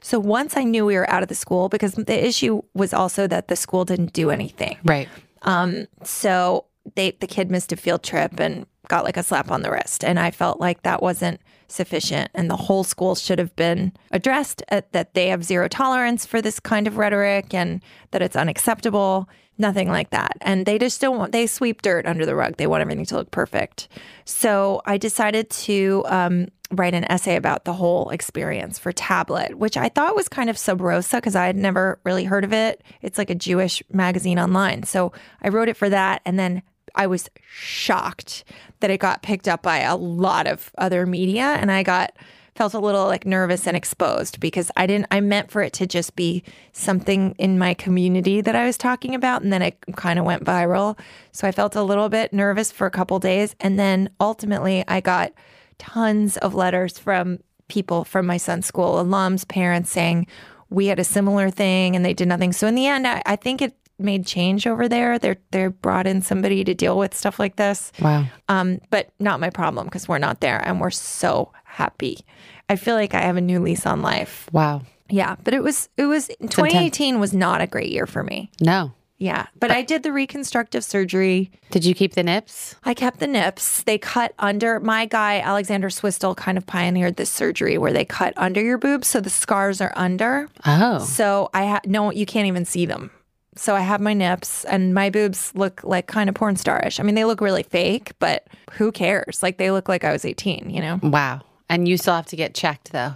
So 0.00 0.18
once 0.18 0.56
I 0.56 0.64
knew 0.64 0.86
we 0.86 0.94
were 0.94 1.08
out 1.10 1.22
of 1.22 1.28
the 1.28 1.34
school, 1.34 1.68
because 1.68 1.92
the 1.92 2.26
issue 2.26 2.62
was 2.74 2.94
also 2.94 3.26
that 3.26 3.48
the 3.48 3.56
school 3.56 3.84
didn't 3.84 4.14
do 4.14 4.30
anything. 4.30 4.78
Right. 4.84 5.08
Um, 5.42 5.86
so 6.02 6.64
they 6.94 7.12
the 7.20 7.26
kid 7.26 7.50
missed 7.50 7.72
a 7.72 7.76
field 7.76 8.02
trip 8.02 8.40
and 8.40 8.66
got 8.88 9.04
like 9.04 9.16
a 9.16 9.22
slap 9.22 9.50
on 9.50 9.62
the 9.62 9.70
wrist, 9.70 10.02
and 10.02 10.18
I 10.18 10.30
felt 10.30 10.60
like 10.60 10.82
that 10.82 11.02
wasn't 11.02 11.40
sufficient, 11.68 12.30
and 12.34 12.50
the 12.50 12.56
whole 12.56 12.84
school 12.84 13.14
should 13.14 13.38
have 13.38 13.54
been 13.56 13.92
addressed 14.10 14.62
at, 14.68 14.92
that 14.92 15.14
they 15.14 15.28
have 15.28 15.44
zero 15.44 15.68
tolerance 15.68 16.26
for 16.26 16.42
this 16.42 16.60
kind 16.60 16.86
of 16.86 16.98
rhetoric 16.98 17.54
and 17.54 17.80
that 18.10 18.22
it's 18.22 18.36
unacceptable. 18.36 19.28
Nothing 19.58 19.88
like 19.88 20.10
that, 20.10 20.36
and 20.40 20.64
they 20.66 20.78
just 20.78 21.00
don't 21.00 21.18
want 21.18 21.32
they 21.32 21.46
sweep 21.46 21.82
dirt 21.82 22.06
under 22.06 22.24
the 22.24 22.34
rug. 22.34 22.56
They 22.56 22.66
want 22.66 22.80
everything 22.80 23.04
to 23.06 23.16
look 23.16 23.30
perfect. 23.30 23.88
So 24.24 24.82
I 24.86 24.98
decided 24.98 25.50
to. 25.50 26.04
Um, 26.06 26.48
write 26.74 26.94
an 26.94 27.04
essay 27.12 27.36
about 27.36 27.66
the 27.66 27.74
whole 27.74 28.08
experience 28.08 28.78
for 28.78 28.92
tablet 28.92 29.58
which 29.58 29.76
i 29.76 29.90
thought 29.90 30.16
was 30.16 30.26
kind 30.26 30.48
of 30.48 30.56
sub 30.56 30.80
rosa 30.80 31.18
because 31.18 31.36
i 31.36 31.44
had 31.44 31.54
never 31.54 31.98
really 32.04 32.24
heard 32.24 32.44
of 32.44 32.52
it 32.54 32.82
it's 33.02 33.18
like 33.18 33.28
a 33.28 33.34
jewish 33.34 33.82
magazine 33.92 34.38
online 34.38 34.82
so 34.82 35.12
i 35.42 35.50
wrote 35.50 35.68
it 35.68 35.76
for 35.76 35.90
that 35.90 36.22
and 36.24 36.38
then 36.38 36.62
i 36.94 37.06
was 37.06 37.28
shocked 37.44 38.42
that 38.80 38.90
it 38.90 38.96
got 38.96 39.22
picked 39.22 39.48
up 39.48 39.62
by 39.62 39.80
a 39.80 39.94
lot 39.94 40.46
of 40.46 40.70
other 40.78 41.04
media 41.04 41.58
and 41.60 41.70
i 41.70 41.82
got 41.82 42.16
felt 42.54 42.74
a 42.74 42.78
little 42.78 43.06
like 43.06 43.24
nervous 43.24 43.66
and 43.66 43.76
exposed 43.76 44.40
because 44.40 44.70
i 44.76 44.86
didn't 44.86 45.06
i 45.10 45.20
meant 45.20 45.50
for 45.50 45.62
it 45.62 45.72
to 45.72 45.86
just 45.86 46.14
be 46.16 46.42
something 46.72 47.34
in 47.38 47.58
my 47.58 47.74
community 47.74 48.40
that 48.40 48.54
i 48.54 48.66
was 48.66 48.76
talking 48.76 49.14
about 49.14 49.42
and 49.42 49.52
then 49.52 49.62
it 49.62 49.78
kind 49.96 50.18
of 50.18 50.24
went 50.24 50.44
viral 50.44 50.98
so 51.32 51.46
i 51.48 51.52
felt 51.52 51.74
a 51.74 51.82
little 51.82 52.08
bit 52.08 52.32
nervous 52.32 52.70
for 52.70 52.86
a 52.86 52.90
couple 52.90 53.18
days 53.18 53.54
and 53.60 53.78
then 53.78 54.08
ultimately 54.20 54.84
i 54.88 55.00
got 55.00 55.32
tons 55.78 56.36
of 56.36 56.54
letters 56.54 56.98
from 56.98 57.38
people 57.72 58.04
from 58.04 58.26
my 58.26 58.36
son's 58.36 58.66
school, 58.66 59.02
alums, 59.02 59.48
parents 59.48 59.90
saying 59.90 60.26
we 60.68 60.86
had 60.86 60.98
a 60.98 61.04
similar 61.04 61.50
thing 61.50 61.96
and 61.96 62.04
they 62.04 62.14
did 62.14 62.28
nothing. 62.28 62.52
So 62.52 62.66
in 62.66 62.74
the 62.74 62.86
end, 62.86 63.06
I, 63.06 63.22
I 63.26 63.36
think 63.36 63.62
it 63.62 63.74
made 64.02 64.26
change 64.26 64.66
over 64.66 64.88
there. 64.88 65.18
They're 65.18 65.38
they 65.50 65.66
brought 65.68 66.06
in 66.06 66.22
somebody 66.22 66.64
to 66.64 66.74
deal 66.74 66.98
with 66.98 67.14
stuff 67.14 67.38
like 67.38 67.56
this. 67.56 67.92
Wow. 68.00 68.26
Um, 68.48 68.80
but 68.90 69.10
not 69.18 69.40
my 69.40 69.50
problem 69.50 69.86
because 69.86 70.08
we're 70.08 70.18
not 70.18 70.40
there 70.40 70.58
and 70.66 70.80
we're 70.80 70.90
so 70.90 71.52
happy. 71.64 72.24
I 72.68 72.76
feel 72.76 72.94
like 72.94 73.14
I 73.14 73.20
have 73.20 73.36
a 73.36 73.40
new 73.40 73.60
lease 73.60 73.86
on 73.86 74.02
life. 74.02 74.48
Wow. 74.52 74.82
Yeah, 75.08 75.36
but 75.44 75.52
it 75.54 75.62
was 75.62 75.88
it 75.96 76.06
was 76.06 76.28
2018 76.40 77.20
was 77.20 77.34
not 77.34 77.60
a 77.60 77.66
great 77.66 77.90
year 77.90 78.06
for 78.06 78.22
me. 78.22 78.50
No. 78.60 78.92
Yeah, 79.22 79.46
but 79.60 79.70
I 79.70 79.82
did 79.82 80.02
the 80.02 80.12
reconstructive 80.12 80.82
surgery. 80.82 81.52
Did 81.70 81.84
you 81.84 81.94
keep 81.94 82.14
the 82.14 82.24
nips? 82.24 82.74
I 82.82 82.92
kept 82.92 83.20
the 83.20 83.28
nips. 83.28 83.84
They 83.84 83.96
cut 83.96 84.34
under. 84.40 84.80
My 84.80 85.06
guy, 85.06 85.38
Alexander 85.38 85.90
Swistel, 85.90 86.36
kind 86.36 86.58
of 86.58 86.66
pioneered 86.66 87.14
this 87.14 87.30
surgery 87.30 87.78
where 87.78 87.92
they 87.92 88.04
cut 88.04 88.34
under 88.36 88.60
your 88.60 88.78
boobs. 88.78 89.06
So 89.06 89.20
the 89.20 89.30
scars 89.30 89.80
are 89.80 89.92
under. 89.94 90.48
Oh. 90.66 90.98
So 90.98 91.50
I 91.54 91.62
had, 91.62 91.88
no, 91.88 92.10
you 92.10 92.26
can't 92.26 92.48
even 92.48 92.64
see 92.64 92.84
them. 92.84 93.12
So 93.54 93.76
I 93.76 93.80
have 93.80 94.00
my 94.00 94.14
nips 94.14 94.64
and 94.64 94.94
my 94.94 95.10
boobs 95.10 95.52
look 95.54 95.84
like 95.84 96.06
kind 96.06 96.28
of 96.28 96.34
porn 96.34 96.54
starish. 96.56 96.98
I 96.98 97.02
mean, 97.02 97.14
they 97.14 97.24
look 97.24 97.40
really 97.40 97.62
fake, 97.62 98.12
but 98.18 98.46
who 98.72 98.90
cares? 98.92 99.42
Like 99.42 99.58
they 99.58 99.70
look 99.70 99.88
like 99.88 100.04
I 100.04 100.12
was 100.12 100.24
18, 100.24 100.70
you 100.70 100.80
know? 100.80 100.98
Wow. 101.02 101.42
And 101.68 101.86
you 101.86 101.96
still 101.96 102.14
have 102.14 102.26
to 102.26 102.36
get 102.36 102.54
checked 102.54 102.92
though. 102.92 103.14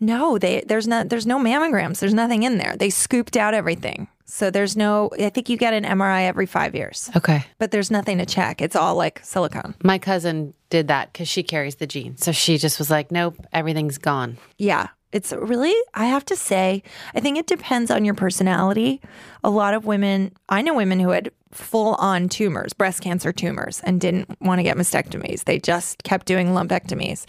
No, 0.00 0.38
they 0.38 0.62
there's 0.66 0.86
no 0.86 1.02
there's 1.02 1.26
no 1.26 1.38
mammograms. 1.38 1.98
There's 1.98 2.14
nothing 2.14 2.44
in 2.44 2.58
there. 2.58 2.76
They 2.76 2.90
scooped 2.90 3.36
out 3.36 3.54
everything. 3.54 4.08
So 4.24 4.50
there's 4.50 4.76
no 4.76 5.10
I 5.18 5.30
think 5.30 5.48
you 5.48 5.56
get 5.56 5.74
an 5.74 5.84
MRI 5.84 6.26
every 6.26 6.46
5 6.46 6.74
years. 6.74 7.10
Okay. 7.16 7.44
But 7.58 7.70
there's 7.70 7.90
nothing 7.90 8.18
to 8.18 8.26
check. 8.26 8.60
It's 8.60 8.76
all 8.76 8.94
like 8.94 9.20
silicone. 9.24 9.74
My 9.82 9.98
cousin 9.98 10.54
did 10.70 10.88
that 10.88 11.12
because 11.12 11.28
she 11.28 11.42
carries 11.42 11.76
the 11.76 11.86
gene. 11.86 12.16
So 12.16 12.30
she 12.30 12.58
just 12.58 12.78
was 12.78 12.90
like, 12.90 13.10
nope, 13.10 13.36
everything's 13.52 13.98
gone. 13.98 14.38
Yeah. 14.58 14.88
It's 15.10 15.32
really, 15.32 15.74
I 15.94 16.06
have 16.06 16.24
to 16.26 16.36
say, 16.36 16.82
I 17.14 17.20
think 17.20 17.38
it 17.38 17.46
depends 17.46 17.90
on 17.90 18.04
your 18.04 18.14
personality. 18.14 19.00
A 19.42 19.50
lot 19.50 19.74
of 19.74 19.86
women, 19.86 20.32
I 20.48 20.60
know 20.62 20.74
women 20.74 21.00
who 21.00 21.10
had 21.10 21.30
full 21.50 21.94
on 21.94 22.28
tumors, 22.28 22.74
breast 22.74 23.00
cancer 23.00 23.32
tumors, 23.32 23.80
and 23.84 24.00
didn't 24.00 24.28
want 24.40 24.58
to 24.58 24.62
get 24.62 24.76
mastectomies. 24.76 25.44
They 25.44 25.58
just 25.58 26.02
kept 26.02 26.26
doing 26.26 26.48
lumpectomies. 26.48 27.24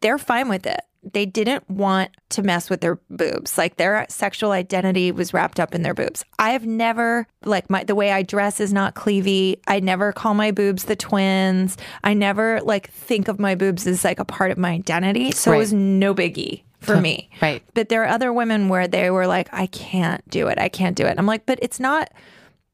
They're 0.00 0.18
fine 0.18 0.48
with 0.48 0.64
it. 0.64 0.80
They 1.12 1.26
didn't 1.26 1.68
want 1.68 2.12
to 2.30 2.42
mess 2.42 2.70
with 2.70 2.80
their 2.80 3.00
boobs. 3.10 3.58
Like 3.58 3.76
their 3.76 4.06
sexual 4.08 4.52
identity 4.52 5.10
was 5.10 5.34
wrapped 5.34 5.58
up 5.58 5.74
in 5.74 5.82
their 5.82 5.92
boobs. 5.92 6.24
I've 6.38 6.64
never, 6.64 7.26
like, 7.44 7.68
my, 7.68 7.84
the 7.84 7.94
way 7.94 8.12
I 8.12 8.22
dress 8.22 8.60
is 8.60 8.72
not 8.72 8.94
cleavy. 8.94 9.60
I 9.66 9.80
never 9.80 10.12
call 10.12 10.34
my 10.34 10.50
boobs 10.50 10.84
the 10.84 10.96
twins. 10.96 11.76
I 12.04 12.14
never, 12.14 12.60
like, 12.62 12.90
think 12.90 13.28
of 13.28 13.38
my 13.40 13.54
boobs 13.54 13.86
as 13.86 14.04
like 14.04 14.18
a 14.18 14.24
part 14.24 14.50
of 14.50 14.56
my 14.56 14.70
identity. 14.70 15.32
So 15.32 15.52
it 15.52 15.58
was 15.58 15.72
no 15.72 16.14
biggie 16.14 16.62
for 16.84 17.00
me. 17.00 17.30
Right. 17.40 17.62
But 17.74 17.88
there 17.88 18.02
are 18.04 18.08
other 18.08 18.32
women 18.32 18.68
where 18.68 18.86
they 18.88 19.10
were 19.10 19.26
like, 19.26 19.48
I 19.52 19.66
can't 19.66 20.28
do 20.30 20.48
it. 20.48 20.58
I 20.58 20.68
can't 20.68 20.96
do 20.96 21.06
it. 21.06 21.18
I'm 21.18 21.26
like, 21.26 21.46
but 21.46 21.58
it's 21.62 21.80
not, 21.80 22.10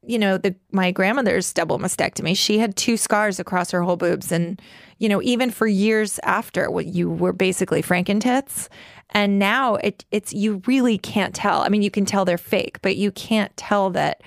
you 0.07 0.19
know, 0.19 0.39
the 0.39 0.55
my 0.73 0.91
grandmother's 0.91 1.53
double 1.53 1.79
mastectomy. 1.79 2.37
She 2.37 2.59
had 2.59 2.77
two 2.77 2.97
scars 2.97 3.39
across 3.39 3.71
her 3.71 3.83
whole 3.83 3.97
boobs. 3.97 4.33
And, 4.33 4.61
you 4.99 5.09
know, 5.09 5.23
even 5.23 5.51
for 5.51 5.67
years 5.67 6.19
after 6.23 6.71
what 6.71 6.87
you 6.87 7.11
were 7.11 7.33
basically 7.33 7.83
Frankentits. 7.83 8.69
And 9.11 9.39
now 9.39 9.75
it 9.77 10.05
it's 10.11 10.33
you 10.33 10.63
really 10.67 10.97
can't 10.97 11.35
tell. 11.35 11.63
I 11.63 11.69
mean, 11.69 11.83
you 11.83 11.91
can 11.91 12.05
tell 12.05 12.25
they're 12.25 12.39
fake, 12.39 12.81
but 12.83 12.97
you 12.97 13.11
can't 13.11 13.55
tell 13.57 13.91
that 13.91 14.23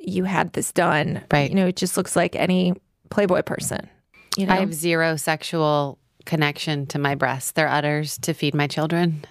you 0.00 0.24
had 0.24 0.52
this 0.54 0.72
done. 0.72 1.22
Right. 1.30 1.50
You 1.50 1.56
know, 1.56 1.66
it 1.66 1.76
just 1.76 1.96
looks 1.96 2.16
like 2.16 2.34
any 2.34 2.74
Playboy 3.10 3.42
person. 3.42 3.88
You 4.36 4.46
know? 4.46 4.54
I 4.54 4.56
have 4.56 4.74
zero 4.74 5.16
sexual 5.16 5.98
connection 6.26 6.86
to 6.86 6.98
my 6.98 7.14
breasts. 7.14 7.52
They're 7.52 7.68
udders 7.68 8.18
to 8.18 8.34
feed 8.34 8.54
my 8.54 8.66
children. 8.66 9.24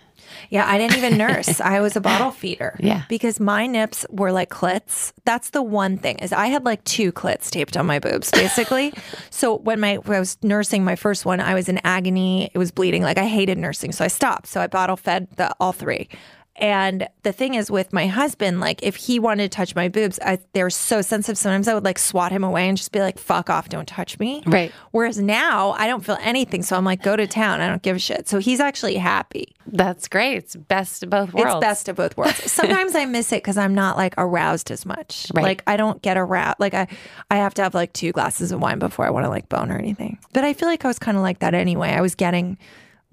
Yeah, 0.50 0.66
I 0.68 0.78
didn't 0.78 0.98
even 0.98 1.18
nurse. 1.18 1.60
I 1.64 1.80
was 1.80 1.96
a 1.96 2.02
bottle 2.02 2.32
feeder. 2.32 2.76
Yeah. 2.80 3.04
Because 3.10 3.40
my 3.40 3.68
nips 3.68 4.06
were 4.10 4.32
like 4.32 4.50
clits. 4.50 5.14
That's 5.24 5.52
the 5.52 5.62
one 5.62 5.98
thing 5.98 6.20
is 6.20 6.32
I 6.32 6.48
had 6.48 6.66
like 6.66 6.84
two 6.84 7.12
clits 7.12 7.50
taped 7.50 7.78
on 7.78 7.86
my 7.86 8.00
boobs, 8.00 8.32
basically. 8.32 8.94
so 9.30 9.58
when 9.58 9.80
my 9.80 9.96
when 9.98 10.18
I 10.18 10.20
was 10.20 10.38
nursing 10.42 10.84
my 10.84 10.96
first 10.96 11.26
one, 11.26 11.40
I 11.40 11.54
was 11.54 11.70
in 11.70 11.80
agony. 11.84 12.50
It 12.54 12.58
was 12.58 12.72
bleeding. 12.72 13.04
Like 13.04 13.18
I 13.18 13.26
hated 13.26 13.58
nursing, 13.58 13.92
so 13.92 14.04
I 14.04 14.08
stopped. 14.08 14.48
So 14.48 14.62
I 14.62 14.68
bottle 14.68 14.98
fed 14.98 15.28
the 15.38 15.54
all 15.60 15.74
three. 15.74 16.10
And 16.58 17.08
the 17.24 17.34
thing 17.34 17.56
is 17.56 17.70
with 17.70 17.92
my 17.92 18.08
husband, 18.08 18.62
like 18.62 18.82
if 18.82 18.96
he 18.96 19.20
wanted 19.20 19.52
to 19.52 19.56
touch 19.56 19.76
my 19.76 19.90
boobs, 19.90 20.20
I, 20.22 20.40
they're 20.54 20.70
so 20.70 21.02
sensitive. 21.02 21.38
Sometimes 21.38 21.68
I 21.68 21.74
would 21.74 21.84
like 21.84 22.00
swat 22.00 22.32
him 22.32 22.46
away 22.46 22.70
and 22.70 22.78
just 22.78 22.94
be 22.94 23.00
like, 23.00 23.18
fuck 23.18 23.50
off, 23.50 23.68
don't 23.68 23.88
touch 23.88 24.18
me. 24.20 24.42
Right. 24.46 24.72
Whereas 24.92 25.20
now 25.20 25.72
I 25.72 25.88
don't 25.88 26.06
feel 26.06 26.18
anything. 26.22 26.64
So 26.64 26.78
I'm 26.78 26.86
like, 26.86 27.04
go 27.04 27.18
to 27.18 27.28
town. 27.28 27.60
I 27.60 27.68
don't 27.68 27.82
give 27.82 27.98
a 27.98 28.00
shit. 28.00 28.30
So 28.30 28.40
he's 28.40 28.62
actually 28.62 28.96
happy. 28.96 29.54
That's 29.68 30.08
great. 30.08 30.38
It's 30.38 30.56
best 30.56 31.04
of 31.04 31.10
both 31.10 31.34
worlds. 31.34 31.56
It's 31.56 31.60
best 31.60 31.90
of 31.90 31.98
both 31.98 32.16
worlds. 32.16 32.50
Sometimes 32.52 32.96
I 32.96 33.04
miss 33.04 33.34
it 33.34 33.44
because 33.44 33.58
I'm 33.58 33.76
not 33.76 33.98
like 33.98 34.14
aroused 34.18 34.72
as 34.72 34.86
much. 34.86 35.28
Right. 35.34 35.44
Like 35.44 35.64
I 35.68 35.76
don't 35.76 36.02
get 36.02 36.16
aroused. 36.16 36.60
Like 36.60 36.74
I, 36.74 36.88
I 37.30 37.36
have 37.38 37.54
to 37.56 37.64
have 37.64 37.74
like 37.74 37.92
two 37.92 38.14
glasses 38.14 38.54
of 38.54 38.62
wine 38.62 38.80
before 38.80 39.06
I 39.06 39.10
want 39.10 39.26
to 39.26 39.30
like 39.30 39.50
bone 39.50 39.72
or 39.72 39.78
anything. 39.78 40.20
But 40.32 40.46
I 40.46 40.54
feel 40.54 40.70
like 40.70 40.86
I 40.86 40.88
was 40.88 41.00
kind 41.00 41.18
of 41.18 41.24
like 41.24 41.40
that 41.40 41.54
anyway. 41.54 41.90
I 41.90 42.00
was 42.00 42.16
getting, 42.16 42.58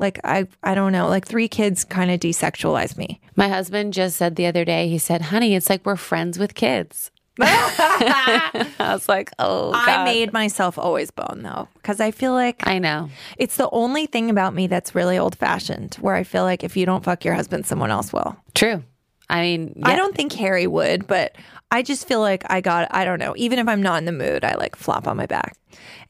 like 0.02 0.20
I, 0.24 0.46
I 0.62 0.74
don't 0.74 0.92
know, 0.92 1.08
like 1.08 1.26
three 1.26 1.48
kids 1.48 1.84
kind 1.84 2.10
of 2.10 2.20
desexualized 2.20 2.98
me. 2.98 3.20
My 3.36 3.48
husband 3.48 3.94
just 3.94 4.16
said 4.16 4.36
the 4.36 4.46
other 4.46 4.64
day, 4.64 4.88
he 4.88 4.98
said, 4.98 5.22
honey, 5.22 5.54
it's 5.54 5.70
like 5.70 5.86
we're 5.86 5.96
friends 5.96 6.38
with 6.38 6.54
kids. 6.54 7.10
I 7.40 8.68
was 8.78 9.08
like, 9.08 9.30
oh, 9.38 9.72
God. 9.72 9.88
I 9.88 10.04
made 10.04 10.34
myself 10.34 10.78
always 10.78 11.10
bone 11.10 11.40
though 11.42 11.68
because 11.74 11.98
I 12.00 12.10
feel 12.10 12.32
like 12.34 12.66
I 12.66 12.78
know. 12.78 13.08
it's 13.38 13.56
the 13.56 13.70
only 13.70 14.04
thing 14.04 14.28
about 14.28 14.54
me 14.54 14.66
that's 14.66 14.94
really 14.94 15.16
old 15.16 15.36
fashioned. 15.36 15.94
Where 15.94 16.14
I 16.14 16.24
feel 16.24 16.42
like 16.42 16.62
if 16.62 16.76
you 16.76 16.84
don't 16.84 17.02
fuck 17.02 17.24
your 17.24 17.34
husband, 17.34 17.64
someone 17.64 17.90
else 17.90 18.12
will. 18.12 18.36
True. 18.54 18.82
I 19.30 19.40
mean, 19.40 19.80
I 19.82 19.96
don't 19.96 20.14
think 20.14 20.34
Harry 20.34 20.66
would, 20.66 21.06
but 21.06 21.36
I 21.70 21.80
just 21.80 22.06
feel 22.06 22.20
like 22.20 22.44
I 22.50 22.60
got, 22.60 22.88
I 22.90 23.06
don't 23.06 23.18
know, 23.18 23.32
even 23.38 23.58
if 23.58 23.66
I'm 23.66 23.82
not 23.82 23.96
in 23.96 24.04
the 24.04 24.12
mood, 24.12 24.44
I 24.44 24.56
like 24.56 24.76
flop 24.76 25.08
on 25.08 25.16
my 25.16 25.24
back. 25.24 25.56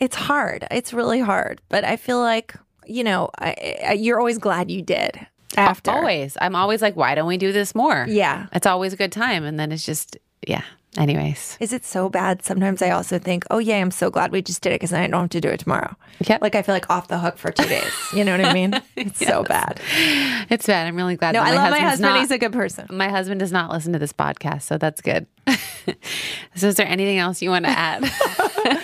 It's 0.01 0.17
hard. 0.17 0.67
It's 0.73 0.93
really 0.93 1.21
hard. 1.21 1.61
But 1.69 1.85
I 1.85 1.95
feel 1.97 2.19
like, 2.19 2.57
you 2.87 3.05
know, 3.05 3.31
I, 3.39 3.77
I, 3.89 3.93
you're 3.93 4.19
always 4.19 4.39
glad 4.39 4.71
you 4.71 4.83
did 4.83 5.27
after. 5.57 5.91
always. 5.91 6.37
I'm 6.41 6.57
always 6.57 6.83
like, 6.83 6.97
why 6.97 7.15
don't 7.15 7.27
we 7.29 7.37
do 7.37 7.53
this 7.53 7.75
more? 7.75 8.07
Yeah. 8.09 8.47
It's 8.53 8.67
always 8.67 8.93
a 8.93 8.97
good 8.97 9.13
time. 9.13 9.45
And 9.45 9.59
then 9.59 9.73
it's 9.73 9.85
just, 9.87 10.17
yeah. 10.47 10.63
Anyways. 10.99 11.57
Is 11.59 11.73
it 11.73 11.87
so 11.87 12.11
bad? 12.11 12.45
Sometimes 12.45 12.83
I 12.83 12.91
also 12.91 13.19
think, 13.19 13.45
oh, 13.51 13.57
yeah, 13.59 13.79
I'm 13.79 13.91
so 13.91 14.11
glad 14.11 14.31
we 14.31 14.43
just 14.43 14.61
did 14.61 14.71
it 14.73 14.75
because 14.75 14.93
I 14.93 15.07
don't 15.07 15.21
have 15.23 15.31
to 15.31 15.41
do 15.41 15.49
it 15.49 15.61
tomorrow. 15.61 15.97
Yep. 16.27 16.43
Like 16.43 16.55
I 16.55 16.61
feel 16.61 16.75
like 16.75 16.91
off 16.91 17.09
the 17.09 17.19
hook 17.19 17.39
for 17.39 17.51
two 17.51 17.65
days. 17.67 17.91
You 18.15 18.25
know 18.25 18.37
what 18.37 18.45
I 18.45 18.53
mean? 18.55 18.79
It's 18.95 19.19
so 19.19 19.43
bad. 19.43 19.81
It's 20.51 20.67
bad. 20.67 20.87
I'm 20.87 20.95
really 20.97 21.17
glad. 21.17 21.33
No, 21.33 21.43
that 21.43 21.53
I 21.53 21.57
love 21.57 21.71
my 21.71 21.79
husband. 21.79 22.13
not- 22.13 22.21
He's 22.21 22.31
a 22.31 22.37
good 22.39 22.53
person. 22.53 22.87
my 22.91 23.09
husband 23.09 23.41
does 23.41 23.53
not 23.53 23.71
listen 23.71 23.95
to 23.95 23.99
this 23.99 24.13
podcast, 24.13 24.63
so 24.63 24.77
that's 24.77 25.01
good. 25.01 25.27
so, 26.55 26.69
is 26.69 26.75
there 26.77 26.87
anything 26.87 27.17
else 27.19 27.41
you 27.41 27.49
want 27.51 27.65
to 27.65 27.71
add? 27.71 28.05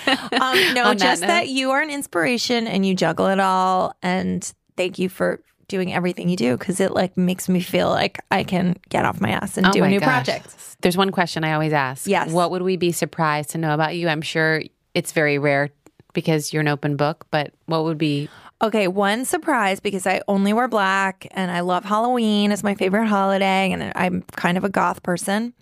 Um, 0.09 0.75
no, 0.75 0.85
On 0.85 0.97
that 0.97 0.99
just 0.99 1.21
that 1.23 1.49
you 1.49 1.71
are 1.71 1.81
an 1.81 1.91
inspiration 1.91 2.67
and 2.67 2.85
you 2.85 2.95
juggle 2.95 3.27
it 3.27 3.39
all. 3.41 3.95
And 4.03 4.51
thank 4.77 4.99
you 4.99 5.09
for 5.09 5.41
doing 5.69 5.93
everything 5.93 6.29
you 6.29 6.37
do 6.37 6.57
because 6.57 6.81
it 6.81 6.93
like 6.93 7.17
makes 7.17 7.49
me 7.49 7.61
feel 7.61 7.89
like 7.91 8.19
I 8.31 8.43
can 8.43 8.77
get 8.89 9.05
off 9.05 9.21
my 9.21 9.31
ass 9.31 9.57
and 9.57 9.67
Oh 9.67 9.73
do 9.73 9.85
a 9.85 9.89
new 9.89 10.01
gosh. 10.01 10.25
project. 10.25 10.77
There's 10.81 10.97
one 10.97 11.11
question 11.13 11.45
I 11.45 11.53
always 11.53 11.73
ask. 11.73 12.07
Yes. 12.07 12.31
What 12.33 12.51
would 12.51 12.63
we 12.63 12.77
be 12.77 12.91
surprised 12.93 13.51
to 13.51 13.59
know 13.59 13.75
about 13.75 13.95
you? 13.97 14.09
I'm 14.09 14.23
sure 14.23 14.63
it's 14.95 15.13
very 15.13 15.39
rare 15.39 15.71
because 16.15 16.53
you're 16.53 16.63
an 16.63 16.69
open 16.69 16.97
book, 16.97 17.27
but 17.31 17.53
what 17.67 17.85
would 17.85 17.99
be 17.99 18.29
Okay, 18.61 18.89
one 18.89 19.25
surprise 19.25 19.79
because 19.79 20.05
I 20.05 20.21
only 20.27 20.53
wear 20.53 20.67
black 20.67 21.29
and 21.31 21.49
I 21.51 21.61
love 21.61 21.85
Halloween. 21.85 22.51
It's 22.51 22.65
my 22.65 22.75
favorite 22.75 23.07
holiday 23.07 23.71
and 23.71 23.93
I'm 23.95 24.23
kind 24.33 24.59
of 24.59 24.65
a 24.65 24.69
goth 24.69 25.03
person. 25.05 25.53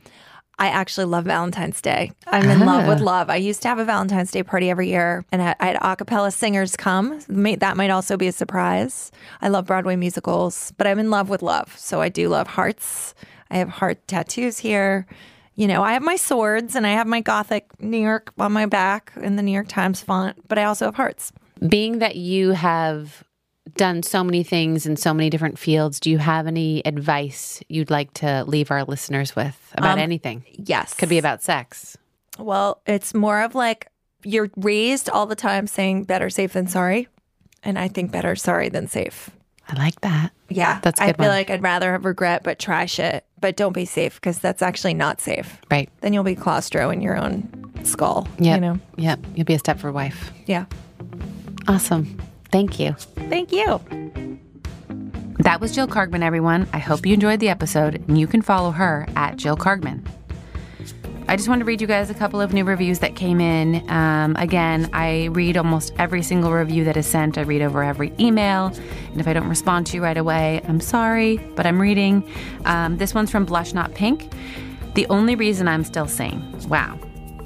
I 0.59 0.69
actually 0.69 1.05
love 1.05 1.25
Valentine's 1.27 1.83
Day. 1.83 2.13
I'm 2.27 2.49
in 2.49 2.61
love 2.61 2.87
with 2.89 3.03
ah. 3.03 3.05
love. 3.05 3.29
I 3.31 3.37
used 3.37 3.61
to 3.63 3.69
have 3.69 3.79
a 3.79 3.85
Valentine's 3.85 4.31
Day 4.31 4.43
party 4.43 4.71
every 4.71 4.89
year 4.89 5.25
and 5.31 5.43
I 5.43 5.55
I 5.61 5.67
had 5.67 5.79
a 5.83 5.97
cappella 5.97 6.31
singers 6.31 6.77
come. 6.77 7.21
May- 7.29 7.57
That 7.57 7.77
might 7.77 7.91
also 7.91 8.17
be 8.17 8.27
a 8.27 8.33
surprise. 8.33 9.13
I 9.43 9.49
love 9.49 9.67
Broadway 9.67 9.97
musicals, 9.97 10.73
but 10.79 10.87
I'm 10.87 10.99
in 10.99 11.11
love 11.11 11.29
with 11.29 11.43
love. 11.43 11.77
So 11.79 12.01
I 12.01 12.09
do 12.09 12.29
love 12.29 12.47
hearts. 12.47 13.15
I 13.51 13.59
have 13.59 13.69
heart 13.69 14.07
tattoos 14.09 14.59
here. 14.59 15.07
You 15.55 15.67
know, 15.69 15.83
I 15.83 15.93
have 15.93 16.03
my 16.03 16.17
swords 16.17 16.75
and 16.75 16.87
I 16.87 16.91
have 16.91 17.07
my 17.07 17.21
gothic 17.21 17.67
New 17.81 17.99
York 17.99 18.33
on 18.39 18.53
my 18.53 18.67
back 18.67 19.13
in 19.17 19.37
the 19.37 19.43
New 19.43 19.53
York 19.53 19.69
Times 19.69 20.01
font, 20.03 20.37
but 20.49 20.59
I 20.59 20.65
also 20.65 20.87
have 20.87 20.97
hearts. 20.97 21.33
being 21.69 21.99
that 22.01 22.17
you 22.17 22.51
have 22.53 23.25
done 23.75 24.03
so 24.03 24.23
many 24.23 24.43
things 24.43 24.87
in 24.87 24.97
so 24.97 25.13
many 25.13 25.31
different 25.31 25.59
fields, 25.59 26.01
do 26.01 26.11
you 26.11 26.19
have 26.19 26.47
any 26.47 26.85
advice 26.87 27.63
you'd 27.69 27.91
like 27.91 28.13
to 28.15 28.45
leave 28.45 28.71
our 28.71 28.85
listeners 28.85 29.35
with 29.35 29.57
about 29.77 29.95
um, 29.95 29.99
anything? 29.99 30.45
Yes. 30.53 30.95
Could 30.95 31.09
be 31.09 31.19
about 31.19 31.43
sex. 31.43 31.97
Well, 32.39 32.81
it's 32.87 33.15
more 33.15 33.43
of 33.43 33.55
like 33.55 33.89
you're 34.23 34.51
raised 34.57 35.09
all 35.09 35.27
the 35.27 35.37
time 35.37 35.67
saying 35.67 36.05
better 36.05 36.31
safe 36.31 36.53
than 36.53 36.67
sorry. 36.67 37.09
And 37.63 37.79
I 37.79 37.89
think 37.89 38.13
better 38.13 38.37
sorry 38.37 38.69
than 38.69 38.87
safe. 38.87 39.31
I 39.69 39.75
like 39.75 40.01
that. 40.03 40.31
Yeah. 40.49 40.79
That's 40.81 41.01
a 41.01 41.05
I 41.05 41.07
feel 41.13 41.27
one. 41.27 41.29
like 41.29 41.51
I'd 41.51 41.63
rather 41.63 41.93
have 41.93 42.05
regret, 42.05 42.45
but 42.45 42.59
try 42.59 42.87
shit. 42.87 43.25
But 43.41 43.57
don't 43.57 43.73
be 43.73 43.85
safe 43.85 44.15
because 44.15 44.39
that's 44.39 44.63
actually 44.63 44.95
not 44.95 45.21
safe. 45.21 45.61
Right. 45.71 45.91
Then 46.01 46.13
you'll 46.13 46.25
be 46.25 46.37
claustro 46.37 46.93
in 46.93 47.01
your 47.01 47.17
own 47.17 47.49
skull. 47.83 48.29
Yeah. 48.39 48.55
You 48.55 48.61
know? 48.61 48.81
Yep. 48.97 49.21
You'll 49.35 49.45
be 49.45 49.55
a 49.55 49.59
Stepford 49.59 49.93
wife. 49.93 50.31
Yeah. 50.47 50.67
Awesome. 51.67 52.17
Thank 52.51 52.79
you. 52.79 52.93
Thank 53.29 53.53
you. 53.53 53.81
That 55.41 55.61
was 55.61 55.75
Jill 55.75 55.87
Kargman, 55.87 56.23
everyone. 56.23 56.69
I 56.73 56.79
hope 56.79 57.05
you 57.07 57.15
enjoyed 57.15 57.41
the 57.41 57.49
episode, 57.49 57.97
and 58.09 58.19
you 58.19 58.27
can 58.27 58.43
follow 58.43 58.71
her 58.71 59.07
at 59.17 59.37
Jill 59.37 59.57
Kargman. 59.57 60.07
I 61.29 61.37
just 61.37 61.49
wanted 61.49 61.61
to 61.61 61.65
read 61.65 61.81
you 61.81 61.89
guys 61.89 62.09
a 62.09 62.15
couple 62.15 62.41
of 62.41 62.53
new 62.53 62.65
reviews 62.65 63.01
that 63.01 63.17
came 63.17 63.41
in. 63.41 63.89
Um, 63.91 64.37
again, 64.37 64.89
I 64.93 65.25
read 65.27 65.57
almost 65.57 65.93
every 65.99 66.23
single 66.23 66.53
review 66.53 66.85
that 66.85 66.97
is 66.97 67.07
sent. 67.07 67.37
I 67.37 67.41
read 67.41 67.63
over 67.63 67.83
every 67.83 68.13
email. 68.21 68.67
And 69.11 69.21
if 69.21 69.27
I 69.27 69.33
don't 69.33 69.49
respond 69.49 69.89
to 69.89 69.97
you 69.97 70.05
right 70.05 70.17
away, 70.17 70.61
I'm 70.69 70.81
sorry, 70.81 71.39
but 71.57 71.67
I'm 71.67 71.81
reading. 71.81 72.33
Um, 72.65 72.97
this 72.97 73.13
one's 73.13 73.31
from 73.33 73.45
Blush 73.45 73.73
Not 73.75 73.93
Pink. 73.93 74.33
The 74.95 75.07
only 75.09 75.35
reason 75.35 75.67
I'm 75.67 75.83
still 75.83 76.07
sane. 76.07 76.43
Wow. 76.69 76.99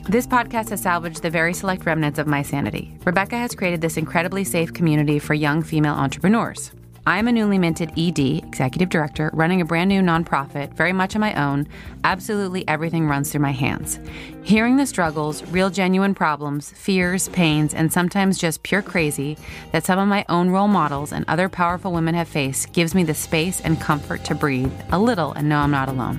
This 0.09 0.27
podcast 0.27 0.71
has 0.71 0.81
salvaged 0.81 1.23
the 1.23 1.31
very 1.31 1.55
select 1.55 1.85
remnants 1.85 2.19
of 2.19 2.27
my 2.27 2.43
sanity. 2.43 2.97
Rebecca 3.05 3.37
has 3.37 3.55
created 3.55 3.81
this 3.81 3.97
incredibly 3.97 4.45
safe 4.45 4.73
community 4.73 5.19
for 5.19 5.35
young 5.35 5.63
female 5.63 5.95
entrepreneurs. 5.95 6.73
I'm 7.07 7.29
a 7.29 7.33
newly 7.33 7.59
minted 7.59 7.93
ED, 7.99 8.45
executive 8.45 8.91
director, 8.91 9.31
running 9.33 9.63
a 9.63 9.65
brand 9.65 9.89
new 9.89 10.03
nonprofit, 10.03 10.75
very 10.75 10.93
much 10.93 11.15
on 11.15 11.21
my 11.21 11.35
own. 11.35 11.67
Absolutely 12.05 12.69
everything 12.69 13.09
runs 13.09 13.33
through 13.33 13.41
my 13.41 13.53
hands. 13.53 13.99
Hearing 14.43 14.77
the 14.77 14.87
struggles, 14.87 15.43
real 15.51 15.71
genuine 15.71 16.15
problems, 16.15 16.71
fears, 16.71 17.29
pains, 17.31 17.73
and 17.73 17.91
sometimes 17.91 18.39
just 18.39 18.63
pure 18.63 18.83
crazy 18.83 19.39
that 19.73 19.85
some 19.85 19.99
of 19.99 20.09
my 20.09 20.27
own 20.29 20.51
role 20.51 20.69
models 20.69 21.13
and 21.13 21.25
other 21.27 21.49
powerful 21.49 21.93
women 21.93 22.15
have 22.15 22.29
faced 22.29 22.73
gives 22.75 22.95
me 22.95 23.03
the 23.03 23.15
space 23.15 23.61
and 23.63 23.81
comfort 23.81 24.23
to 24.25 24.35
breathe 24.35 24.73
a 24.93 24.99
little 24.99 25.33
and 25.33 25.49
know 25.49 25.59
I'm 25.59 25.71
not 25.71 25.89
alone. 25.89 26.19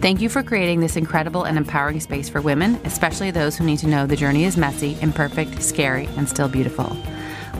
Thank 0.00 0.20
you 0.20 0.28
for 0.28 0.42
creating 0.42 0.80
this 0.80 0.96
incredible 0.96 1.44
and 1.44 1.58
empowering 1.58 2.00
space 2.00 2.28
for 2.28 2.40
women, 2.40 2.80
especially 2.84 3.32
those 3.32 3.56
who 3.56 3.64
need 3.64 3.80
to 3.80 3.88
know 3.88 4.06
the 4.06 4.16
journey 4.16 4.44
is 4.44 4.56
messy, 4.56 4.96
imperfect, 5.00 5.60
scary, 5.60 6.06
and 6.16 6.28
still 6.28 6.48
beautiful. 6.48 6.96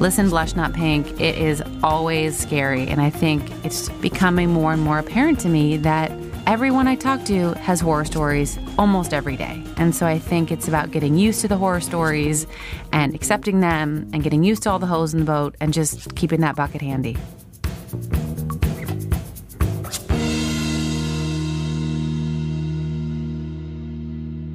Listen, 0.01 0.31
Blush 0.31 0.57
Not 0.57 0.73
Pink, 0.73 1.21
it 1.21 1.37
is 1.37 1.63
always 1.83 2.35
scary. 2.35 2.87
And 2.87 3.03
I 3.03 3.11
think 3.11 3.53
it's 3.67 3.91
becoming 4.01 4.49
more 4.49 4.73
and 4.73 4.81
more 4.81 4.99
apparent 4.99 5.39
to 5.41 5.49
me 5.51 5.77
that 5.77 6.11
everyone 6.47 6.89
I 6.89 6.95
talk 6.95 7.23
to 7.27 7.53
has 7.59 7.83
horror 7.83 8.07
stories 8.07 8.59
almost 8.79 9.13
every 9.13 9.37
day. 9.37 9.63
And 9.77 9.95
so 9.95 10.07
I 10.07 10.19
think 10.19 10.51
it's 10.51 10.69
about 10.69 10.91
getting 10.91 11.19
used 11.19 11.43
to 11.43 11.49
the 11.49 11.59
horror 11.59 11.83
stories 11.83 12.47
and 12.93 13.15
accepting 13.15 13.61
them 13.61 14.09
and 14.15 14.23
getting 14.23 14.43
used 14.43 14.63
to 14.63 14.71
all 14.71 14.79
the 14.79 14.87
holes 14.87 15.13
in 15.13 15.21
the 15.21 15.27
boat 15.27 15.55
and 15.61 15.71
just 15.75 16.17
keeping 16.17 16.41
that 16.41 16.57
bucket 16.57 16.81
handy. 16.81 17.19